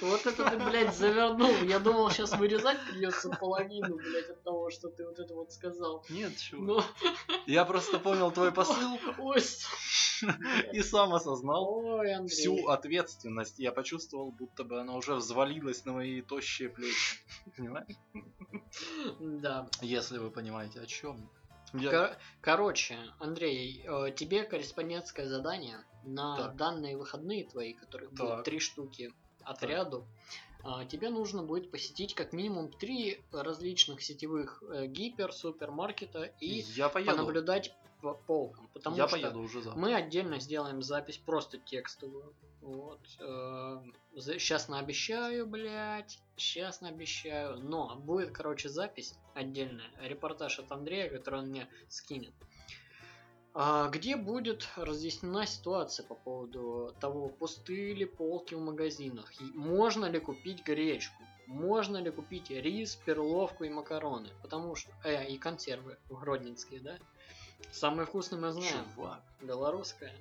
Вот 0.00 0.26
это 0.26 0.50
ты, 0.50 0.56
блядь, 0.58 0.94
завернул. 0.94 1.54
Я 1.62 1.78
думал, 1.78 2.10
сейчас 2.10 2.32
вырезать 2.36 2.78
придется 2.90 3.30
половину, 3.30 3.96
блядь, 3.96 4.28
от 4.30 4.42
того, 4.42 4.70
что 4.70 4.88
ты 4.88 5.04
вот 5.06 5.18
это 5.18 5.34
вот 5.34 5.52
сказал. 5.52 6.04
Нет, 6.10 6.36
чувак. 6.38 6.84
Ну, 7.00 7.08
Я 7.46 7.64
просто 7.64 7.98
понял 7.98 8.30
твой 8.32 8.52
посыл 8.52 8.98
ой, 9.18 9.40
и 10.72 10.82
сам 10.82 11.14
осознал 11.14 11.68
ой, 11.68 12.26
всю 12.28 12.68
ответственность. 12.68 13.58
Я 13.58 13.72
почувствовал, 13.72 14.32
будто 14.32 14.64
бы 14.64 14.80
она 14.80 14.94
уже 14.94 15.14
взвалилась 15.14 15.84
на 15.84 15.92
мои 15.92 16.20
тощие 16.22 16.68
плечи. 16.68 17.18
Понимаешь? 17.56 17.96
Да. 19.20 19.68
Если 19.80 20.18
вы 20.18 20.30
понимаете, 20.30 20.80
о 20.80 20.86
чем. 20.86 21.30
Я... 21.72 21.90
Кор- 21.90 22.16
Короче, 22.40 22.98
Андрей, 23.20 23.84
э, 23.86 24.10
тебе 24.16 24.42
корреспондентское 24.42 25.28
задание 25.28 25.78
на 26.04 26.36
Так. 26.36 26.56
данные 26.56 26.96
выходные 26.96 27.44
твои, 27.44 27.74
которых 27.74 28.10
будет 28.10 28.28
Так. 28.36 28.44
три 28.44 28.58
штуки 28.58 29.12
отряду. 29.50 30.06
а, 30.62 30.84
Тебе 30.84 31.10
нужно 31.10 31.42
будет 31.42 31.70
посетить 31.70 32.14
как 32.14 32.32
минимум 32.32 32.70
три 32.70 33.20
различных 33.32 34.02
сетевых 34.02 34.62
э, 34.68 34.86
гипер, 34.86 35.32
супермаркета 35.32 36.24
и 36.40 36.60
я 36.76 36.88
поеду. 36.88 37.10
понаблюдать 37.12 37.74
по 38.02 38.14
полкам. 38.14 38.68
Потому 38.72 38.96
я 38.96 39.06
что 39.08 39.16
поеду 39.16 39.40
уже 39.40 39.60
завтра. 39.62 39.80
мы 39.80 39.94
отдельно 39.94 40.40
сделаем 40.40 40.82
запись 40.82 41.18
просто 41.18 41.58
текстовую. 41.58 42.34
Вот. 42.62 43.00
Честно 44.38 44.78
обещаю, 44.78 45.46
блядь. 45.46 46.18
Честно 46.36 46.88
обещаю. 46.88 47.58
Но 47.58 47.96
будет, 47.96 48.32
короче, 48.32 48.68
запись 48.68 49.14
отдельная. 49.34 49.90
Репортаж 50.00 50.58
от 50.58 50.70
Андрея, 50.72 51.08
который 51.10 51.40
он 51.40 51.48
мне 51.48 51.68
скинет. 51.88 52.32
А, 53.52 53.88
где 53.88 54.16
будет 54.16 54.68
разъяснена 54.76 55.44
ситуация 55.46 56.06
по 56.06 56.14
поводу 56.14 56.94
того, 57.00 57.28
пустые 57.28 57.94
ли 57.94 58.04
полки 58.04 58.54
в 58.54 58.60
магазинах, 58.60 59.32
можно 59.54 60.06
ли 60.06 60.20
купить 60.20 60.64
гречку, 60.64 61.22
можно 61.46 61.96
ли 61.96 62.10
купить 62.12 62.50
рис, 62.50 62.94
перловку 62.94 63.64
и 63.64 63.68
макароны, 63.68 64.28
потому 64.42 64.76
что, 64.76 64.92
э, 65.04 65.26
и 65.26 65.36
консервы 65.36 65.98
гродненские, 66.08 66.80
да? 66.80 66.98
Самые 67.72 68.06
вкусные 68.06 68.40
мы 68.40 68.52
знаем. 68.52 68.86
Чувак, 68.94 69.20
Белорусская. 69.40 70.14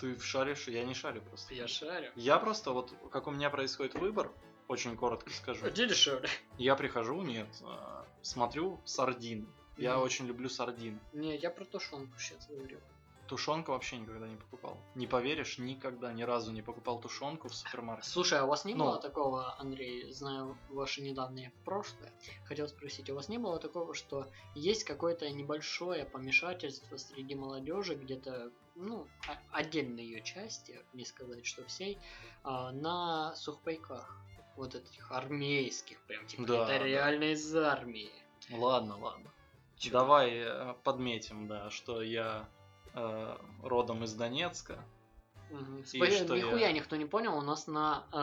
ты 0.00 0.18
шаришь, 0.20 0.68
я 0.68 0.84
не 0.84 0.94
шарю 0.94 1.20
просто. 1.22 1.52
Я 1.54 1.66
шарю. 1.66 2.12
Я 2.14 2.38
просто 2.38 2.70
вот, 2.70 2.92
как 3.10 3.26
у 3.26 3.32
меня 3.32 3.50
происходит 3.50 3.94
выбор, 3.94 4.30
очень 4.68 4.96
коротко 4.96 5.30
скажу. 5.30 5.68
Где 5.68 5.88
дешевле? 5.88 6.28
Я 6.58 6.76
прихожу, 6.76 7.20
нет, 7.22 7.48
а, 7.62 8.06
смотрю 8.22 8.80
сардины. 8.84 9.46
Я 9.76 9.98
очень 10.00 10.26
люблю 10.26 10.48
сардины. 10.48 10.98
Не, 11.12 11.36
я 11.36 11.50
про 11.50 11.64
тушенку 11.64 12.18
сейчас 12.18 12.46
говорю. 12.48 12.78
Тушенка 13.26 13.70
вообще 13.70 13.96
никогда 13.96 14.28
не 14.28 14.36
покупал. 14.36 14.76
Не 14.94 15.06
поверишь, 15.06 15.56
никогда 15.58 16.12
ни 16.12 16.22
разу 16.22 16.52
не 16.52 16.60
покупал 16.60 17.00
тушенку 17.00 17.48
в 17.48 17.54
супермаркете. 17.54 18.10
Слушай, 18.10 18.38
а 18.40 18.44
у 18.44 18.48
вас 18.48 18.66
не 18.66 18.74
Ну. 18.74 18.84
было 18.84 19.00
такого, 19.00 19.58
Андрей, 19.58 20.12
знаю 20.12 20.58
ваше 20.68 21.00
недавнее 21.00 21.50
прошлое, 21.64 22.12
хотел 22.44 22.68
спросить, 22.68 23.08
у 23.08 23.14
вас 23.14 23.30
не 23.30 23.38
было 23.38 23.58
такого, 23.58 23.94
что 23.94 24.28
есть 24.54 24.84
какое-то 24.84 25.28
небольшое 25.30 26.04
помешательство 26.04 26.98
среди 26.98 27.34
молодежи, 27.34 27.94
где-то, 27.94 28.52
ну, 28.74 29.06
отдельной 29.50 30.04
ее 30.04 30.20
части, 30.22 30.78
не 30.92 31.06
сказать, 31.06 31.46
что 31.46 31.64
всей, 31.64 31.98
а, 32.42 32.72
на 32.72 33.34
сухпайках? 33.36 34.18
Вот 34.56 34.74
этих 34.76 35.10
армейских, 35.10 35.98
прям 36.02 36.26
типа, 36.26 36.44
Да, 36.46 36.54
это 36.68 36.78
да. 36.78 36.84
реально 36.84 37.24
из 37.32 37.56
армии. 37.56 38.12
Ладно, 38.50 38.96
ладно. 38.98 39.32
Давай 39.90 40.30
э, 40.36 40.74
подметим, 40.82 41.46
да, 41.46 41.70
что 41.70 42.02
я 42.02 42.48
э, 42.94 43.36
родом 43.62 44.04
из 44.04 44.14
Донецка. 44.14 44.78
И 45.50 45.84
Спойлер, 45.84 46.24
что 46.24 46.34
я- 46.34 46.42
нихуя 46.44 46.72
никто 46.72 46.96
не 46.96 47.04
понял, 47.04 47.36
у 47.38 47.42
нас 47.42 47.66
на 47.66 48.04
э, 48.12 48.16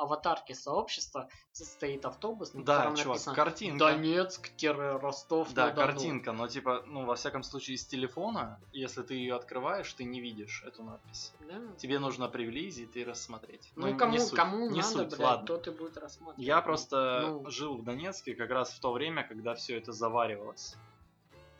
аватарке 0.00 0.54
сообщества 0.54 1.28
стоит 1.52 2.04
автобус, 2.04 2.52
на 2.54 2.64
Да, 2.64 2.76
котором 2.78 2.96
чувак, 2.96 3.08
написано 3.16 3.36
картинка. 3.36 3.78
Донецк-Ростов 3.84 5.52
Да, 5.52 5.70
картинка, 5.70 6.32
но 6.32 6.48
типа, 6.48 6.82
ну, 6.86 7.04
во 7.04 7.14
всяком 7.14 7.42
случае, 7.42 7.76
из 7.76 7.86
телефона, 7.86 8.60
если 8.72 9.02
ты 9.02 9.14
ее 9.14 9.36
открываешь, 9.36 9.92
ты 9.92 10.04
не 10.04 10.20
видишь 10.20 10.62
эту 10.66 10.82
надпись. 10.82 11.32
Да? 11.48 11.60
Тебе 11.76 11.98
нужно 11.98 12.28
приблизить 12.28 12.96
и 12.96 13.04
рассмотреть. 13.04 13.70
Ну, 13.76 13.88
не 13.88 13.94
кому, 13.96 14.18
суть, 14.18 14.34
кому 14.36 14.70
не 14.70 14.78
надо, 14.80 14.88
суть, 14.88 15.08
блядь, 15.08 15.20
ладно. 15.20 15.46
тот 15.46 15.66
и 15.68 15.70
будет 15.70 15.96
рассматривать. 15.96 16.44
Я 16.46 16.60
просто 16.62 17.20
Ну. 17.26 17.50
жил 17.50 17.76
в 17.76 17.84
Донецке 17.84 18.34
как 18.34 18.50
раз 18.50 18.70
в 18.72 18.80
то 18.80 18.92
время, 18.92 19.22
когда 19.26 19.54
все 19.54 19.76
это 19.78 19.92
заваривалось. 19.92 20.76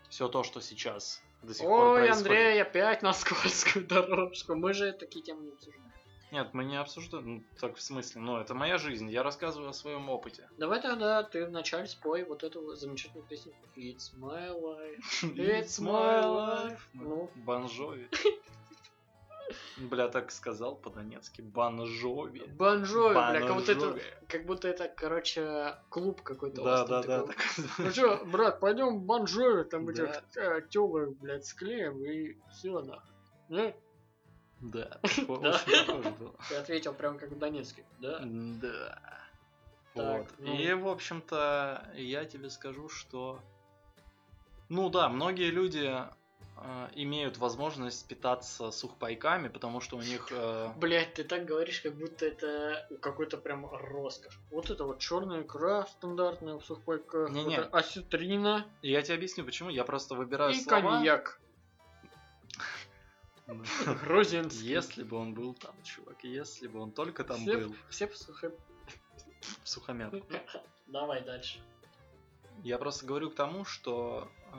Все 0.08 0.28
то, 0.28 0.42
что 0.42 0.60
сейчас 0.60 1.22
до 1.42 1.54
сих 1.54 1.66
пор 1.66 1.80
Ой, 1.80 1.98
происходит. 2.00 2.26
Андрей, 2.26 2.62
опять 2.62 3.02
на 3.02 3.12
скользкую 3.12 3.86
дорожку. 3.86 4.54
Мы 4.54 4.72
же 4.72 4.92
такие 4.92 5.24
темы 5.24 5.44
не 5.44 5.50
обсуждаем. 5.50 5.92
Нет, 6.30 6.52
мы 6.52 6.64
не 6.64 6.76
обсуждаем. 6.76 7.36
Ну, 7.36 7.44
так 7.58 7.76
в 7.76 7.80
смысле, 7.80 8.20
ну, 8.20 8.38
это 8.38 8.54
моя 8.54 8.76
жизнь. 8.76 9.10
Я 9.10 9.22
рассказываю 9.22 9.70
о 9.70 9.72
своем 9.72 10.10
опыте. 10.10 10.48
Давай 10.58 10.80
тогда 10.82 11.22
ты 11.22 11.46
вначале 11.46 11.86
спой 11.86 12.24
вот 12.24 12.44
эту 12.44 12.74
замечательную 12.74 13.26
песню 13.26 13.54
It's 13.76 14.12
my 14.18 14.50
life. 14.50 15.22
It's 15.22 15.80
my 15.80 16.22
life. 16.22 16.80
Ну. 16.92 17.30
Банжови. 17.34 18.08
Бля, 19.76 20.08
так 20.08 20.30
сказал 20.30 20.76
по-донецки. 20.76 21.40
Банжови. 21.40 22.46
Бонжови, 22.58 23.14
бля, 23.14 23.40
как 23.40 23.54
будто, 23.56 23.72
это, 23.72 23.80
Банжови. 23.80 24.02
как 24.28 24.46
будто 24.46 24.68
это, 24.68 24.88
короче, 24.88 25.74
клуб 25.88 26.22
какой-то. 26.22 26.62
Да, 26.62 26.86
да, 26.86 27.02
да. 27.02 27.24
Ну 27.78 27.90
что, 27.90 28.24
брат, 28.26 28.60
пойдем 28.60 28.98
в 28.98 29.02
Бонжови, 29.02 29.64
там 29.64 29.88
этих 29.88 30.22
тёлок, 30.70 31.16
блядь, 31.18 31.46
склеим 31.46 32.04
и 32.04 32.36
все 32.50 32.80
нахуй. 32.80 33.74
Да. 34.60 34.98
Ты 36.48 36.54
ответил 36.56 36.92
прям 36.92 37.18
как 37.18 37.30
в 37.30 37.38
Донецке, 37.38 37.84
да? 38.00 38.20
Да. 38.24 38.98
Вот. 39.94 40.26
ну. 40.38 40.54
И, 40.54 40.72
в 40.72 40.88
общем-то, 40.88 41.90
я 41.94 42.24
тебе 42.24 42.50
скажу, 42.50 42.88
что... 42.88 43.40
Ну 44.68 44.90
да, 44.90 45.08
многие 45.08 45.50
люди 45.50 45.92
имеют 46.94 47.38
возможность 47.38 48.06
питаться 48.08 48.70
сухпайками, 48.70 49.48
потому 49.48 49.80
что 49.80 49.96
у 49.96 50.00
них... 50.00 50.28
э, 50.30 50.70
Блять, 50.76 51.14
ты 51.14 51.24
так 51.24 51.44
говоришь, 51.44 51.80
как 51.80 51.94
будто 51.94 52.26
это 52.26 52.86
какой-то 53.00 53.36
прям 53.38 53.66
роскошь. 53.70 54.38
Вот 54.50 54.70
это 54.70 54.84
вот 54.84 54.98
черная 54.98 55.42
икра 55.42 55.86
стандартная 55.86 56.54
в 56.54 56.64
сухпайках, 56.64 57.30
вот 57.30 57.52
это 57.52 57.68
осетрина 57.76 58.66
Я 58.82 59.02
тебе 59.02 59.14
объясню, 59.16 59.44
почему. 59.44 59.70
Я 59.70 59.84
просто 59.84 60.14
выбираю 60.14 60.52
и 60.52 60.60
слова. 60.60 60.96
коньяк. 60.96 61.40
Грузинский. 64.04 64.66
Если 64.66 65.02
бы 65.02 65.16
он 65.16 65.34
был 65.34 65.54
там, 65.54 65.74
чувак, 65.82 66.22
если 66.24 66.68
бы 66.68 66.80
он 66.80 66.92
только 66.92 67.24
там 67.24 67.44
был, 67.44 67.74
Все 67.88 68.06
в 68.08 68.16
сухомятку. 69.64 70.26
Давай 70.86 71.22
дальше. 71.22 71.60
Я 72.64 72.78
просто 72.78 73.06
говорю 73.06 73.30
к 73.30 73.34
тому, 73.34 73.64
что 73.64 74.28
э, 74.52 74.56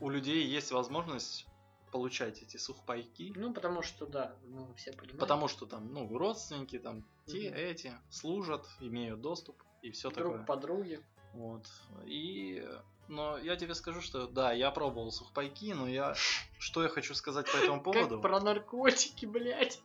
у 0.00 0.08
людей 0.08 0.46
есть 0.46 0.72
возможность 0.72 1.46
получать 1.92 2.42
эти 2.42 2.56
сухпайки, 2.56 3.32
Ну, 3.36 3.52
потому 3.52 3.82
что, 3.82 4.06
да, 4.06 4.36
мы 4.44 4.72
все 4.74 4.92
понимаем. 4.92 5.18
потому 5.18 5.48
что 5.48 5.66
там, 5.66 5.92
ну, 5.92 6.16
родственники, 6.16 6.78
там, 6.78 7.04
те, 7.26 7.48
Мгм. 7.50 7.58
эти, 7.58 7.92
служат, 8.10 8.66
имеют 8.80 9.20
доступ 9.20 9.62
и 9.82 9.90
все 9.90 10.10
Друг 10.10 10.32
такое. 10.32 10.44
подруги. 10.46 11.00
Вот. 11.32 11.66
И, 12.04 12.64
но 13.10 13.36
я 13.38 13.56
тебе 13.56 13.74
скажу, 13.74 14.00
что 14.00 14.26
да, 14.26 14.52
я 14.52 14.70
пробовал 14.70 15.10
сухпайки, 15.10 15.72
но 15.72 15.88
я, 15.88 16.14
что 16.58 16.82
я 16.82 16.88
хочу 16.88 17.14
сказать 17.14 17.50
по 17.50 17.56
этому 17.56 17.82
поводу? 17.82 18.20
Как 18.20 18.22
про 18.22 18.40
наркотики, 18.40 19.26
блядь. 19.26 19.80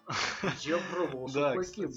Я 0.61 0.77
пробовал 0.91 1.27
сухпайки. 1.27 1.89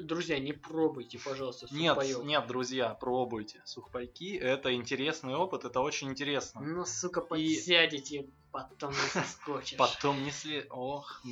Друзья, 0.00 0.38
не 0.38 0.52
пробуйте, 0.52 1.18
пожалуйста, 1.18 1.68
Нет, 1.70 1.94
сухпайок. 1.94 2.24
нет, 2.24 2.46
друзья, 2.46 2.94
пробуйте 2.94 3.62
сухпайки. 3.64 4.36
Это 4.36 4.74
интересный 4.74 5.34
опыт, 5.34 5.64
это 5.64 5.80
очень 5.80 6.10
интересно. 6.10 6.60
Ну, 6.60 6.84
сука, 6.84 7.20
подсядете, 7.20 8.26
потом 8.50 8.90
не 8.90 9.08
соскочишь. 9.10 9.78
Потом 9.78 10.22
несли... 10.24 10.66
Ох, 10.70 11.22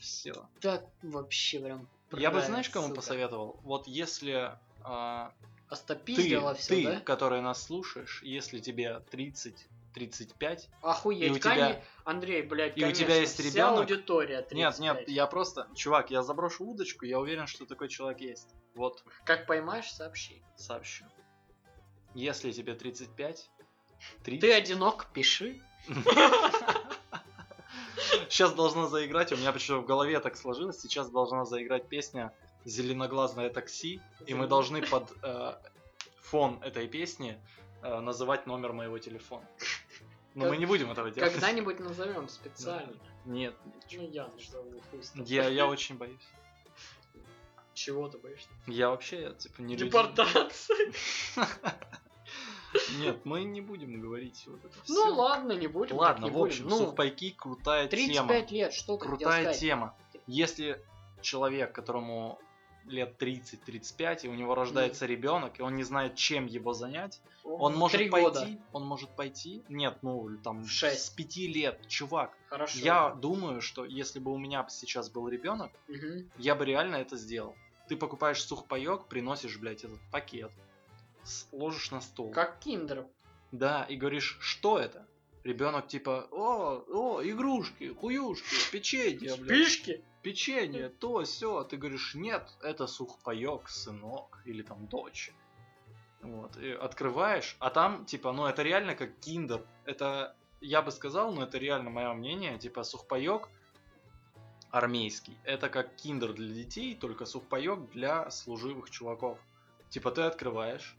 все. 0.00 0.46
Так 0.60 0.84
вообще 1.02 1.58
прям... 1.58 1.88
Я 2.12 2.30
бы, 2.30 2.42
знаешь, 2.42 2.68
кому 2.68 2.94
посоветовал? 2.94 3.58
Вот 3.62 3.86
если 3.88 4.58
а, 5.68 5.76
ты, 5.76 6.14
все, 6.14 6.54
ты, 6.68 6.84
да? 6.84 7.00
который 7.00 7.40
нас 7.40 7.62
слушаешь, 7.62 8.20
если 8.22 8.58
тебе 8.60 9.02
30-35, 9.10 10.68
Охуеть, 10.82 11.22
и 11.22 11.30
у 11.30 11.38
тебя- 11.38 11.50
коне- 11.50 11.84
Андрей, 12.04 12.42
блядь, 12.42 12.76
и 12.76 12.80
у 12.80 12.82
конечно, 12.82 13.04
тебя 13.04 13.16
есть 13.16 13.40
ребенок? 13.40 13.80
аудитория 13.80 14.42
35. 14.42 14.52
Нет, 14.52 14.78
нет, 14.78 15.08
я 15.08 15.26
просто... 15.26 15.68
Чувак, 15.74 16.10
я 16.10 16.22
заброшу 16.22 16.64
удочку, 16.64 17.04
я 17.06 17.18
уверен, 17.18 17.46
что 17.46 17.64
такой 17.66 17.88
человек 17.88 18.20
есть. 18.20 18.48
Вот, 18.74 19.02
Как 19.24 19.46
поймаешь, 19.46 19.90
сообщи. 19.92 20.42
сообщу. 20.56 21.04
Если 22.14 22.52
тебе 22.52 22.74
35, 22.74 23.50
30... 24.22 24.40
Ты 24.40 24.52
одинок, 24.52 25.06
пиши. 25.12 25.60
Сейчас 28.28 28.52
должна 28.54 28.88
заиграть, 28.88 29.32
у 29.32 29.36
меня 29.36 29.52
почему 29.52 29.80
в 29.80 29.86
голове 29.86 30.18
так 30.20 30.36
сложилось, 30.36 30.80
сейчас 30.80 31.08
должна 31.10 31.44
заиграть 31.44 31.88
песня 31.88 32.32
«Зеленоглазное 32.64 33.50
такси», 33.50 34.00
и 34.26 34.34
мы 34.34 34.46
должны 34.46 34.82
под 34.82 35.12
э, 35.22 35.54
фон 36.20 36.62
этой 36.62 36.88
песни 36.88 37.40
э, 37.82 38.00
называть 38.00 38.46
номер 38.46 38.72
моего 38.72 38.98
телефона. 38.98 39.46
Но 40.34 40.42
Как- 40.42 40.50
мы 40.50 40.56
не 40.56 40.66
будем 40.66 40.90
этого 40.90 41.10
делать. 41.10 41.32
Когда-нибудь 41.32 41.78
назовем 41.80 42.28
специально. 42.28 42.92
Нет, 43.24 43.54
Ну, 43.92 44.08
я 44.10 44.26
назову, 44.28 44.82
я, 45.24 45.48
я 45.48 45.66
очень 45.66 45.96
боюсь. 45.96 46.28
Чего 47.74 48.08
ты 48.08 48.18
боишься? 48.18 48.48
Я 48.66 48.90
вообще, 48.90 49.34
типа, 49.38 49.60
не 49.62 49.76
Депортация. 49.76 50.92
Нет, 52.98 53.24
мы 53.24 53.44
не 53.44 53.60
будем 53.60 54.00
говорить 54.00 54.44
вот 54.46 54.64
это 54.64 54.74
Ну 54.88 55.04
всё. 55.04 55.14
ладно, 55.14 55.52
не 55.52 55.66
будем. 55.68 55.96
Ладно, 55.96 56.28
в 56.28 56.42
общем. 56.42 56.68
Ну, 56.68 56.78
сухпайки 56.78 57.30
крутая 57.30 57.86
тема. 57.88 58.28
35 58.28 58.50
лет, 58.50 58.72
что 58.72 58.98
Крутая 58.98 59.54
тема. 59.54 59.96
Если 60.26 60.84
человек, 61.20 61.72
которому 61.72 62.38
лет 62.86 63.20
30-35, 63.20 64.20
и 64.24 64.28
у 64.28 64.34
него 64.34 64.54
рождается 64.54 65.06
ребенок, 65.06 65.58
и 65.58 65.62
он 65.62 65.76
не 65.76 65.82
знает, 65.84 66.14
чем 66.16 66.46
его 66.46 66.72
занять, 66.74 67.20
он 67.44 67.74
может 67.74 67.98
Три 67.98 68.10
пойти, 68.10 68.24
года. 68.26 68.48
он 68.72 68.84
может 68.86 69.10
пойти, 69.10 69.62
нет, 69.68 69.98
ну 70.02 70.28
там 70.42 70.64
В 70.64 70.70
шесть. 70.70 71.06
с 71.06 71.10
5 71.10 71.36
лет, 71.48 71.86
чувак. 71.88 72.36
Хорошо. 72.48 72.78
Я 72.78 73.10
думаю, 73.10 73.60
что 73.60 73.84
если 73.84 74.18
бы 74.18 74.32
у 74.32 74.38
меня 74.38 74.66
сейчас 74.68 75.10
был 75.10 75.28
ребенок, 75.28 75.70
Мгм. 75.88 76.30
я 76.38 76.54
бы 76.54 76.64
реально 76.64 76.96
это 76.96 77.16
сделал. 77.16 77.54
Ты 77.88 77.96
покупаешь 77.96 78.42
сухпайок, 78.42 79.08
приносишь, 79.08 79.58
блядь, 79.58 79.84
этот 79.84 80.00
пакет, 80.10 80.50
ложишь 81.52 81.90
на 81.90 82.00
стол. 82.00 82.30
Как 82.32 82.58
киндер. 82.60 83.06
Да, 83.52 83.84
и 83.84 83.96
говоришь, 83.96 84.38
что 84.40 84.78
это? 84.78 85.06
Ребенок 85.44 85.88
типа, 85.88 86.26
о, 86.30 86.84
о, 86.88 87.22
игрушки, 87.22 87.92
хуюшки, 87.94 88.72
печенье, 88.72 89.36
блядь, 89.36 89.68
Спишки? 89.68 90.02
печенье, 90.22 90.88
то, 90.88 91.22
все. 91.22 91.64
Ты 91.64 91.76
говоришь, 91.76 92.14
нет, 92.14 92.48
это 92.62 92.86
сухпайок, 92.86 93.68
сынок, 93.68 94.40
или 94.46 94.62
там 94.62 94.86
дочь. 94.86 95.32
Вот, 96.22 96.56
и 96.56 96.70
открываешь, 96.70 97.56
а 97.58 97.68
там, 97.68 98.06
типа, 98.06 98.32
ну 98.32 98.46
это 98.46 98.62
реально 98.62 98.94
как 98.94 99.18
киндер. 99.18 99.62
Это, 99.84 100.34
я 100.62 100.80
бы 100.80 100.90
сказал, 100.90 101.30
но 101.30 101.42
это 101.42 101.58
реально 101.58 101.90
мое 101.90 102.14
мнение, 102.14 102.58
типа, 102.58 102.82
сухпайок 102.82 103.50
армейский. 104.70 105.36
Это 105.44 105.68
как 105.68 105.94
киндер 105.94 106.32
для 106.32 106.54
детей, 106.54 106.94
только 106.94 107.26
сухпайок 107.26 107.90
для 107.90 108.30
служивых 108.30 108.88
чуваков. 108.88 109.38
Типа, 109.90 110.10
ты 110.10 110.22
открываешь, 110.22 110.96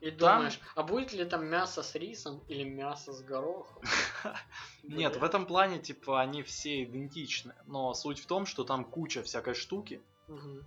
И 0.00 0.10
Там- 0.10 0.38
думаешь, 0.38 0.60
а 0.74 0.82
будет 0.82 1.12
ли 1.12 1.24
там 1.24 1.46
мясо 1.46 1.82
с 1.82 1.94
рисом 1.94 2.42
или 2.48 2.64
мясо 2.64 3.12
с 3.12 3.22
горохом? 3.22 3.82
Нет, 4.82 5.16
в 5.16 5.24
этом 5.24 5.46
плане, 5.46 5.78
типа, 5.78 6.20
они 6.20 6.42
все 6.42 6.84
идентичны. 6.84 7.54
Но 7.66 7.92
суть 7.92 8.18
в 8.18 8.26
том, 8.26 8.46
что 8.46 8.64
там 8.64 8.84
куча 8.84 9.22
всякой 9.22 9.54
штуки, 9.54 10.00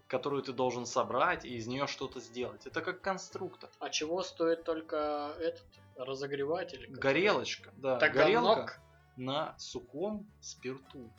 которую 0.08 0.44
ты 0.44 0.54
должен 0.54 0.86
собрать 0.86 1.46
и 1.46 1.56
из 1.56 1.68
нее 1.68 1.88
что-то 1.88 2.20
сделать. 2.20 2.68
Это 2.68 2.82
как 2.82 3.02
конструктор. 3.02 3.70
А 3.80 3.90
чего 3.90 4.22
стоит 4.22 4.66
только 4.66 5.34
этот 5.40 5.66
разогреватель? 5.96 6.88
Горелочка, 6.90 7.72
да. 7.78 7.98
Таганок? 7.98 8.24
Горелка 8.26 8.84
на 9.18 9.58
сухом 9.58 10.28
спирту. 10.42 11.12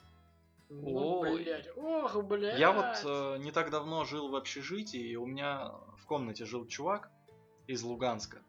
Ну, 0.69 1.21
Ой. 1.21 1.43
блядь. 1.43 1.69
Ох, 1.77 2.23
блядь. 2.25 2.59
Я 2.59 2.73
вот 2.73 3.03
э, 3.05 3.39
не 3.39 3.53
так 3.53 3.71
давно 3.71 4.05
жил 4.05 4.29
в 4.29 4.37
общежитии, 4.37 5.01
и 5.01 5.17
у 5.17 5.27
меня 5.27 5.73
в 5.99 6.07
комнате 6.07 6.45
жил 6.45 6.67
чувак 6.67 7.11
из 7.67 7.83
Луганска. 7.83 8.43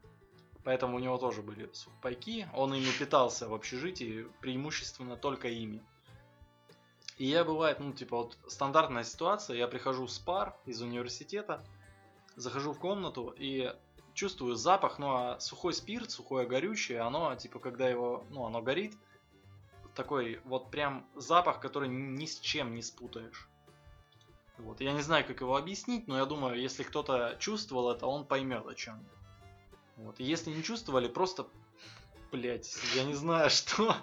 Поэтому 0.63 0.97
у 0.97 0.99
него 0.99 1.17
тоже 1.17 1.41
были 1.41 1.69
сухпайки. 1.73 2.47
Он 2.53 2.73
ими 2.73 2.91
питался 2.97 3.47
в 3.47 3.53
общежитии, 3.53 4.27
преимущественно 4.41 5.15
только 5.15 5.47
ими. 5.47 5.83
И 7.17 7.25
я 7.27 7.45
бывает, 7.45 7.79
ну, 7.79 7.93
типа, 7.93 8.17
вот 8.17 8.37
стандартная 8.47 9.03
ситуация, 9.03 9.57
я 9.57 9.67
прихожу 9.67 10.07
с 10.07 10.19
пар 10.19 10.57
из 10.65 10.81
университета, 10.81 11.63
захожу 12.35 12.73
в 12.73 12.79
комнату 12.79 13.33
и 13.37 13.73
чувствую 14.13 14.55
запах, 14.55 14.99
ну, 14.99 15.13
а 15.13 15.39
сухой 15.39 15.73
спирт, 15.73 16.11
сухое 16.11 16.47
горючее, 16.47 17.01
оно, 17.01 17.33
типа, 17.35 17.59
когда 17.59 17.87
его, 17.87 18.25
ну, 18.31 18.45
оно 18.45 18.61
горит, 18.61 18.97
такой 19.93 20.41
вот 20.43 20.71
прям 20.71 21.07
запах, 21.15 21.59
который 21.59 21.87
ни 21.87 22.25
с 22.25 22.39
чем 22.39 22.75
не 22.75 22.81
спутаешь. 22.81 23.49
Вот. 24.57 24.81
Я 24.81 24.93
не 24.93 25.01
знаю, 25.01 25.25
как 25.25 25.41
его 25.41 25.57
объяснить, 25.57 26.07
но 26.07 26.17
я 26.17 26.25
думаю, 26.25 26.59
если 26.59 26.83
кто-то 26.83 27.35
чувствовал 27.39 27.91
это, 27.91 28.07
он 28.07 28.25
поймет 28.25 28.65
о 28.65 28.73
чем. 28.73 29.03
Вот. 29.97 30.19
Если 30.19 30.51
не 30.51 30.63
чувствовали, 30.63 31.07
просто, 31.07 31.47
блять, 32.31 32.75
я 32.95 33.03
не 33.03 33.13
знаю, 33.13 33.49
что. 33.49 33.95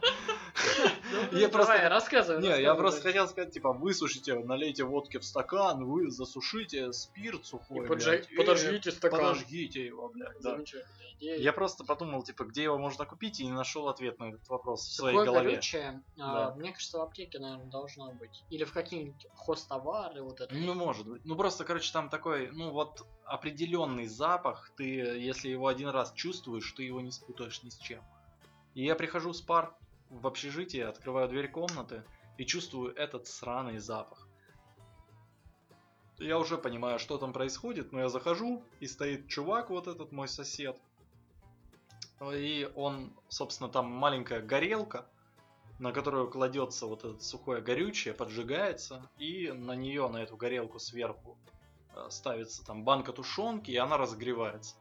Ну, 1.31 1.39
Я 1.39 1.49
просто- 1.49 1.89
рассказывай. 1.89 2.43
Не, 2.43 2.63
я 2.63 2.75
просто 2.75 3.03
хотел 3.03 3.29
сказать, 3.29 3.53
типа, 3.53 3.73
высушите, 3.73 4.35
налейте 4.39 4.85
водки 4.85 5.19
в 5.19 5.25
стакан, 5.25 5.85
вы 5.85 6.11
засушите 6.11 6.93
спирт 6.93 7.47
сухой, 7.47 7.85
и 7.87 8.37
подожгите 8.37 8.91
стакан. 8.91 9.21
Подожгите 9.21 9.85
его, 9.87 10.09
блядь. 10.09 10.41
Замечательная 10.41 11.13
идея. 11.19 11.39
Я 11.39 11.53
просто 11.53 11.85
подумал, 11.85 12.23
типа, 12.23 12.45
где 12.45 12.65
его 12.65 12.79
можно 12.79 13.05
купить, 13.07 13.41
и 13.41 13.47
не 13.47 13.53
нашел 13.53 13.89
ответ 13.89 14.19
на 14.19 14.31
этот 14.31 14.49
вопрос 14.49 14.83
в 14.83 14.93
своей 14.93 15.17
голове. 15.17 15.51
горючее, 15.51 16.03
а, 16.19 16.55
мне 16.55 16.73
кажется, 16.73 16.99
в 16.99 17.03
аптеке, 17.03 17.39
наверное, 17.39 17.67
должно 17.67 18.13
быть. 18.13 18.43
Или 18.51 18.65
в 18.65 18.73
какие-нибудь 18.73 19.27
хостовары, 19.35 20.23
вот 20.23 20.41
это. 20.41 20.55
Ну, 20.55 20.75
может 20.75 21.07
быть. 21.07 21.25
Ну, 21.25 21.37
просто, 21.37 21.65
короче, 21.65 21.93
там 21.93 22.09
такой, 22.09 22.51
ну, 22.51 22.71
вот 22.71 23.07
определенный 23.25 24.07
запах, 24.07 24.73
ты, 24.77 24.85
если 24.85 25.49
его 25.49 25.69
один 25.69 25.89
раз 25.89 26.13
чувствуешь, 26.13 26.71
ты 26.73 26.83
его 26.83 27.01
не 27.01 27.13
спутаешь 27.13 27.63
ни 27.63 27.71
с 27.71 27.79
чем. 27.79 28.03
И 28.75 28.85
я 28.85 28.95
прихожу 28.95 29.33
с 29.33 29.41
пар 29.41 29.75
в 30.13 30.27
общежитие, 30.27 30.87
открываю 30.87 31.29
дверь 31.29 31.49
комнаты 31.49 32.05
и 32.37 32.45
чувствую 32.45 32.95
этот 32.95 33.27
сраный 33.27 33.79
запах. 33.79 34.29
Я 36.19 36.39
уже 36.39 36.59
понимаю, 36.59 36.99
что 36.99 37.19
там 37.19 37.33
происходит, 37.33 37.93
но 37.93 38.01
я 38.01 38.09
захожу, 38.09 38.63
и 38.81 38.87
стоит 38.87 39.29
чувак, 39.29 39.71
вот 39.71 39.89
этот 39.89 40.13
мой 40.13 40.29
сосед. 40.29 40.79
И 42.33 42.71
он, 42.77 43.13
собственно, 43.29 43.69
там 43.69 43.91
маленькая 43.91 44.41
горелка, 44.41 45.07
на 45.81 45.91
которую 45.91 46.31
кладется 46.31 46.87
вот 46.87 47.05
это 47.05 47.21
сухое 47.21 47.61
горючее, 47.61 48.15
поджигается, 48.15 49.11
и 49.19 49.51
на 49.51 49.75
нее, 49.75 50.09
на 50.09 50.23
эту 50.23 50.37
горелку 50.37 50.79
сверху 50.79 51.37
э, 51.97 52.07
ставится 52.11 52.65
там 52.65 52.85
банка 52.85 53.13
тушенки, 53.13 53.73
и 53.73 53.77
она 53.77 53.97
разогревается. 53.97 54.77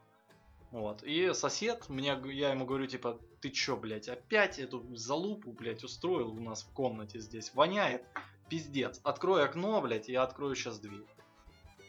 Вот. 0.70 1.02
И 1.02 1.34
сосед, 1.34 1.88
мне, 1.88 2.16
я 2.26 2.50
ему 2.50 2.66
говорю, 2.66 2.86
типа, 2.86 3.18
ты 3.42 3.50
чё, 3.50 3.76
блядь, 3.76 4.08
опять 4.08 4.58
эту 4.60 4.86
залупу, 4.96 5.52
блядь, 5.52 5.82
устроил 5.82 6.30
у 6.30 6.40
нас 6.40 6.62
в 6.62 6.72
комнате 6.72 7.18
здесь? 7.18 7.52
Воняет, 7.54 8.04
пиздец. 8.48 9.00
Открой 9.02 9.44
окно, 9.44 9.80
блядь, 9.82 10.08
я 10.08 10.22
открою 10.22 10.54
сейчас 10.54 10.78
дверь. 10.78 11.04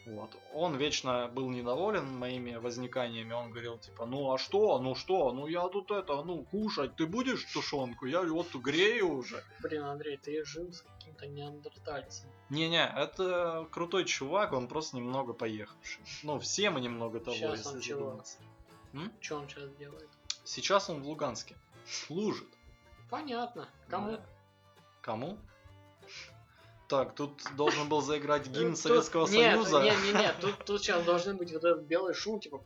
Вот. 0.08 0.36
Он 0.54 0.76
вечно 0.76 1.30
был 1.30 1.50
недоволен 1.50 2.06
моими 2.18 2.56
возниканиями. 2.56 3.32
Он 3.34 3.52
говорил, 3.52 3.78
типа, 3.78 4.06
ну 4.06 4.34
а 4.34 4.38
что, 4.38 4.80
ну 4.80 4.96
что, 4.96 5.32
ну 5.32 5.48
я 5.48 5.68
тут 5.70 5.92
это, 5.92 6.22
ну 6.24 6.44
кушать, 6.44 6.96
ты 6.98 7.06
будешь 7.06 7.46
тушенку? 7.54 8.06
Я 8.06 8.24
вот 8.24 8.54
грею 8.56 9.14
уже. 9.14 9.42
Блин, 9.62 9.84
Андрей, 9.84 10.18
ты 10.18 10.44
жил 10.44 10.74
с 10.74 10.82
каким-то 10.82 11.28
неандертальцем. 11.28 12.30
Не-не, 12.50 12.84
это 12.84 13.66
крутой 13.72 14.06
чувак, 14.06 14.52
он 14.54 14.68
просто 14.68 14.98
немного 14.98 15.34
поехавший. 15.34 16.04
Ну, 16.24 16.38
все 16.40 16.70
мы 16.70 16.82
немного 16.82 17.20
того, 17.20 17.38
Щас 17.38 17.74
если 17.74 17.94
он. 17.94 18.22
М? 18.94 19.12
Что 19.22 19.38
он 19.38 19.48
сейчас 19.48 19.72
делает? 19.76 20.10
Сейчас 20.44 20.90
он 20.90 21.02
в 21.02 21.08
Луганске. 21.08 21.56
Служит. 21.86 22.48
Понятно. 23.10 23.70
Кому? 23.90 24.12
Да. 24.12 24.26
Кому? 25.02 25.38
Так, 26.88 27.16
тут 27.16 27.42
должен 27.56 27.88
был 27.90 28.02
заиграть 28.02 28.48
гимн 28.48 28.72
Тут- 28.72 28.80
Советского 28.80 29.28
нет, 29.28 29.54
Союза. 29.54 29.84
Нет, 29.84 29.98
нет, 30.04 30.14
нет, 30.16 30.36
тут, 30.40 30.66
тут 30.66 30.82
сейчас 30.82 31.04
должны 31.04 31.34
быть 31.34 31.52
вот 31.52 31.64
этот 31.64 31.84
белый 31.84 32.14
шум, 32.14 32.40
типа... 32.40 32.62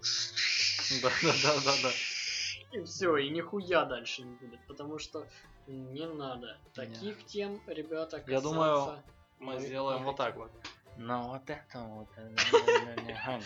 Да, 1.01 1.09
да, 1.21 1.33
да, 1.43 1.55
да, 1.65 1.71
да. 1.83 1.91
И 2.71 2.83
все, 2.83 3.15
и 3.17 3.29
нихуя 3.29 3.85
дальше 3.85 4.23
не 4.23 4.35
будет, 4.35 4.59
потому 4.67 4.99
что 4.99 5.25
не 5.67 6.05
надо. 6.07 6.57
Таких 6.73 7.25
тем, 7.25 7.61
ребята, 7.67 8.17
Я 8.17 8.23
касаться 8.23 8.49
думаю, 8.49 9.03
Мы 9.39 9.53
мы 9.53 9.59
сделаем 9.61 9.99
не 9.99 10.05
вот 10.05 10.15
так 10.17 10.35
вот. 10.35 10.51
Ну 10.97 11.27
вот 11.27 11.49
это 11.49 11.79
вот. 11.79 12.07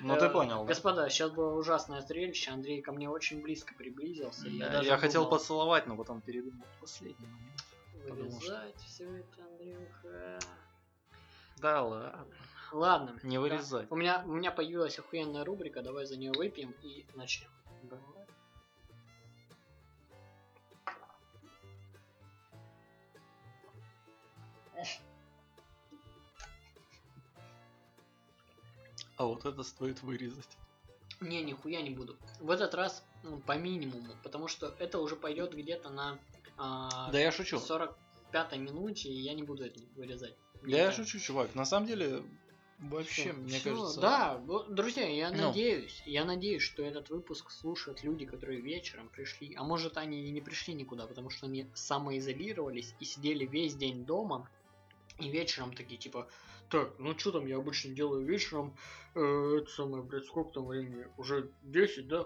Ну 0.00 0.14
Э, 0.14 0.18
ты 0.20 0.28
понял, 0.28 0.62
да? 0.62 0.68
Господа, 0.68 1.08
сейчас 1.08 1.30
было 1.30 1.54
ужасное 1.58 2.00
зрелище. 2.00 2.50
Андрей 2.50 2.80
ко 2.82 2.92
мне 2.92 3.08
очень 3.08 3.42
близко 3.42 3.74
приблизился. 3.74 4.48
Я 4.48 4.98
хотел 4.98 5.28
поцеловать, 5.28 5.86
но 5.86 5.96
потом 5.96 6.20
передумал 6.20 6.66
последний 6.80 7.26
момент. 7.26 7.62
вырезать 8.08 8.80
все 8.80 9.04
это, 9.04 9.44
Андрюха. 9.44 10.38
Да 11.58 11.82
ладно. 11.82 12.26
Ладно. 12.72 13.18
Не 13.22 13.38
вырезать. 13.38 13.90
У 13.90 13.96
меня, 13.96 14.22
у 14.26 14.32
меня 14.32 14.50
появилась 14.50 14.98
охуенная 14.98 15.44
рубрика, 15.44 15.82
давай 15.82 16.06
за 16.06 16.16
нее 16.16 16.32
выпьем 16.32 16.74
и 16.82 17.04
начнем. 17.14 17.50
А 29.16 29.26
вот 29.26 29.44
это 29.44 29.62
стоит 29.62 30.02
вырезать. 30.02 30.56
Не, 31.20 31.42
нихуя 31.42 31.82
не 31.82 31.90
буду. 31.90 32.16
В 32.40 32.50
этот 32.50 32.74
раз 32.74 33.04
ну, 33.22 33.38
по 33.38 33.56
минимуму, 33.56 34.14
потому 34.22 34.48
что 34.48 34.74
это 34.78 34.98
уже 34.98 35.16
пойдет 35.16 35.54
где-то 35.54 35.90
на 35.90 36.18
а, 36.56 37.10
Да 37.12 37.20
я 37.20 37.30
шучу. 37.30 37.58
45 37.58 38.56
минуте, 38.56 39.08
и 39.08 39.20
я 39.20 39.34
не 39.34 39.42
буду 39.42 39.64
это 39.64 39.80
вырезать. 39.94 40.34
Да 40.62 40.76
я 40.76 40.92
шучу, 40.92 41.18
чувак. 41.18 41.54
На 41.54 41.64
самом 41.64 41.86
деле, 41.86 42.22
вообще, 42.78 43.22
Всё, 43.22 43.32
мне 43.34 43.58
всё, 43.58 43.70
кажется... 43.76 44.00
Да, 44.00 44.38
друзья, 44.68 45.08
я 45.08 45.30
Ну. 45.30 45.48
надеюсь, 45.48 46.02
я 46.06 46.24
надеюсь, 46.24 46.62
что 46.62 46.82
этот 46.82 47.10
выпуск 47.10 47.50
слушают 47.50 48.02
люди, 48.02 48.26
которые 48.26 48.60
вечером 48.60 49.08
пришли, 49.08 49.54
а 49.56 49.64
может 49.64 49.96
они 49.96 50.26
и 50.26 50.30
не 50.30 50.40
пришли 50.40 50.74
никуда, 50.74 51.06
потому 51.06 51.30
что 51.30 51.46
они 51.46 51.66
самоизолировались 51.74 52.94
и 53.00 53.04
сидели 53.04 53.44
весь 53.44 53.74
день 53.74 54.04
дома, 54.04 54.48
и 55.18 55.28
вечером 55.28 55.74
такие 55.74 55.98
типа, 55.98 56.28
так, 56.72 56.98
ну 56.98 57.16
что 57.18 57.32
там 57.32 57.46
я 57.46 57.58
обычно 57.58 57.92
делаю 57.92 58.24
вечером, 58.24 58.74
э, 59.14 59.58
это 59.58 59.70
самое, 59.70 60.02
блядь, 60.02 60.24
сколько 60.24 60.54
там 60.54 60.66
времени, 60.66 61.06
уже 61.18 61.50
10, 61.64 62.08
да? 62.08 62.24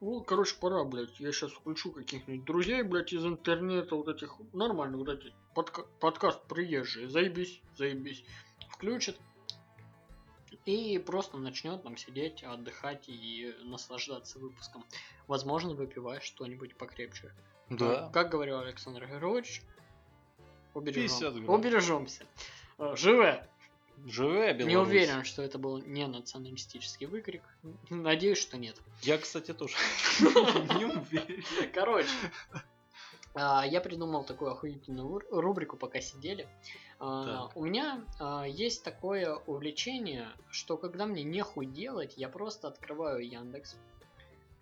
Ну, 0.00 0.22
короче, 0.22 0.54
пора, 0.60 0.84
блядь, 0.84 1.18
я 1.18 1.32
сейчас 1.32 1.50
включу 1.50 1.90
каких-нибудь 1.90 2.44
друзей, 2.44 2.82
блядь, 2.82 3.12
из 3.12 3.26
интернета, 3.26 3.96
вот 3.96 4.06
этих, 4.08 4.36
нормально, 4.52 4.98
вот 4.98 5.08
эти, 5.08 5.34
подка- 5.52 5.86
подкаст 5.98 6.40
приезжие, 6.46 7.08
заебись, 7.08 7.60
заебись, 7.76 8.24
включит, 8.70 9.18
и 10.64 10.98
просто 10.98 11.38
начнет 11.38 11.82
там 11.82 11.96
сидеть, 11.96 12.44
отдыхать 12.44 13.08
и 13.08 13.52
наслаждаться 13.64 14.38
выпуском. 14.38 14.84
Возможно, 15.26 15.74
выпивая 15.74 16.20
что-нибудь 16.20 16.76
покрепче. 16.76 17.32
Да. 17.68 18.10
Как 18.12 18.30
говорил 18.30 18.60
Александр 18.60 19.06
50 19.06 19.62
убережем. 20.74 21.48
убережемся. 21.48 22.26
Э, 22.78 22.94
Живе. 22.96 23.48
Живая 24.06 24.54
Беларусь. 24.54 24.66
Не 24.66 24.76
уверен, 24.76 25.24
что 25.24 25.42
это 25.42 25.58
был 25.58 25.78
не 25.78 26.06
националистический 26.06 27.06
выкрик. 27.06 27.42
Надеюсь, 27.90 28.38
что 28.38 28.56
нет. 28.56 28.76
Я, 29.02 29.18
кстати, 29.18 29.52
тоже 29.52 29.74
не 30.20 30.84
уверен. 30.84 31.44
Короче, 31.72 32.08
а, 33.34 33.64
я 33.66 33.80
придумал 33.80 34.24
такую 34.24 34.50
охуительную 34.50 35.22
рубрику, 35.30 35.76
пока 35.76 36.00
сидели. 36.00 36.48
А, 36.98 37.46
Так. 37.46 37.56
У 37.56 37.64
меня 37.64 38.04
а, 38.18 38.44
есть 38.44 38.82
такое 38.82 39.34
увлечение, 39.46 40.28
что 40.50 40.76
когда 40.76 41.06
мне 41.06 41.22
нехуй 41.22 41.66
делать, 41.66 42.14
я 42.16 42.28
просто 42.28 42.68
открываю 42.68 43.26
Яндекс. 43.26 43.76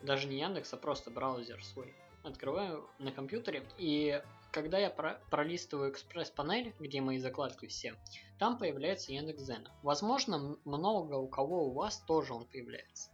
Даже 0.03 0.29
не 0.29 0.39
Яндекс, 0.39 0.73
а 0.75 0.77
просто 0.77 1.11
браузер 1.11 1.63
свой. 1.65 1.95
Открываю 2.23 2.89
на 2.99 3.13
компьютере, 3.13 3.65
и 3.79 4.21
когда 4.57 4.79
я 4.79 4.89
про- 4.89 5.21
пролистываю 5.31 5.93
экспресс-панель, 5.93 6.75
где 6.81 7.03
мои 7.03 7.19
закладки 7.19 7.67
все, 7.67 7.95
там 8.39 8.57
появляется 8.57 9.13
Яндекс.Зен. 9.13 9.69
Возможно, 9.83 10.57
много 10.65 11.17
у 11.17 11.29
кого 11.29 11.67
у 11.67 11.73
вас 11.75 11.99
тоже 11.99 12.33
он 12.33 12.47
появляется. 12.47 13.11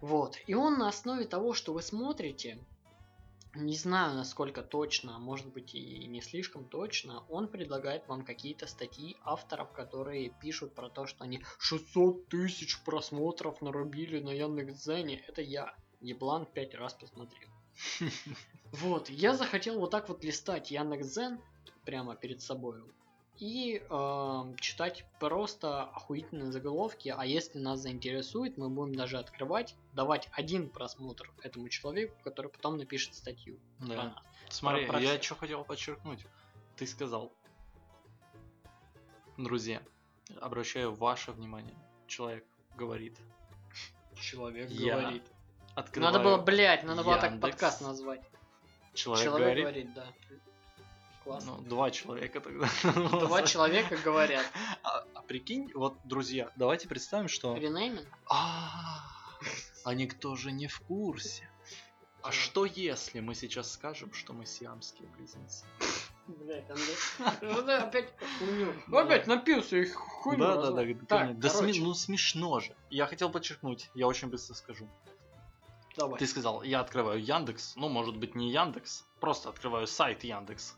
Вот. 0.00 0.38
И 0.46 0.54
он 0.54 0.78
на 0.78 0.88
основе 0.88 1.26
того, 1.26 1.52
что 1.52 1.74
вы 1.74 1.82
смотрите, 1.82 2.58
не 3.54 3.76
знаю, 3.76 4.14
насколько 4.14 4.62
точно, 4.62 5.16
а 5.16 5.18
может 5.18 5.48
быть 5.48 5.74
и 5.74 6.06
не 6.06 6.22
слишком 6.22 6.64
точно, 6.64 7.24
он 7.28 7.48
предлагает 7.48 8.08
вам 8.08 8.24
какие-то 8.24 8.66
статьи 8.66 9.18
авторов, 9.20 9.70
которые 9.72 10.30
пишут 10.40 10.74
про 10.74 10.88
то, 10.88 11.06
что 11.06 11.24
они 11.24 11.42
600 11.58 12.26
тысяч 12.28 12.82
просмотров 12.84 13.60
нарубили 13.60 14.18
на 14.18 14.30
Яндекс.Зене. 14.30 15.22
Это 15.28 15.42
я. 15.42 15.74
Еблан 16.00 16.46
пять 16.46 16.74
раз 16.74 16.94
посмотрел. 16.94 17.50
Вот, 18.72 19.08
я 19.08 19.34
захотел 19.34 19.78
вот 19.80 19.90
так 19.90 20.08
вот 20.08 20.22
листать 20.24 20.70
Яндекс.Зен 20.70 21.40
прямо 21.84 22.14
перед 22.16 22.42
собой 22.42 22.82
и 23.38 23.80
эм, 23.88 24.56
читать 24.56 25.04
просто 25.20 25.84
охуительные 25.84 26.50
заголовки, 26.50 27.14
а 27.16 27.24
если 27.24 27.58
нас 27.60 27.78
заинтересует, 27.80 28.58
мы 28.58 28.68
будем 28.68 28.96
даже 28.96 29.16
открывать, 29.16 29.76
давать 29.92 30.28
один 30.32 30.68
просмотр 30.68 31.32
этому 31.42 31.68
человеку, 31.68 32.16
который 32.24 32.50
потом 32.50 32.78
напишет 32.78 33.14
статью 33.14 33.60
про 33.78 33.86
Да. 33.88 34.04
нас. 34.04 34.14
Смотри, 34.50 34.86
Про- 34.86 34.94
про 34.94 35.00
я 35.02 35.22
что 35.22 35.36
хотел 35.36 35.64
подчеркнуть. 35.64 36.26
Ты 36.76 36.86
сказал, 36.88 37.32
друзья, 39.36 39.82
обращаю 40.40 40.92
ваше 40.92 41.30
внимание. 41.32 41.76
Человек 42.08 42.44
говорит. 42.76 43.16
Человек 44.16 44.68
Я 44.70 44.98
говорит. 45.00 45.22
Открываю. 45.76 46.12
Надо 46.12 46.24
было, 46.24 46.38
блядь, 46.38 46.82
надо 46.82 47.04
было 47.04 47.16
так 47.16 47.30
Яндекс. 47.32 47.52
подкаст 47.52 47.80
назвать. 47.82 48.22
Человек, 48.98 49.24
Человек 49.26 49.46
говорит. 49.46 49.64
говорит, 49.64 49.94
да. 49.94 50.06
классно. 51.22 51.52
Ну, 51.56 51.62
два 51.62 51.90
человека 51.92 52.40
тогда. 52.40 52.68
Два 53.20 53.42
человека 53.44 53.96
говорят. 53.96 54.44
А, 54.82 55.04
а 55.14 55.22
прикинь, 55.22 55.70
вот, 55.72 55.96
друзья, 56.02 56.50
давайте 56.56 56.88
представим, 56.88 57.28
что... 57.28 57.56
Ренейминг? 57.56 58.08
А, 58.28 59.04
а 59.84 59.94
никто 59.94 60.34
же 60.34 60.50
не 60.50 60.66
в 60.66 60.80
курсе. 60.80 61.48
А 62.22 62.32
что 62.32 62.64
если 62.64 63.20
мы 63.20 63.36
сейчас 63.36 63.70
скажем, 63.70 64.12
что 64.12 64.32
мы 64.32 64.46
сиамские 64.46 65.08
близнецы? 65.10 65.64
Блядь, 66.26 66.68
Андрей. 66.68 66.96
Ну 67.40 67.62
да, 67.62 67.84
опять 67.84 68.12
хуйню. 68.40 68.72
Да. 68.88 69.02
Опять 69.02 69.28
напился 69.28 69.76
и 69.76 69.86
хуйню. 69.86 70.40
да, 70.44 70.56
да, 70.56 70.70
да, 70.72 71.32
да, 71.34 71.62
ну 71.62 71.94
смешно 71.94 72.58
же. 72.58 72.74
Я 72.90 73.06
хотел 73.06 73.30
подчеркнуть, 73.30 73.90
я 73.94 74.08
очень 74.08 74.26
быстро 74.26 74.54
скажу. 74.54 74.88
Давай. 75.98 76.18
Ты 76.18 76.26
сказал, 76.26 76.62
я 76.62 76.80
открываю 76.80 77.22
Яндекс, 77.22 77.74
ну 77.76 77.88
может 77.88 78.16
быть 78.16 78.34
не 78.34 78.50
Яндекс, 78.50 79.04
просто 79.20 79.50
открываю 79.50 79.86
сайт 79.86 80.24
Яндекс. 80.24 80.76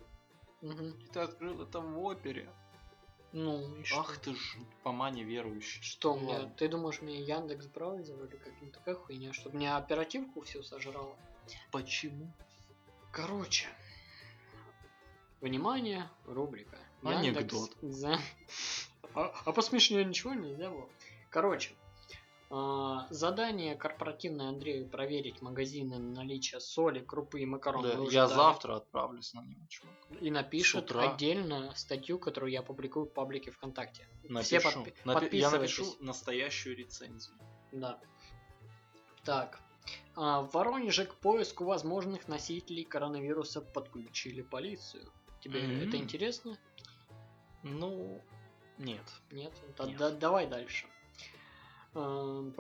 Мгм. 0.63 0.91
И 0.99 1.07
ты 1.07 1.21
открыл 1.21 1.63
это 1.63 1.81
в 1.81 1.99
опере. 2.05 2.49
Ну, 3.33 3.77
и 3.77 3.85
что? 3.85 4.01
Ах 4.01 4.19
ты 4.19 4.35
ж 4.35 4.57
по 4.83 4.91
мане 4.93 5.23
верующий. 5.23 5.81
Что 5.83 6.15
Ну 6.15 6.21
мне? 6.21 6.33
ладно. 6.33 6.51
Ты 6.57 6.69
думаешь, 6.69 7.01
мне 7.01 7.21
Яндекс 7.23 7.67
браузер 7.67 8.19
или 8.19 8.37
какая-то 8.37 8.67
такая 8.79 8.95
хуйня, 8.97 9.33
чтобы 9.33 9.57
мне 9.57 9.75
оперативку 9.77 10.41
всю 10.43 10.63
сожрало? 10.65 11.17
Почему? 11.71 12.33
Короче. 13.13 13.69
Внимание, 15.41 16.09
рубрика. 16.27 16.77
Анекдот. 17.03 17.71
за- 17.83 18.19
А, 19.15 19.33
а 19.45 19.53
посмешнее 19.53 20.05
ничего 20.05 20.35
нельзя 20.35 20.69
было? 20.71 20.89
Короче. 21.31 21.73
А, 22.53 23.07
задание 23.11 23.77
корпоративное 23.77 24.49
Андрею 24.49 24.89
проверить 24.89 25.41
магазины 25.41 25.99
на 25.99 26.23
наличие 26.23 26.61
соли, 26.61 26.99
крупы 27.01 27.41
и 27.41 27.47
макарон. 27.47 27.83
Да, 27.83 27.91
я 28.11 28.27
дали. 28.27 28.35
завтра 28.37 28.77
отправлюсь 28.77 29.33
на 29.35 29.43
него, 29.43 29.61
чувак. 29.69 29.95
И 30.21 30.31
напишет 30.31 30.91
отдельно 30.91 31.73
статью, 31.77 32.19
которую 32.19 32.51
я 32.51 32.63
публикую 32.63 33.07
в 33.07 33.13
паблике 33.13 33.53
ВКонтакте. 33.53 34.07
Напишу. 34.25 34.43
Все 34.43 34.59
подпи- 34.59 34.95
Напи- 35.05 35.07
я 35.07 35.15
подписывайтесь. 35.15 35.79
напишу 35.79 35.97
настоящую 36.05 36.77
рецензию. 36.77 37.37
Да. 37.73 38.01
Так. 39.25 39.61
А, 40.17 40.43
в 40.43 40.53
Воронеже 40.53 41.05
к 41.07 41.15
поиску 41.15 41.65
возможных 41.65 42.27
носителей 42.29 42.85
коронавируса 42.85 43.61
подключили 43.61 44.43
полицию. 44.43 45.05
Тебе 45.41 45.63
Мгм. 45.63 45.89
это 45.89 45.97
интересно? 45.97 46.59
Ну, 47.63 48.21
нет. 48.79 49.03
Нет? 49.31 49.53
Да- 49.79 49.85
Нет. 49.87 49.97
да- 49.99 50.11
давай 50.11 50.47
дальше. 50.47 50.87
Эм. 51.95 52.55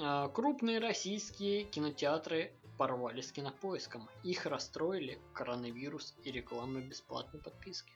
А, 0.00 0.28
Крупные 0.28 0.78
российские 0.78 1.64
кинотеатры 1.64 2.52
порвали 2.76 3.20
с 3.20 3.30
кинопоиском. 3.30 4.08
Их 4.22 4.46
расстроили 4.46 5.20
коронавирус 5.32 6.14
и 6.24 6.32
реклама 6.32 6.80
бесплатной 6.80 7.40
подписки. 7.40 7.92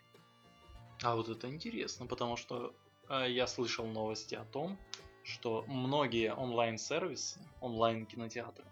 А 1.03 1.17
вот 1.17 1.29
это 1.29 1.49
интересно, 1.49 2.07
потому 2.07 2.37
что 2.37 2.75
э, 3.09 3.31
я 3.31 3.47
слышал 3.47 3.87
новости 3.87 4.37
о 4.37 4.45
том, 4.45 4.79
что 5.25 5.65
многие 5.67 6.33
онлайн-сервисы, 6.33 7.41
онлайн-кинотеатры 7.61 8.65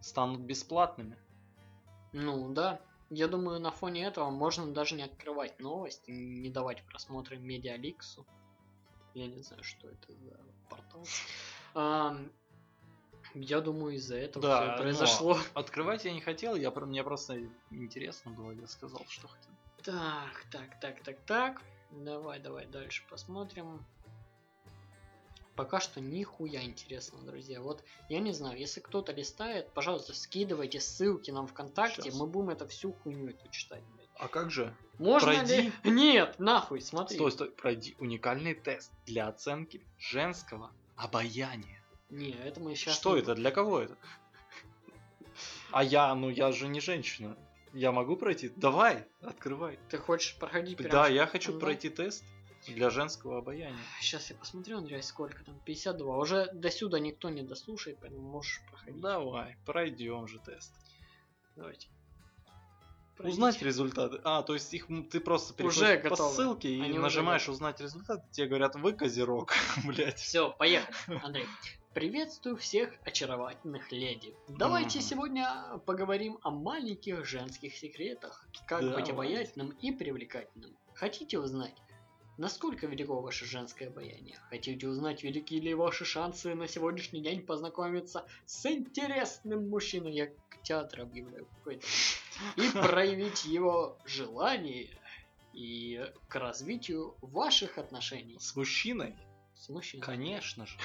станут 0.00 0.40
бесплатными. 0.40 1.16
Ну 2.12 2.52
да, 2.52 2.80
я 3.10 3.28
думаю, 3.28 3.60
на 3.60 3.70
фоне 3.70 4.04
этого 4.04 4.30
можно 4.30 4.66
даже 4.72 4.94
не 4.94 5.02
открывать 5.02 5.58
новость, 5.60 6.02
не 6.08 6.50
давать 6.50 6.84
просмотры 6.84 7.38
Медиаликсу. 7.38 8.26
Я 9.16 9.28
не 9.28 9.40
знаю, 9.40 9.64
что 9.64 9.88
это 9.88 10.12
за 10.12 10.38
портал. 10.68 11.06
Ам, 11.72 12.30
я 13.32 13.62
думаю, 13.62 13.96
из-за 13.96 14.16
этого 14.18 14.42
Да, 14.42 14.72
но- 14.72 14.76
произошло. 14.76 15.38
Открывать 15.54 16.04
я 16.04 16.12
не 16.12 16.20
хотел, 16.20 16.54
я, 16.54 16.70
мне 16.70 17.02
просто 17.02 17.48
интересно 17.70 18.32
было, 18.32 18.50
я 18.50 18.66
сказал, 18.66 19.00
что 19.08 19.26
хотел. 19.28 19.52
Так, 19.82 20.44
так, 20.52 20.80
так, 20.80 21.02
так, 21.02 21.18
так. 21.24 21.62
Давай, 21.92 22.40
давай 22.40 22.66
дальше 22.66 23.04
посмотрим. 23.08 23.82
Пока 25.54 25.80
что 25.80 26.02
нихуя 26.02 26.62
интересно, 26.62 27.18
друзья. 27.24 27.62
Вот 27.62 27.82
я 28.10 28.20
не 28.20 28.32
знаю, 28.32 28.58
если 28.58 28.80
кто-то 28.80 29.12
листает, 29.12 29.72
пожалуйста, 29.72 30.12
скидывайте 30.12 30.78
ссылки 30.78 31.30
нам 31.30 31.46
ВКонтакте, 31.46 32.10
Щас. 32.10 32.14
мы 32.14 32.26
будем 32.26 32.50
это 32.50 32.68
всю 32.68 32.92
хуйню 32.92 33.30
эту 33.30 33.48
читать. 33.48 33.82
А 34.18 34.28
как 34.28 34.50
же? 34.50 34.74
Можно 34.98 35.32
Пройди. 35.34 35.62
ли? 35.62 35.72
Нет, 35.84 36.38
нахуй, 36.38 36.80
смотри. 36.80 37.16
Стой, 37.16 37.32
стой, 37.32 37.50
пройди 37.50 37.94
уникальный 37.98 38.54
тест 38.54 38.90
для 39.04 39.28
оценки 39.28 39.82
женского 39.98 40.70
обаяния. 40.96 41.82
Не, 42.08 42.30
это 42.30 42.60
мы 42.60 42.74
сейчас. 42.76 42.94
что 42.94 43.16
это? 43.16 43.34
Для 43.34 43.50
кого 43.50 43.80
это? 43.80 43.96
А 45.70 45.84
я, 45.84 46.14
ну 46.14 46.30
я 46.30 46.52
же 46.52 46.68
не 46.68 46.80
женщина. 46.80 47.36
Я 47.74 47.92
могу 47.92 48.16
пройти? 48.16 48.50
Давай, 48.56 49.06
открывай. 49.20 49.78
Ты 49.90 49.98
хочешь 49.98 50.38
проходить 50.38 50.78
прям? 50.78 50.90
Да, 50.90 51.08
я 51.08 51.26
хочу 51.26 51.52
онлайн? 51.52 51.60
пройти 51.60 51.90
тест 51.90 52.24
для 52.66 52.88
женского 52.88 53.38
обаяния. 53.38 53.76
Сейчас 54.00 54.30
я 54.30 54.36
посмотрю, 54.36 54.78
Андрей, 54.78 55.02
сколько 55.02 55.44
там? 55.44 55.60
52. 55.66 56.16
Уже 56.16 56.50
до 56.54 56.70
сюда 56.70 56.98
никто 57.00 57.28
не 57.28 57.42
дослушает, 57.42 57.98
поэтому 58.00 58.22
можешь 58.22 58.62
проходить. 58.70 59.00
Давай, 59.00 59.56
пройдем 59.66 60.26
же 60.26 60.38
тест. 60.38 60.72
Давайте. 61.54 61.88
Узнать 63.18 63.62
результаты. 63.62 64.20
А, 64.24 64.42
то 64.42 64.54
есть 64.54 64.72
их 64.74 64.88
ты 65.10 65.20
просто 65.20 65.54
переходишь 65.54 65.82
Уже 65.82 65.98
по 65.98 66.08
готовы. 66.10 66.34
ссылке 66.34 66.68
и 66.68 66.80
Они 66.80 66.92
уже 66.92 67.00
нажимаешь 67.00 67.42
готовы. 67.42 67.54
узнать 67.54 67.80
результаты, 67.80 68.22
тебе 68.30 68.46
говорят, 68.48 68.74
вы 68.76 68.92
козерог, 68.92 69.52
блять. 69.84 70.18
Все, 70.18 70.50
поехали, 70.50 71.20
Андрей. 71.24 71.46
Приветствую 71.94 72.56
всех 72.58 72.92
очаровательных 73.04 73.90
леди. 73.90 74.34
Давайте 74.48 75.00
сегодня 75.00 75.48
поговорим 75.86 76.38
о 76.42 76.50
маленьких 76.50 77.24
женских 77.24 77.74
секретах, 77.74 78.46
как 78.66 78.82
быть 78.94 79.08
обаятельным 79.08 79.70
и 79.80 79.92
привлекательным. 79.92 80.76
Хотите 80.92 81.38
узнать, 81.38 81.74
насколько 82.36 82.86
велико 82.86 83.22
ваше 83.22 83.46
женское 83.46 83.88
обаяние? 83.88 84.38
Хотите 84.50 84.86
узнать, 84.88 85.22
велики 85.22 85.58
ли 85.58 85.72
ваши 85.72 86.04
шансы 86.04 86.54
на 86.54 86.68
сегодняшний 86.68 87.22
день 87.22 87.40
познакомиться 87.40 88.26
с 88.44 88.66
интересным 88.66 89.70
мужчиной? 89.70 90.12
Я 90.12 90.26
к 90.26 90.62
театру 90.62 91.04
объявляю 91.04 91.46
какой-то. 91.46 91.86
И 92.56 92.68
проявить 92.70 93.44
его 93.44 93.98
желание 94.04 94.88
и 95.52 96.04
к 96.28 96.36
развитию 96.36 97.14
ваших 97.20 97.78
отношений 97.78 98.36
С 98.38 98.54
мужчиной? 98.56 99.16
с 99.56 99.68
мужчиной. 99.68 100.02
Конечно 100.02 100.66
же. 100.66 100.76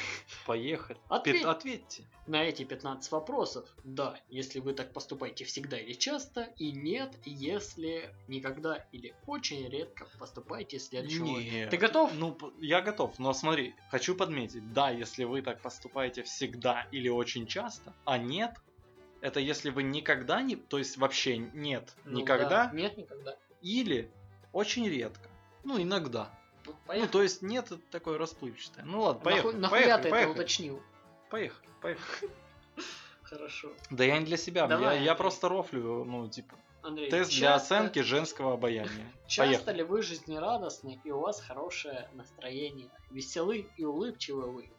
Поехали. 0.45 0.97
Ответь. 1.09 1.43
Ответьте. 1.43 2.03
На 2.27 2.43
эти 2.43 2.63
15 2.63 3.11
вопросов, 3.11 3.67
да, 3.83 4.17
если 4.29 4.59
вы 4.59 4.73
так 4.73 4.93
поступаете 4.93 5.43
всегда 5.43 5.77
или 5.77 5.93
часто, 5.93 6.43
и 6.57 6.71
нет, 6.71 7.13
если 7.25 8.15
никогда 8.27 8.85
или 8.91 9.13
очень 9.27 9.67
редко 9.67 10.07
поступаете 10.17 10.79
следующим 10.79 11.29
образом. 11.29 11.51
Нет. 11.51 11.69
Ты 11.69 11.77
готов? 11.77 12.13
Ну, 12.15 12.37
я 12.59 12.81
готов, 12.81 13.17
но 13.19 13.33
смотри, 13.33 13.75
хочу 13.89 14.15
подметить, 14.15 14.71
да, 14.73 14.89
если 14.89 15.25
вы 15.25 15.41
так 15.41 15.61
поступаете 15.61 16.23
всегда 16.23 16.87
или 16.91 17.09
очень 17.09 17.47
часто, 17.47 17.93
а 18.05 18.17
нет, 18.17 18.55
это 19.21 19.39
если 19.39 19.69
вы 19.69 19.83
никогда 19.83 20.41
не, 20.41 20.55
то 20.55 20.77
есть 20.77 20.97
вообще 20.97 21.37
нет, 21.37 21.93
Ну 22.05 22.19
никогда, 22.19 22.49
да. 22.67 22.71
Нет, 22.73 22.97
никогда. 22.97 23.35
или 23.61 24.11
очень 24.51 24.87
редко, 24.89 25.29
ну 25.63 25.81
иногда. 25.81 26.29
Ну, 26.65 26.71
Ну, 26.73 26.77
поехали. 26.85 27.09
то 27.09 27.23
есть 27.23 27.41
нет 27.41 27.65
это 27.71 27.81
такое 27.89 28.17
расплывчатое. 28.17 28.85
Ну 28.85 29.01
ладно, 29.01 29.21
поехали, 29.23 29.53
Нахуй- 29.53 29.59
нахуя 29.59 29.81
поехали, 29.81 30.01
ты 30.01 30.07
это 30.07 30.15
поехали, 30.15 30.33
уточнил? 30.33 30.83
поехали, 31.29 31.69
поехали. 31.81 32.31
Хорошо. 33.23 33.71
Да 33.89 34.03
я 34.03 34.19
не 34.19 34.25
для 34.25 34.37
себя, 34.37 34.67
Давай, 34.67 34.97
я, 34.97 35.03
я 35.03 35.15
просто 35.15 35.47
рофлю, 35.49 36.03
ну, 36.03 36.27
типа, 36.29 36.55
Андрей, 36.83 37.09
тест 37.09 37.31
для 37.31 37.39
часто- 37.53 37.77
оценки 37.77 37.99
женского 37.99 38.53
обаяния. 38.53 39.11
Часто 39.27 39.53
Поехали. 39.53 39.77
ли 39.77 39.83
вы 39.83 40.01
жизнерадостны 40.01 40.99
и 41.03 41.11
у 41.11 41.19
вас 41.19 41.39
хорошее 41.41 42.09
настроение? 42.13 42.89
Веселы 43.09 43.69
и 43.77 43.85
улыбчивы 43.85 44.51
вы? 44.51 44.69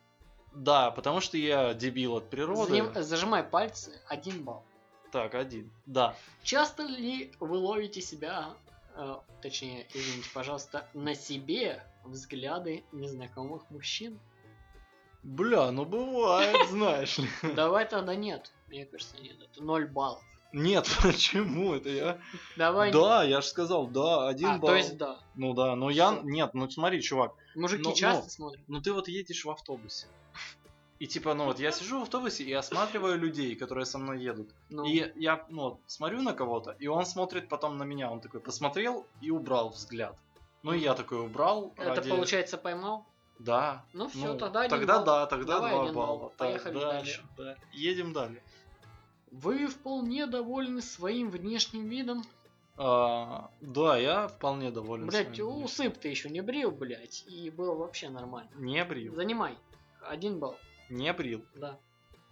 Да, 0.55 0.91
потому 0.91 1.21
что 1.21 1.37
я 1.39 1.75
дебил 1.75 2.17
от 2.17 2.29
природы. 2.31 2.73
Заним- 2.73 3.01
Зажимай 3.03 3.43
пальцы, 3.43 4.01
один 4.09 4.43
балл. 4.45 4.63
Так, 5.11 5.35
один. 5.35 5.71
Да. 5.87 6.15
Часто 6.43 6.85
ли 6.85 7.33
вы 7.41 7.59
ловите 7.59 8.01
себя, 8.01 8.51
э, 8.95 9.17
точнее, 9.43 9.87
извините, 9.95 10.29
пожалуйста, 10.33 10.87
на 10.95 11.15
себе 11.15 11.83
взгляды 12.05 12.85
незнакомых 12.93 13.69
мужчин? 13.71 14.19
Бля, 15.23 15.71
ну 15.71 15.85
бывает, 15.85 16.69
знаешь 16.69 17.19
ли. 17.19 17.29
Давай 17.55 17.87
тогда 17.89 18.15
нет. 18.15 18.51
Мне 18.69 18.87
кажется, 18.87 19.17
нет. 19.21 19.37
Это 19.41 19.63
0 19.63 19.87
баллов. 19.87 20.23
Нет, 20.53 20.87
почему 21.03 21.75
это 21.75 21.89
я? 21.89 22.19
Давай. 22.57 22.91
Да, 22.93 23.23
я 23.23 23.41
же 23.41 23.47
сказал, 23.47 23.87
да, 23.87 24.29
один 24.29 24.49
А, 24.49 24.59
балл. 24.59 24.71
то 24.71 24.77
есть 24.77 24.97
да. 24.99 25.19
Ну 25.35 25.55
да, 25.55 25.77
но 25.77 25.91
я... 25.91 26.21
Нет, 26.23 26.53
ну 26.55 26.69
смотри, 26.71 27.01
чувак, 27.03 27.35
Мужики 27.55 27.83
Ну, 27.85 27.95
часто 27.95 28.25
ну. 28.25 28.31
смотрят. 28.31 28.65
ну 28.69 28.81
ты 28.83 28.93
вот 28.93 29.09
едешь 29.09 29.45
в 29.45 29.51
автобусе. 29.51 30.07
И 31.03 31.09
типа, 31.09 31.35
ну 31.35 31.47
вот 31.47 31.59
я 31.59 31.73
сижу 31.73 31.99
в 31.99 32.03
автобусе 32.03 32.45
и 32.45 32.53
осматриваю 32.53 33.19
людей, 33.19 33.57
которые 33.57 33.87
со 33.87 33.99
мной 33.99 34.23
едут. 34.23 34.51
Ну, 34.71 34.85
И 34.85 35.11
я, 35.17 35.45
ну, 35.49 35.63
вот, 35.63 35.81
смотрю 35.89 36.23
на 36.23 36.33
кого-то, 36.33 36.77
и 36.79 36.87
он 36.87 37.07
смотрит 37.07 37.49
потом 37.49 37.77
на 37.77 37.83
меня. 37.83 38.09
Он 38.09 38.21
такой 38.21 38.39
посмотрел 38.39 39.05
и 39.21 39.33
убрал 39.33 39.71
взгляд. 39.71 40.17
Ну 40.63 40.73
и 40.73 40.79
я 40.79 40.95
такой 40.95 41.19
убрал. 41.27 41.73
это 41.77 41.97
ради- 41.97 42.09
получается 42.09 42.57
поймал? 42.57 43.05
Да. 43.41 43.85
Ну 43.93 44.07
все, 44.11 44.35
Ну, 44.35 44.39
тогда 44.39 44.69
Тогда 44.69 44.99
балл. 44.99 45.05
да, 45.05 45.27
тогда 45.27 45.55
Давай 45.55 45.73
два 45.73 45.93
балла. 45.93 46.29
Так, 46.29 46.39
Поехали 46.39 46.79
дальше. 46.79 47.25
Да. 47.37 47.57
Едем 47.73 48.13
далее. 48.13 48.41
Вы 49.33 49.67
вполне 49.67 50.29
довольны 50.29 50.83
своим 50.83 51.31
внешним 51.31 51.89
видом? 51.89 52.23
А, 52.77 53.51
да, 53.61 53.97
я 53.97 54.29
вполне 54.29 54.71
доволен. 54.71 55.09
Блять, 55.09 55.41
усып 55.41 55.99
ты 55.99 56.11
еще 56.11 56.31
не 56.31 56.43
брил, 56.43 56.71
блять, 56.71 57.25
и 57.27 57.51
было 57.51 57.75
вообще 57.75 58.09
нормально. 58.09 58.53
Не 58.55 58.85
брил. 58.85 59.17
Занимай. 59.17 59.59
Один 60.01 60.39
балл. 60.39 60.57
Не 60.93 61.11
брил. 61.14 61.45
Да. 61.55 61.80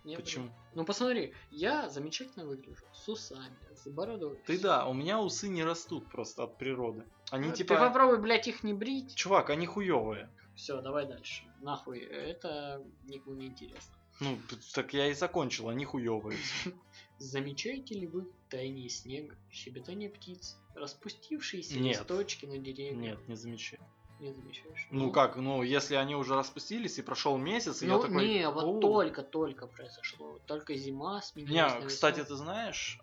Не 0.05 0.17
брил. 0.17 0.25
Почему? 0.25 0.51
Ну 0.75 0.85
посмотри, 0.85 1.33
я 1.51 1.89
замечательно 1.89 2.45
выгляжу. 2.45 2.85
С 2.93 3.09
усами, 3.09 3.57
с 3.75 3.89
бородой. 3.89 4.39
Ты 4.47 4.59
да, 4.59 4.87
у 4.87 4.93
меня 4.93 5.19
усы 5.19 5.49
не 5.49 5.65
растут 5.65 6.07
просто 6.11 6.45
от 6.45 6.59
природы. 6.59 7.05
Они 7.31 7.51
Ты 7.51 7.59
типа... 7.59 7.77
попробуй, 7.77 8.21
блять, 8.21 8.49
их 8.49 8.63
не 8.63 8.75
брить. 8.75 9.15
Чувак, 9.15 9.49
они 9.49 9.67
хуевые. 9.67 10.29
Все, 10.55 10.83
давай 10.83 11.07
дальше. 11.07 11.45
Нахуй, 11.63 12.01
это 12.01 12.85
никому 13.05 13.35
не 13.35 13.47
интересно. 13.47 13.97
Ну, 14.21 14.39
так 14.75 14.93
я 14.93 15.07
и 15.07 15.15
закончил, 15.15 15.71
они 15.71 15.87
хуевые. 15.87 16.39
Замечаете 17.19 17.95
ли 17.95 18.07
вы 18.07 18.31
таяние 18.51 18.91
снега, 18.91 19.35
щебетание 19.51 20.11
птиц, 20.11 20.59
распустившиеся 20.75 21.79
листочки 21.79 22.45
на 22.45 22.59
деревьях? 22.59 23.01
Нет, 23.01 23.29
не 23.29 23.37
замечаю. 23.37 23.83
Не 24.21 24.33
замечаешь? 24.33 24.87
Ну 24.91 25.11
как, 25.11 25.37
ну 25.37 25.63
если 25.63 25.95
они 25.95 26.15
уже 26.15 26.35
распустились 26.35 26.99
и 26.99 27.03
прошел 27.03 27.39
месяц, 27.39 27.83
и 27.83 27.87
Ну, 27.87 27.97
я 27.97 28.03
такой... 28.03 28.29
не, 28.29 28.51
вот 28.51 28.81
только-только 28.81 29.67
произошло. 29.67 30.39
Только 30.47 30.75
зима 30.75 31.23
сменилась 31.23 31.75
Не, 31.75 31.87
кстати, 31.87 32.23
ты 32.23 32.35
знаешь, 32.35 33.01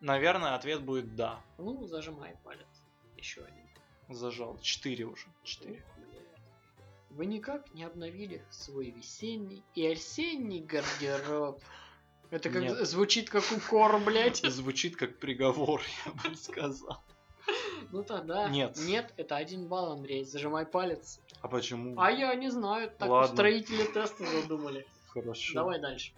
наверное, 0.00 0.54
ответ 0.54 0.82
будет 0.82 1.16
да. 1.16 1.40
Ну, 1.58 1.84
зажимай 1.86 2.36
палец. 2.44 2.66
Еще 3.16 3.42
один. 3.42 3.68
Зажал. 4.08 4.58
Четыре 4.60 5.06
уже. 5.06 5.26
Четыре. 5.42 5.84
Вы 7.10 7.26
никак 7.26 7.72
не 7.74 7.84
обновили 7.84 8.44
свой 8.50 8.90
весенний 8.90 9.62
и 9.74 9.86
осенний 9.86 10.60
гардероб. 10.60 11.60
Это 12.30 12.50
как 12.50 12.62
Нет. 12.62 12.86
звучит 12.86 13.30
как 13.30 13.44
укор, 13.56 13.98
блядь. 14.00 14.38
Звучит 14.44 14.96
как 14.96 15.18
приговор, 15.18 15.80
я 16.06 16.12
бы 16.12 16.36
сказал. 16.36 17.02
Ну 17.92 18.02
тогда. 18.02 18.48
Нет. 18.48 18.76
Нет, 18.78 19.12
это 19.16 19.36
один 19.36 19.68
балл, 19.68 19.92
Андрей. 19.92 20.24
Зажимай 20.24 20.66
палец. 20.66 21.20
А 21.42 21.48
почему? 21.48 22.00
А 22.00 22.10
я 22.10 22.34
не 22.34 22.50
знаю, 22.50 22.90
так 22.90 23.08
Ладно. 23.08 23.30
устроители 23.30 23.84
теста 23.84 24.24
задумали. 24.24 24.86
Хорошо. 25.08 25.54
Давай 25.54 25.78
дальше. 25.80 26.12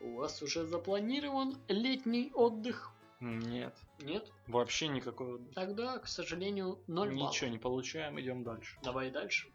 У 0.00 0.16
вас 0.16 0.42
уже 0.42 0.64
запланирован 0.64 1.56
летний 1.68 2.30
отдых? 2.34 2.92
Нет. 3.20 3.74
Нет? 4.00 4.30
Вообще 4.46 4.88
никакого... 4.88 5.38
Тогда, 5.54 5.98
к 5.98 6.06
сожалению, 6.06 6.78
ноль 6.86 7.14
баллов. 7.16 7.32
Ничего 7.32 7.50
не 7.50 7.58
получаем, 7.58 8.20
идем 8.20 8.44
дальше. 8.44 8.78
Давай 8.82 9.10
дальше. 9.10 9.48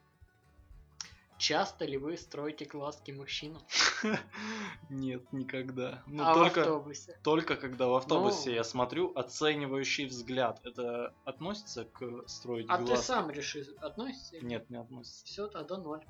Часто 1.41 1.85
ли 1.85 1.97
вы 1.97 2.17
строите 2.17 2.65
глазки 2.65 3.09
мужчинам? 3.09 3.63
Нет, 4.91 5.23
никогда. 5.33 6.03
Ну, 6.05 6.23
а 6.23 6.35
только, 6.35 6.59
в 6.59 6.61
автобусе? 6.61 7.19
только 7.23 7.55
когда 7.55 7.87
в 7.87 7.95
автобусе 7.95 8.51
Ну. 8.51 8.55
я 8.57 8.63
смотрю 8.63 9.11
оценивающий 9.15 10.05
взгляд. 10.05 10.61
Это 10.63 11.15
относится 11.25 11.85
к 11.85 12.27
строить 12.27 12.67
А 12.69 12.77
ты 12.77 12.83
глазки? 12.83 13.05
сам 13.05 13.31
реши, 13.31 13.63
относится? 13.79 14.39
Нет, 14.45 14.69
не 14.69 14.77
относится. 14.77 15.25
Все, 15.25 15.47
тогда 15.47 15.77
ноль. 15.79 16.05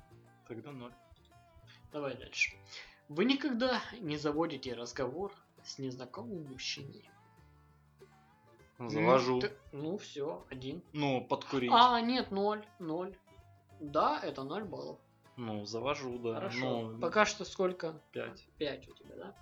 Тогда 0.48 0.70
ноль. 0.70 0.92
Давай 1.92 2.14
дальше. 2.14 2.52
Вы 3.08 3.24
никогда 3.24 3.80
не 4.00 4.18
заводите 4.18 4.74
разговор 4.74 5.32
с 5.64 5.78
незнакомым 5.78 6.44
мужчиной? 6.44 7.08
Завожу. 8.78 9.36
Ну, 9.36 9.40
ты- 9.40 9.52
Ну, 9.72 9.96
все, 9.96 10.44
один. 10.50 10.82
Ну, 10.92 11.24
подкурить. 11.24 11.70
А, 11.72 11.98
нет, 12.02 12.30
ноль, 12.32 12.66
ноль. 12.78 13.16
Да, 13.80 14.20
это 14.22 14.42
ноль 14.42 14.64
баллов. 14.64 14.98
Ну, 15.36 15.64
завожу, 15.64 16.18
да. 16.18 16.34
Хорошо. 16.34 16.90
Ну, 16.90 17.00
Пока 17.00 17.24
что 17.24 17.44
сколько? 17.44 18.00
пять. 18.12 18.46
5 18.58 18.88
у 18.88 18.94
тебя, 18.94 19.16
да? 19.16 19.34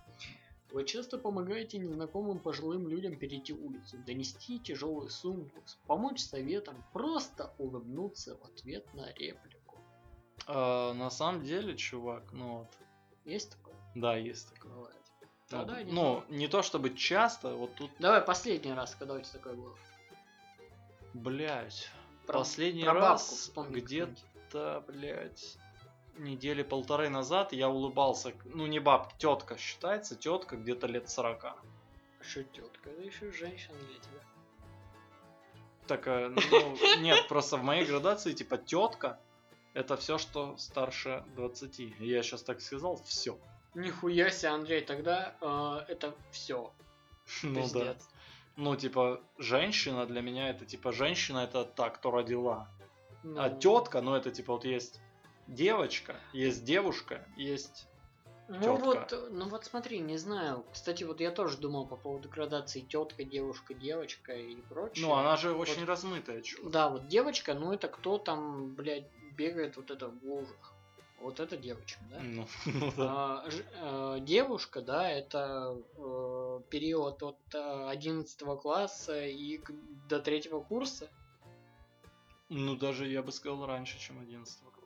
Вы 0.72 0.84
часто 0.84 1.18
помогаете 1.18 1.78
незнакомым 1.78 2.38
пожилым 2.38 2.86
людям 2.86 3.16
перейти 3.16 3.52
улицу, 3.52 3.98
донести 4.06 4.60
тяжелую 4.60 5.08
сумку, 5.10 5.60
помочь 5.88 6.20
советом, 6.20 6.84
просто 6.92 7.52
улыбнуться 7.58 8.36
в 8.36 8.44
ответ 8.44 8.86
на 8.94 9.12
реплику. 9.14 9.76
А, 10.46 10.92
на 10.94 11.10
самом 11.10 11.42
деле, 11.42 11.76
чувак, 11.76 12.32
ну 12.32 12.58
вот. 12.58 12.68
Есть 13.24 13.50
такое? 13.50 13.74
Да, 13.96 14.16
есть 14.16 14.48
такое. 14.54 14.72
Бывает. 14.72 14.96
Ну, 15.22 15.28
Тогда 15.48 15.82
не 15.82 15.92
ну, 15.92 16.22
не 16.28 16.46
то 16.46 16.62
чтобы 16.62 16.94
часто, 16.94 17.54
вот 17.56 17.74
тут, 17.74 17.90
Давай 17.98 18.20
последний 18.22 18.72
раз, 18.72 18.94
когда 18.94 19.14
у 19.14 19.20
тебя 19.20 19.32
такое 19.32 19.54
было. 19.54 19.76
блядь. 21.14 21.90
Про- 22.26 22.38
Последний 22.40 22.84
про 22.84 22.94
раз 22.94 23.52
где-то, 23.70 24.84
блядь, 24.86 25.58
недели 26.20 26.62
полторы 26.62 27.08
назад 27.08 27.52
я 27.52 27.68
улыбался. 27.68 28.32
Ну, 28.44 28.66
не 28.66 28.78
бабка, 28.78 29.14
тетка 29.18 29.56
считается, 29.58 30.16
тетка 30.16 30.56
где-то 30.56 30.86
лет 30.86 31.08
40. 31.08 31.56
Что 32.20 32.44
тетка? 32.44 32.90
Это 32.90 33.02
еще 33.02 33.32
женщина 33.32 33.76
для 33.78 33.98
тебя. 33.98 34.20
Так, 35.86 36.06
э, 36.06 36.28
ну, 36.28 36.76
нет, 37.00 37.26
просто 37.28 37.56
в 37.56 37.62
моей 37.62 37.84
градации, 37.84 38.32
типа, 38.32 38.58
тетка 38.58 39.18
это 39.74 39.96
все, 39.96 40.18
что 40.18 40.56
старше 40.56 41.24
20. 41.36 41.78
Я 42.00 42.22
сейчас 42.22 42.42
так 42.42 42.60
сказал, 42.60 43.00
все. 43.04 43.38
Нихуя 43.74 44.30
себе, 44.30 44.50
Андрей, 44.50 44.80
тогда 44.82 45.34
э, 45.40 45.92
это 45.92 46.14
все. 46.32 46.72
Ну 47.42 47.68
да. 47.72 47.96
Ну, 48.56 48.76
типа, 48.76 49.20
женщина 49.38 50.06
для 50.06 50.20
меня 50.20 50.50
это 50.50 50.66
типа 50.66 50.92
женщина 50.92 51.38
это 51.38 51.64
та, 51.64 51.90
кто 51.90 52.10
родила. 52.10 52.68
А 53.36 53.50
тетка, 53.50 54.00
ну 54.00 54.14
это 54.14 54.30
типа 54.30 54.54
вот 54.54 54.64
есть 54.64 55.00
девочка, 55.54 56.16
есть 56.32 56.64
девушка, 56.64 57.26
есть. 57.36 57.86
Ну 58.48 58.62
тётка. 58.78 58.84
вот, 58.84 59.28
ну 59.30 59.48
вот 59.48 59.64
смотри, 59.64 60.00
не 60.00 60.16
знаю. 60.16 60.64
Кстати, 60.72 61.04
вот 61.04 61.20
я 61.20 61.30
тоже 61.30 61.56
думал 61.58 61.86
по 61.86 61.96
поводу 61.96 62.28
градации 62.28 62.80
тетка, 62.80 63.22
девушка, 63.22 63.74
девочка 63.74 64.32
и 64.32 64.60
прочее. 64.62 65.06
Ну, 65.06 65.14
она 65.14 65.36
же 65.36 65.52
очень 65.54 65.84
размытая, 65.84 66.42
чувак. 66.42 66.72
Да, 66.72 66.88
вот 66.88 67.06
девочка, 67.06 67.54
ну 67.54 67.72
это 67.72 67.86
кто 67.86 68.18
там, 68.18 68.74
блядь, 68.74 69.08
бегает 69.36 69.76
вот 69.76 69.90
это 69.92 70.08
в 70.08 70.24
лужах. 70.24 70.74
Вот 71.20 71.38
это 71.38 71.56
девочка, 71.56 72.00
да? 72.10 72.18
Ну, 72.22 72.46
ну 72.66 72.92
да. 72.96 73.42
А, 73.44 73.50
ж- 73.50 73.64
э, 73.74 74.16
девушка, 74.22 74.80
да, 74.80 75.08
это 75.08 75.76
э, 75.96 76.60
период 76.70 77.22
от 77.22 77.38
э, 77.54 77.88
11 77.90 78.40
класса 78.60 79.26
и 79.26 79.58
к- 79.58 79.72
до 80.08 80.18
третьего 80.18 80.60
курса 80.60 81.08
Ну, 82.48 82.74
даже 82.74 83.06
я 83.06 83.22
бы 83.22 83.30
сказал 83.30 83.64
раньше, 83.66 83.98
чем 84.00 84.18
11 84.18 84.58
класса. 84.60 84.79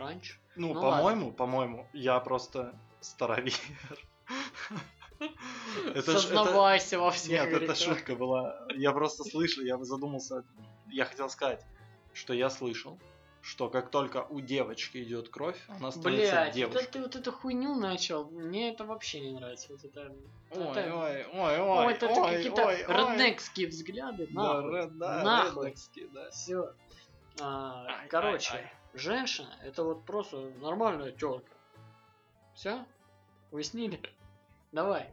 Раньше. 0.00 0.36
Ну, 0.56 0.74
Ну, 0.74 0.80
по-моему, 0.80 1.32
по-моему, 1.32 1.86
я 1.92 2.18
просто 2.20 2.74
старовер. 3.00 3.54
Это 5.94 6.12
Сознавайся 6.18 6.98
во 6.98 7.10
всех 7.10 7.50
Нет, 7.50 7.62
это 7.62 7.74
шутка 7.74 8.16
была. 8.16 8.66
Я 8.74 8.92
просто 8.92 9.22
слышал, 9.24 9.62
я 9.62 9.76
задумался. 9.84 10.44
Я 10.88 11.04
хотел 11.04 11.28
сказать, 11.28 11.64
что 12.14 12.32
я 12.32 12.48
слышал, 12.50 12.98
что 13.42 13.68
как 13.68 13.90
только 13.90 14.24
у 14.30 14.40
девочки 14.40 15.02
идет 15.02 15.28
кровь, 15.28 15.58
она 15.68 15.90
становится 15.90 16.32
Блять, 16.32 16.54
девушкой. 16.54 16.82
это 16.82 16.92
ты 16.92 17.00
вот 17.02 17.16
эту 17.16 17.32
хуйню 17.32 17.74
начал. 17.74 18.30
Мне 18.30 18.70
это 18.72 18.84
вообще 18.84 19.20
не 19.20 19.32
нравится. 19.32 19.68
Вот 19.70 19.84
это, 19.84 20.12
Ой, 20.52 20.70
это- 20.70 20.94
ой, 20.96 21.24
ой, 21.26 21.60
Ой, 21.60 21.86
ой, 21.86 21.92
это 21.92 22.08
ой, 22.08 22.36
какие-то 22.36 22.64
ой, 22.66 22.84
ой. 22.86 23.12
реднекские 23.12 23.68
взгляды. 23.68 24.26
Да, 24.30 24.62
нахуй. 24.62 24.90
да, 24.98 25.22
Нахуй. 25.22 25.74
да. 26.14 26.30
Все. 26.30 26.72
Ай, 27.40 28.08
короче, 28.08 28.52
ай, 28.54 28.60
ай. 28.62 28.72
Женщина 28.94 29.54
это 29.62 29.84
вот 29.84 30.04
просто 30.04 30.50
нормальная 30.58 31.12
тёлка. 31.12 31.56
Все? 32.54 32.84
Уяснили? 33.50 34.00
Давай. 34.72 35.12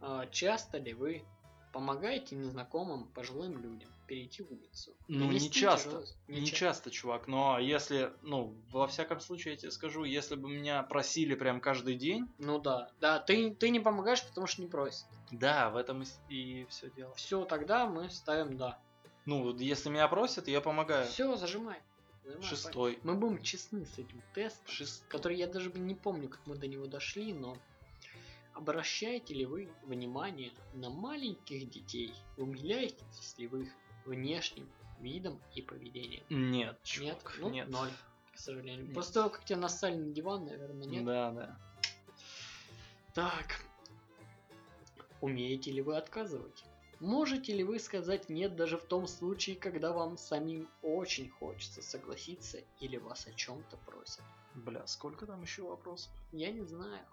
А, 0.00 0.26
часто 0.26 0.78
ли 0.78 0.92
вы 0.94 1.24
помогаете 1.72 2.36
незнакомым 2.36 3.08
пожилым 3.12 3.58
людям 3.58 3.90
перейти 4.06 4.42
улицу? 4.42 4.96
Ну, 5.08 5.30
не 5.32 5.50
часто. 5.50 6.04
Не 6.28 6.46
ча- 6.46 6.56
часто, 6.56 6.90
чувак, 6.90 7.26
но 7.26 7.58
если, 7.58 8.12
ну, 8.22 8.56
во 8.70 8.86
всяком 8.86 9.20
случае, 9.20 9.54
я 9.54 9.58
тебе 9.58 9.70
скажу, 9.70 10.04
если 10.04 10.36
бы 10.36 10.48
меня 10.48 10.82
просили 10.82 11.34
прям 11.34 11.60
каждый 11.60 11.96
день, 11.96 12.26
Ну 12.38 12.58
да. 12.58 12.90
Да, 13.00 13.18
ты, 13.18 13.54
ты 13.54 13.70
не 13.70 13.80
помогаешь, 13.80 14.24
потому 14.26 14.46
что 14.46 14.62
не 14.62 14.68
просят. 14.68 15.08
да, 15.30 15.70
в 15.70 15.76
этом 15.76 16.04
и, 16.28 16.64
все 16.66 16.90
дело. 16.90 17.14
Все, 17.14 17.44
тогда 17.44 17.86
мы 17.86 18.08
ставим 18.10 18.56
да. 18.56 18.80
Ну, 19.26 19.42
вот 19.42 19.60
если 19.60 19.88
меня 19.90 20.06
просят, 20.08 20.48
я 20.48 20.60
помогаю. 20.60 21.06
Все, 21.06 21.34
зажимай. 21.36 21.82
Шестой. 22.42 22.98
Мы 23.02 23.14
будем 23.14 23.42
честны 23.42 23.84
с 23.86 23.98
этим 23.98 24.22
тестом. 24.34 24.66
Шест- 24.66 25.06
который 25.08 25.36
я 25.36 25.46
даже 25.46 25.70
не 25.72 25.94
помню, 25.94 26.28
как 26.28 26.46
мы 26.46 26.56
до 26.56 26.66
него 26.66 26.86
дошли, 26.86 27.32
но 27.32 27.56
обращаете 28.54 29.34
ли 29.34 29.44
вы 29.46 29.68
внимание 29.82 30.52
на 30.74 30.90
маленьких 30.90 31.68
детей? 31.68 32.14
Умиляетесь 32.36 33.34
ли 33.38 33.46
вы 33.46 33.64
их 33.64 33.72
внешним 34.06 34.68
видом 35.00 35.40
и 35.54 35.62
поведением? 35.62 36.24
Нет, 36.30 36.70
Нет? 36.70 36.80
чувак, 36.82 37.36
Ну, 37.40 37.50
нет. 37.50 37.68
ноль, 37.68 37.90
к 38.32 38.38
сожалению. 38.38 38.86
Нет. 38.86 38.94
После 38.94 39.14
того, 39.14 39.30
как 39.30 39.44
тебя 39.44 39.58
нассали 39.58 39.96
на 39.96 40.12
диван, 40.12 40.44
наверное, 40.46 40.86
нет. 40.86 41.04
Да, 41.04 41.30
да. 41.32 41.58
Так. 43.12 43.64
Умеете 45.20 45.70
ли 45.72 45.80
вы 45.82 45.96
отказывать? 45.96 46.64
Можете 47.00 47.54
ли 47.54 47.64
вы 47.64 47.78
сказать 47.78 48.28
нет 48.28 48.56
даже 48.56 48.78
в 48.78 48.84
том 48.84 49.06
случае, 49.06 49.56
когда 49.56 49.92
вам 49.92 50.16
самим 50.16 50.68
очень 50.82 51.30
хочется 51.30 51.82
согласиться 51.82 52.60
или 52.80 52.96
вас 52.96 53.26
о 53.26 53.32
чем-то 53.32 53.76
просят? 53.78 54.22
Бля, 54.54 54.86
сколько 54.86 55.26
там 55.26 55.42
еще 55.42 55.62
вопросов? 55.62 56.12
Я 56.32 56.50
не 56.52 56.62
знаю. 56.62 57.04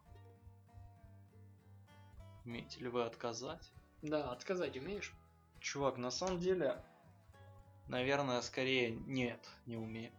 Умеете 2.45 2.79
ли 2.79 2.87
вы 2.87 3.03
отказать? 3.03 3.71
Да, 4.01 4.31
отказать 4.31 4.77
умеешь? 4.77 5.13
Чувак, 5.59 5.97
на 5.97 6.09
самом 6.09 6.39
деле, 6.39 6.83
наверное, 7.87 8.41
скорее 8.41 8.91
нет, 8.91 9.39
не 9.65 9.77
умею. 9.77 10.11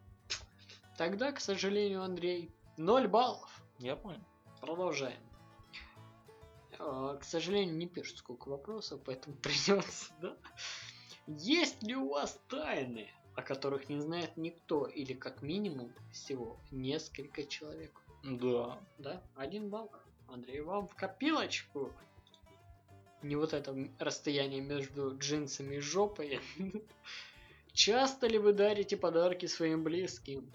Тогда, 0.97 1.33
к 1.33 1.41
сожалению, 1.41 2.03
Андрей, 2.03 2.51
0 2.77 3.09
баллов. 3.09 3.63
Я 3.79 3.97
понял. 3.97 4.23
Продолжаем. 4.61 5.21
А, 6.79 7.17
К 7.17 7.25
сожалению, 7.25 7.77
не 7.77 7.87
пишут 7.87 8.19
сколько 8.19 8.49
вопросов, 8.49 9.01
поэтому 9.05 9.37
придется, 9.43 10.13
да? 10.21 10.37
Есть 11.27 11.83
ли 11.83 11.95
у 11.95 12.09
вас 12.11 12.41
тайны, 12.49 13.09
о 13.35 13.43
которых 13.43 13.89
не 13.89 14.01
знает 14.01 14.37
никто, 14.37 14.87
или 14.87 15.15
как 15.15 15.43
минимум 15.43 15.93
всего 16.13 16.59
несколько 16.71 17.45
человек? 17.45 17.93
Да. 18.25 18.79
Да? 18.99 19.23
Один 19.37 19.69
балл. 19.69 19.91
Андрей, 20.29 20.61
вам 20.61 20.89
в 20.89 20.95
копилочку. 20.95 21.93
Не 23.23 23.37
вот 23.37 23.53
это 23.53 23.77
расстояние 23.99 24.61
между 24.61 25.17
джинсами 25.17 25.77
и 25.77 25.81
жопой. 25.81 26.41
Часто 27.73 28.27
ли 28.27 28.39
вы 28.39 28.53
дарите 28.53 28.97
подарки 28.97 29.47
своим 29.47 29.85
близким? 29.85 30.51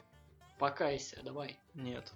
Покайся, 0.60 1.22
давай. 1.24 1.58
Нет. 1.74 2.12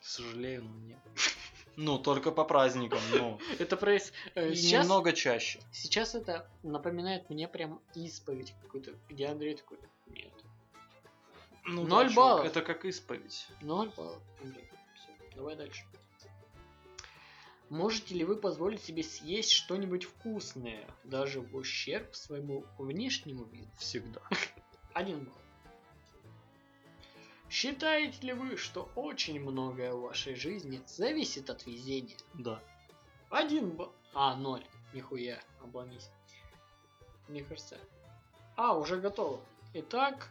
Сожалею, 0.00 0.64
но 0.64 0.74
нет. 0.80 0.98
Ну, 1.76 1.98
только 1.98 2.30
по 2.30 2.44
праздникам, 2.44 3.00
ну. 3.12 3.38
Это 3.58 3.76
проис... 3.76 4.12
э, 4.34 4.50
немного 4.50 5.12
чаще. 5.12 5.60
Сейчас 5.72 6.14
это 6.14 6.46
напоминает 6.62 7.30
мне 7.30 7.48
прям 7.48 7.80
исповедь 7.94 8.54
какую-то, 8.62 8.92
где 9.08 9.26
Андрей 9.26 9.54
такой, 9.56 9.78
нет. 10.06 10.32
Ну, 11.64 11.84
Ноль 11.84 12.08
чувак, 12.08 12.16
баллов. 12.16 12.46
Это 12.46 12.60
как 12.62 12.84
исповедь. 12.84 13.46
Ноль 13.60 13.90
баллов, 13.96 14.22
Андрей. 14.42 14.68
Всё, 14.94 15.36
давай 15.36 15.56
дальше. 15.56 15.84
Можете 17.72 18.14
ли 18.16 18.24
вы 18.24 18.36
позволить 18.36 18.82
себе 18.82 19.02
съесть 19.02 19.52
что-нибудь 19.52 20.04
вкусное, 20.04 20.86
даже 21.04 21.40
в 21.40 21.56
ущерб 21.56 22.14
своему 22.14 22.66
внешнему 22.76 23.44
виду? 23.44 23.70
Всегда. 23.78 24.20
Один 24.92 25.20
балл. 25.24 25.41
Считаете 27.52 28.26
ли 28.28 28.32
вы, 28.32 28.56
что 28.56 28.88
очень 28.96 29.38
многое 29.38 29.92
в 29.92 30.00
вашей 30.00 30.34
жизни 30.34 30.80
зависит 30.86 31.50
от 31.50 31.66
везения? 31.66 32.16
Да. 32.32 32.62
Один 33.28 33.72
балл. 33.72 33.92
А, 34.14 34.34
ноль. 34.34 34.64
Нихуя, 34.94 35.38
обломись. 35.62 36.08
Мне 37.28 37.44
кажется. 37.44 37.76
А, 38.56 38.74
уже 38.74 38.96
готово. 38.98 39.38
Итак, 39.74 40.30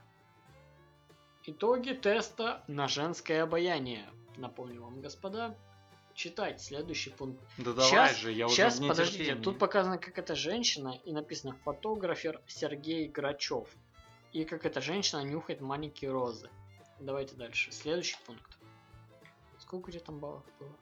итоги 1.46 1.92
теста 1.94 2.64
на 2.68 2.88
женское 2.88 3.44
обаяние. 3.44 4.10
Напомню 4.38 4.82
вам, 4.82 5.00
господа, 5.00 5.56
читать 6.16 6.60
следующий 6.60 7.12
пункт. 7.12 7.40
Да 7.60 7.74
давай 7.74 7.88
Щас- 7.92 8.18
же, 8.18 8.32
я 8.32 8.48
уже 8.48 8.56
Сейчас, 8.56 8.80
подождите, 8.80 9.20
нетерпении. 9.26 9.44
тут 9.44 9.60
показано, 9.60 10.00
как 10.00 10.18
это 10.18 10.34
женщина, 10.34 11.00
и 11.06 11.14
написано 11.14 11.54
фотографер 11.66 12.42
Сергей 12.48 13.08
Грачев. 13.08 13.68
И 14.34 14.44
как 14.44 14.66
эта 14.66 14.82
женщина 14.82 15.22
нюхает 15.22 15.62
маленькие 15.62 16.10
розы. 16.10 16.50
Давайте 17.02 17.36
дальше. 17.36 17.72
Следующий 17.72 18.18
пункт. 18.26 18.58
Сколько 19.58 19.90
у 19.90 19.92
тебя 19.92 20.04
там 20.04 20.20
баллов 20.20 20.44
было? 20.60 20.78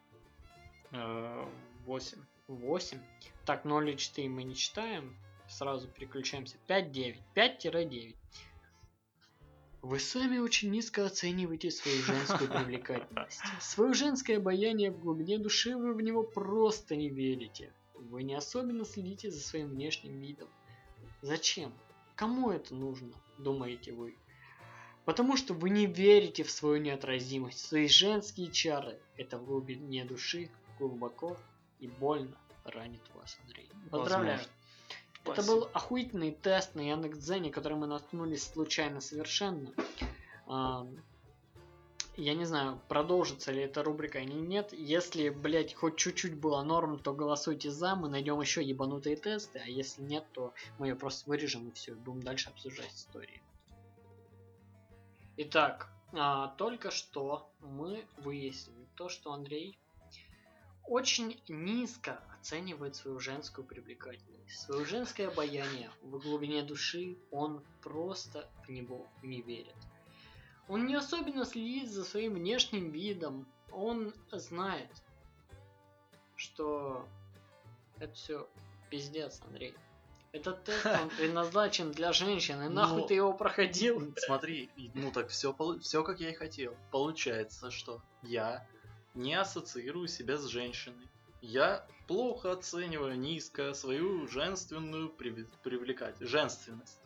Э, 0.91 1.49
Восемь. 1.85 2.19
8. 2.47 2.99
Так, 3.45 3.63
0 3.63 3.91
и 3.91 3.97
4 3.97 4.27
мы 4.27 4.43
не 4.43 4.55
читаем. 4.55 5.15
Сразу 5.47 5.87
переключаемся. 5.87 6.57
5-9. 6.67 7.17
5-9. 7.35 8.15
Вы 9.81 9.99
сами 9.99 10.39
очень 10.39 10.71
низко 10.71 11.05
оцениваете 11.05 11.71
свою 11.71 12.01
женскую 12.01 12.49
привлекательность. 12.51 13.39
Свое 13.61 13.93
женское 13.93 14.37
обаяние 14.37 14.91
в 14.91 14.99
глубине 14.99 15.39
души 15.39 15.77
вы 15.77 15.93
в 15.93 16.01
него 16.01 16.23
просто 16.23 16.97
не 16.97 17.09
верите. 17.09 17.71
Вы 17.93 18.23
не 18.23 18.35
особенно 18.35 18.83
следите 18.83 19.31
за 19.31 19.39
своим 19.39 19.69
внешним 19.69 20.19
видом. 20.19 20.49
Зачем? 21.21 21.73
Кому 22.15 22.51
это 22.51 22.75
нужно, 22.75 23.13
думаете 23.37 23.93
вы? 23.93 24.15
Потому 25.09 25.37
что 25.37 25.55
вы 25.55 25.71
не 25.71 25.87
верите 25.87 26.43
в 26.43 26.51
свою 26.51 26.77
неотразимость, 26.79 27.57
в 27.57 27.67
свои 27.67 27.87
женские 27.87 28.51
чары. 28.51 28.99
Это 29.17 29.39
в 29.39 29.45
глубине 29.47 30.05
души 30.05 30.51
глубоко 30.77 31.35
и 31.79 31.87
больно 31.87 32.37
ранит 32.63 33.01
вас, 33.15 33.39
Андрей. 33.43 33.67
Поздравляю. 33.89 34.37
Возможно. 34.37 34.53
Это 35.23 35.33
Спасибо. 35.33 35.55
был 35.55 35.69
охуительный 35.73 36.31
тест 36.31 36.75
на 36.75 36.81
Яндекс.Дзене, 36.81 37.49
который 37.49 37.75
мы 37.75 37.87
наткнулись 37.87 38.43
случайно 38.43 39.01
совершенно. 39.01 39.73
Я 42.15 42.35
не 42.35 42.45
знаю, 42.45 42.79
продолжится 42.87 43.51
ли 43.51 43.63
эта 43.63 43.81
рубрика 43.81 44.19
или 44.19 44.31
нет. 44.31 44.73
Если, 44.73 45.29
блять, 45.29 45.73
хоть 45.73 45.95
чуть-чуть 45.95 46.35
было 46.35 46.61
норм, 46.61 46.99
то 46.99 47.13
голосуйте 47.13 47.71
за, 47.71 47.95
мы 47.95 48.09
найдем 48.09 48.39
еще 48.41 48.61
ебанутые 48.61 49.15
тесты, 49.15 49.57
а 49.57 49.67
если 49.67 50.03
нет, 50.03 50.25
то 50.33 50.53
мы 50.77 50.89
ее 50.89 50.95
просто 50.95 51.27
вырежем 51.27 51.67
и 51.67 51.71
все, 51.71 51.95
будем 51.95 52.21
дальше 52.21 52.51
обсуждать 52.51 52.93
истории. 52.93 53.41
Итак, 55.41 55.87
а, 56.11 56.49
только 56.57 56.91
что 56.91 57.49
мы 57.61 58.05
выяснили 58.17 58.85
то, 58.95 59.07
что 59.07 59.31
Андрей 59.31 59.79
очень 60.85 61.41
низко 61.47 62.21
оценивает 62.37 62.97
свою 62.97 63.21
женскую 63.21 63.65
привлекательность. 63.65 64.59
Свое 64.59 64.83
женское 64.83 65.29
обаяние 65.29 65.91
в 66.01 66.19
глубине 66.19 66.61
души 66.61 67.15
он 67.31 67.63
просто 67.81 68.49
в 68.65 68.69
него 68.69 69.07
не 69.23 69.41
верит. 69.41 69.77
Он 70.67 70.85
не 70.85 70.95
особенно 70.95 71.45
следит 71.45 71.89
за 71.89 72.03
своим 72.03 72.33
внешним 72.33 72.91
видом. 72.91 73.47
Он 73.71 74.13
знает, 74.33 74.91
что 76.35 77.07
это 77.97 78.13
все 78.13 78.45
пиздец, 78.89 79.41
Андрей. 79.47 79.73
Этот 80.31 80.63
тест 80.63 80.85
он 80.85 81.09
предназначен 81.17 81.91
для 81.91 82.13
женщин, 82.13 82.61
и 82.61 82.69
нахуй 82.69 83.01
Ну, 83.01 83.07
ты 83.07 83.13
его 83.15 83.33
проходил. 83.33 84.13
Смотри, 84.17 84.69
и- 84.75 84.91
ну 84.93 85.11
так 85.11 85.29
все, 85.29 85.55
все 85.81 86.03
как 86.03 86.19
я 86.19 86.29
и 86.29 86.33
хотел. 86.33 86.75
Получается, 86.91 87.71
что 87.71 88.01
я 88.23 88.67
не 89.15 89.33
ассоциирую 89.33 90.07
себя 90.07 90.37
с 90.37 90.45
женщиной. 90.45 91.07
Я 91.41 91.87
плохо 92.07 92.51
оцениваю 92.51 93.17
низко 93.17 93.73
свою 93.73 94.27
женственную 94.27 95.09
приве- 95.09 95.47
привлекательность. 95.63 96.31
Женственность. 96.31 96.99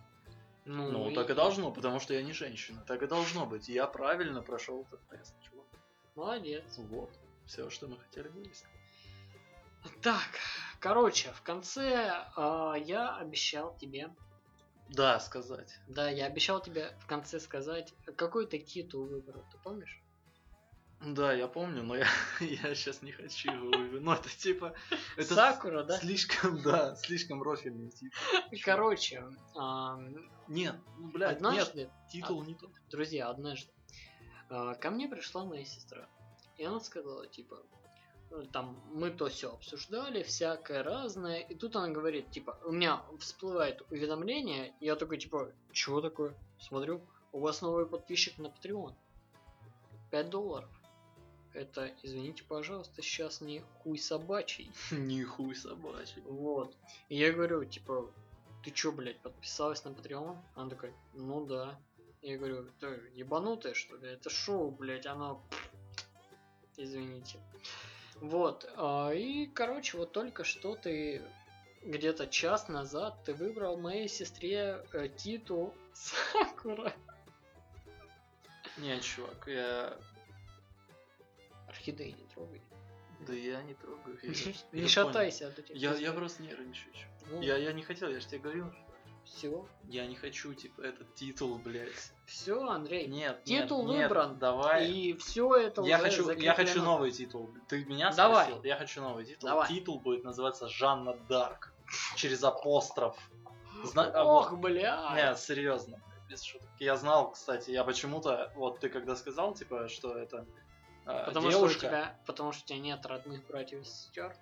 Ну, 0.66 1.12
так 1.14 1.30
и 1.30 1.34
должно, 1.34 1.72
потому 1.72 2.00
что 2.00 2.14
я 2.14 2.24
не 2.24 2.32
женщина. 2.34 2.84
Так 2.88 3.04
и 3.04 3.08
должно 3.08 3.46
быть. 3.46 3.68
Я 3.70 3.86
правильно 3.86 4.42
прошел 4.42 4.86
этот 4.88 5.02
тест, 5.10 5.34
чувак. 5.44 5.66
Молодец. 6.16 6.64
Вот. 6.78 7.12
Все, 7.46 7.70
что 7.70 7.88
мы 7.88 7.98
хотели 8.00 8.30
выяснить. 8.30 8.66
Так, 10.02 10.30
короче, 10.84 11.32
в 11.32 11.42
конце 11.42 12.12
а, 12.36 12.76
я 12.76 13.16
обещал 13.16 13.76
тебе 13.78 14.14
Да, 14.90 15.18
сказать. 15.22 15.80
Да, 15.88 16.10
я 16.10 16.26
обещал 16.26 16.62
тебе 16.62 16.94
в 17.00 17.08
конце 17.08 17.40
сказать, 17.40 17.94
какой 18.18 18.46
ты 18.48 18.60
титул 18.60 19.06
выбрал, 19.06 19.46
ты 19.50 19.58
помнишь? 19.60 20.02
Да, 21.00 21.32
я 21.32 21.48
помню, 21.48 21.84
но 21.84 21.96
я, 21.96 22.08
я 22.42 22.76
сейчас 22.76 23.02
не 23.02 23.14
хочу 23.14 23.50
его 23.50 23.68
выбрать. 23.68 24.02
Ну, 24.02 24.12
это 24.12 24.30
типа... 24.30 24.74
Это 25.16 25.34
Сакура, 25.34 25.84
да? 25.84 25.98
Слишком, 26.00 26.62
да, 26.62 26.96
слишком 26.98 27.42
рофильный 27.42 27.90
типа. 27.90 28.16
Короче, 28.66 29.24
ам, 29.56 30.30
Нет, 30.50 30.76
ну, 30.98 31.12
блядь, 31.12 31.40
нет, 31.40 31.46
однажды, 31.46 31.90
титул 32.12 32.44
не 32.44 32.56
тот. 32.56 32.72
друзья, 32.90 33.30
однажды 33.30 33.72
а, 34.50 34.76
ко 34.76 34.92
мне 34.92 35.08
пришла 35.08 35.46
моя 35.46 35.64
сестра, 35.64 36.10
и 36.58 36.66
она 36.66 36.82
сказала, 36.82 37.26
типа, 37.28 37.64
там, 38.52 38.82
мы 38.94 39.12
то 39.12 39.28
все 39.28 39.54
обсуждали, 39.54 40.24
всякое 40.24 40.84
разное, 40.84 41.40
и 41.40 41.56
тут 41.56 41.76
она 41.76 41.90
говорит, 41.90 42.32
типа, 42.32 42.60
у 42.66 42.72
меня 42.72 43.04
всплывает 43.20 43.82
уведомление, 43.92 44.74
я 44.80 44.96
такой, 44.96 45.18
типа, 45.18 45.52
чего 45.72 46.02
такое? 46.02 46.36
Смотрю, 46.60 47.02
у 47.32 47.40
вас 47.40 47.62
новый 47.62 47.86
подписчик 47.86 48.38
на 48.38 48.48
Patreon. 48.48 48.94
5 50.12 50.30
долларов. 50.30 50.70
Это, 51.54 51.92
извините, 52.02 52.44
пожалуйста, 52.44 53.02
сейчас 53.02 53.42
не 53.42 53.62
хуй 53.80 53.98
собачий. 53.98 54.72
Нихуй 54.92 55.56
собачий. 55.56 56.22
Вот. 56.24 56.76
И 57.10 57.18
я 57.18 57.32
говорю, 57.32 57.64
типа, 57.66 58.12
ты 58.64 58.72
чё, 58.72 58.92
блядь, 58.92 59.20
подписалась 59.22 59.84
на 59.84 59.90
Patreon? 59.90 60.38
Она 60.56 60.70
такая, 60.70 60.94
ну 61.14 61.46
да. 61.46 61.80
Я 62.22 62.38
говорю, 62.38 62.72
ты 62.80 63.12
ебанутая, 63.14 63.74
что 63.74 63.98
ли? 63.98 64.08
Это 64.08 64.30
шоу, 64.30 64.72
блядь, 64.72 65.06
оно... 65.06 65.44
Извините. 66.78 67.40
Вот. 68.22 68.70
а, 68.78 69.12
И, 69.12 69.48
короче, 69.48 69.98
вот 69.98 70.12
только 70.12 70.44
что 70.44 70.76
ты 70.76 71.22
где-то 71.84 72.28
час 72.28 72.68
назад 72.70 73.16
ты 73.26 73.34
выбрал 73.34 73.78
моей 73.78 74.08
сестре 74.08 74.84
э, 74.94 75.10
титул 75.10 75.74
Сакура. 75.94 76.94
Не, 78.78 79.00
чувак, 79.02 79.44
я... 79.48 79.98
Орхидеи 81.68 82.12
не 82.18 82.26
трогай. 82.34 82.62
Да 83.28 83.34
я 83.34 83.62
не 83.64 83.74
трогаю. 83.74 84.18
я- 84.24 84.30
я 84.32 84.34
Не 84.34 84.54
понял. 84.72 84.88
шатайся. 84.88 85.54
Я, 85.70 85.94
я 85.96 86.12
просто 86.14 86.44
нервничаю. 86.44 86.94
Ну, 87.30 87.42
Я, 87.42 87.58
я 87.58 87.72
не 87.74 87.84
хотел, 87.84 88.10
я 88.10 88.20
же 88.20 88.28
тебе 88.28 88.40
говорил. 88.40 88.74
Все. 89.36 89.66
Я 89.86 90.06
не 90.06 90.16
хочу, 90.16 90.54
типа, 90.54 90.82
этот 90.82 91.14
титул, 91.16 91.58
блядь. 91.58 92.12
Все, 92.26 92.62
Андрей. 92.68 93.08
Нет, 93.08 93.44
Титул 93.44 93.86
нет, 93.88 93.96
нет, 93.98 94.10
выбран. 94.10 94.38
давай. 94.38 94.88
И 94.90 95.14
все 95.18 95.56
это 95.56 95.82
я 95.82 95.96
уже 95.98 96.04
хочу, 96.06 96.22
я 96.22 96.26
закреплено. 96.28 96.56
хочу 96.56 96.82
новый 96.84 97.12
титул. 97.12 97.50
Ты 97.68 97.84
меня 97.86 98.12
Давай. 98.14 98.46
спросил? 98.46 98.64
Я 98.64 98.78
хочу 98.78 99.02
новый 99.02 99.26
титул. 99.26 99.50
Давай. 99.50 99.68
Титул 99.68 100.00
будет 100.00 100.24
называться 100.24 100.68
Жанна 100.70 101.14
Дарк. 101.28 101.74
через 102.16 102.44
апостроф. 102.44 103.18
Зна- 103.84 104.12
а 104.14 104.24
Ох, 104.24 104.54
бля. 104.58 105.12
Не, 105.16 105.36
серьезно, 105.36 106.00
без 106.30 106.44
шуток. 106.44 106.70
Я 106.80 106.96
знал, 106.96 107.32
кстати, 107.32 107.72
я 107.72 107.84
почему-то, 107.84 108.52
вот 108.56 108.80
ты 108.80 108.90
когда 108.90 109.16
сказал, 109.16 109.54
типа, 109.56 109.90
что 109.90 110.16
это 110.18 110.46
э, 111.06 111.26
Потому 111.26 111.50
девушка... 111.50 111.78
что 111.80 111.88
у 111.88 111.90
тебя, 111.90 112.20
потому 112.26 112.52
что 112.54 112.64
у 112.64 112.68
тебя 112.68 112.80
нет 112.80 113.06
родных 113.06 113.46
братьев 113.48 113.82
и 113.82 113.84
сестер. 113.84 114.36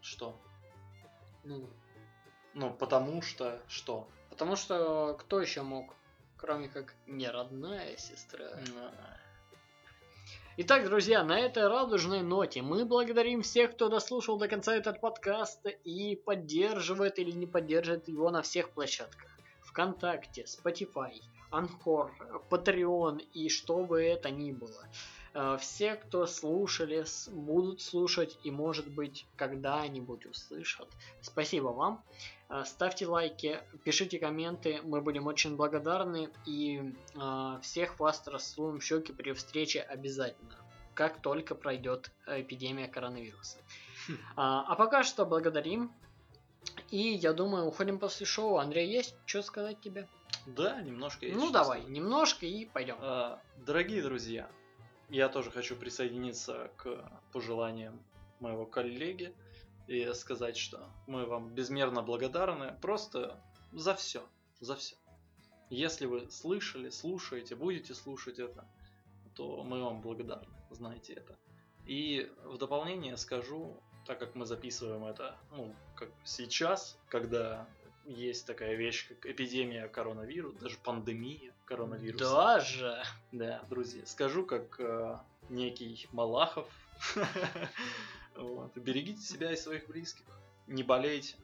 Что? 0.00 0.38
Ну, 1.42 1.68
Ну, 2.54 2.72
потому 2.72 3.22
что 3.22 3.60
что? 3.66 4.08
Потому 4.36 4.54
что 4.54 5.16
кто 5.18 5.40
еще 5.40 5.62
мог, 5.62 5.94
кроме 6.36 6.68
как 6.68 6.94
не 7.06 7.26
родная 7.26 7.96
сестра. 7.96 8.44
М, 8.44 8.92
Итак, 10.58 10.84
друзья, 10.84 11.24
на 11.24 11.38
этой 11.40 11.66
радужной 11.68 12.20
ноте 12.20 12.60
мы 12.60 12.84
благодарим 12.84 13.40
всех, 13.40 13.72
кто 13.72 13.88
дослушал 13.88 14.36
до 14.36 14.46
конца 14.46 14.76
этот 14.76 15.00
подкаст 15.00 15.66
и 15.84 16.16
поддерживает 16.16 17.18
или 17.18 17.30
не 17.30 17.46
поддерживает 17.46 18.08
его 18.08 18.30
на 18.30 18.42
всех 18.42 18.70
площадках. 18.70 19.30
ВКонтакте, 19.62 20.44
Spotify, 20.44 21.14
Анхор, 21.50 22.12
Patreon 22.50 23.22
и 23.32 23.48
что 23.48 23.84
бы 23.84 24.02
это 24.02 24.30
ни 24.30 24.52
было. 24.52 24.84
Э, 25.36 25.58
Все, 25.60 25.96
кто 25.96 26.26
слушали, 26.26 27.04
будут 27.30 27.82
слушать 27.82 28.38
и, 28.42 28.50
может 28.50 28.88
быть, 28.90 29.26
когда-нибудь 29.36 30.24
услышат. 30.24 30.88
Спасибо 31.20 31.68
вам. 31.68 32.02
Э, 32.48 32.64
Ставьте 32.64 33.06
лайки, 33.06 33.60
пишите 33.84 34.18
комменты, 34.18 34.80
мы 34.82 35.02
будем 35.02 35.26
очень 35.26 35.56
благодарны. 35.56 36.30
И 36.46 36.94
э, 37.14 37.58
всех 37.60 38.00
вас 38.00 38.26
расцелуем 38.26 38.78
в 38.80 38.84
щеки 38.84 39.12
при 39.12 39.32
встрече 39.32 39.82
обязательно, 39.82 40.56
как 40.94 41.20
только 41.20 41.54
пройдет 41.54 42.10
эпидемия 42.26 42.88
коронавируса. 42.88 43.58
Хм. 44.08 44.16
А, 44.36 44.74
пока 44.76 45.04
что 45.04 45.26
благодарим. 45.26 45.92
И 46.90 46.98
я 46.98 47.32
думаю, 47.34 47.66
уходим 47.66 47.98
после 47.98 48.24
шоу. 48.24 48.56
Андрей, 48.56 48.88
есть 48.90 49.14
что 49.26 49.42
сказать 49.42 49.80
тебе? 49.80 50.08
Да, 50.46 50.80
немножко 50.80 51.26
есть 51.26 51.36
ну 51.38 51.50
давай, 51.50 51.80
сказать. 51.80 51.94
немножко 51.94 52.46
и 52.46 52.64
пойдем. 52.64 52.96
А, 53.00 53.40
Дорогие 53.66 54.02
друзья, 54.02 54.48
я 55.08 55.28
тоже 55.28 55.50
хочу 55.50 55.76
присоединиться 55.76 56.70
к 56.76 57.10
пожеланиям 57.32 58.02
моего 58.40 58.66
коллеги 58.66 59.34
и 59.86 60.12
сказать, 60.14 60.56
что 60.56 60.90
мы 61.06 61.26
вам 61.26 61.54
безмерно 61.54 62.02
благодарны 62.02 62.76
просто 62.82 63.40
за 63.72 63.94
все, 63.94 64.22
за 64.60 64.74
все. 64.76 64.96
Если 65.70 66.06
вы 66.06 66.30
слышали, 66.30 66.90
слушаете, 66.90 67.56
будете 67.56 67.94
слушать 67.94 68.38
это, 68.38 68.68
то 69.34 69.62
мы 69.62 69.82
вам 69.82 70.00
благодарны, 70.00 70.52
знаете 70.70 71.14
это. 71.14 71.36
И 71.86 72.30
в 72.44 72.58
дополнение 72.58 73.16
скажу, 73.16 73.80
так 74.06 74.18
как 74.18 74.34
мы 74.34 74.46
записываем 74.46 75.04
это, 75.04 75.36
ну, 75.50 75.74
как 75.94 76.10
сейчас, 76.24 76.98
когда 77.08 77.68
есть 78.04 78.46
такая 78.46 78.74
вещь, 78.74 79.08
как 79.08 79.26
эпидемия 79.26 79.88
коронавируса, 79.88 80.58
даже 80.58 80.78
пандемия 80.78 81.52
коронавируса. 81.66 82.24
Даже. 82.24 83.02
Да, 83.32 83.62
друзья, 83.68 84.06
скажу 84.06 84.46
как 84.46 84.80
э, 84.80 85.18
некий 85.50 86.08
Малахов. 86.12 86.68
Вот, 88.36 88.76
Берегите 88.76 89.22
себя 89.22 89.50
и 89.50 89.56
своих 89.56 89.86
близких. 89.86 90.26
Не 90.66 90.82
болейте. 90.82 91.36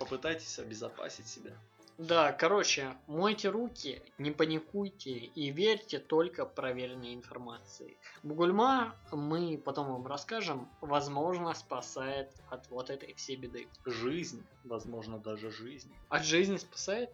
Попытайтесь 0.00 0.58
обезопасить 0.58 1.28
себя. 1.28 1.52
Да, 1.98 2.32
короче, 2.32 2.96
мойте 3.06 3.50
руки, 3.50 4.02
не 4.18 4.32
паникуйте 4.32 5.12
и 5.12 5.50
верьте 5.50 6.00
только 6.00 6.44
проверенной 6.44 7.14
информации. 7.14 7.96
Бугульма, 8.24 8.96
мы 9.12 9.56
потом 9.56 9.92
вам 9.92 10.06
расскажем, 10.08 10.68
возможно, 10.80 11.54
спасает 11.54 12.32
от 12.50 12.68
вот 12.70 12.90
этой 12.90 13.14
всей 13.14 13.36
беды. 13.36 13.68
Жизнь, 13.86 14.44
возможно, 14.64 15.18
даже 15.18 15.52
жизнь. 15.52 15.94
От 16.08 16.24
жизни 16.24 16.56
спасает? 16.56 17.10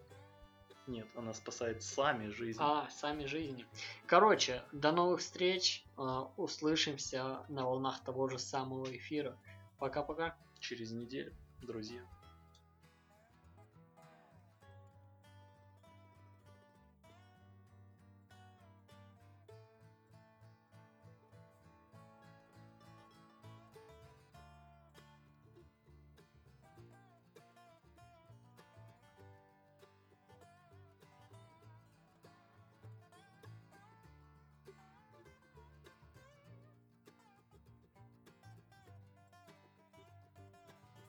Нет, 0.91 1.07
она 1.15 1.33
спасает 1.33 1.83
сами 1.83 2.27
жизнь. 2.27 2.59
А, 2.61 2.89
сами 2.89 3.25
жизни. 3.25 3.65
Короче, 4.07 4.61
до 4.73 4.91
новых 4.91 5.21
встреч. 5.21 5.85
э, 5.97 6.01
Услышимся 6.35 7.45
на 7.47 7.63
волнах 7.65 8.03
того 8.03 8.27
же 8.27 8.37
самого 8.37 8.85
эфира. 8.97 9.37
Пока-пока. 9.79 10.35
Через 10.59 10.91
неделю, 10.91 11.33
друзья. 11.61 12.01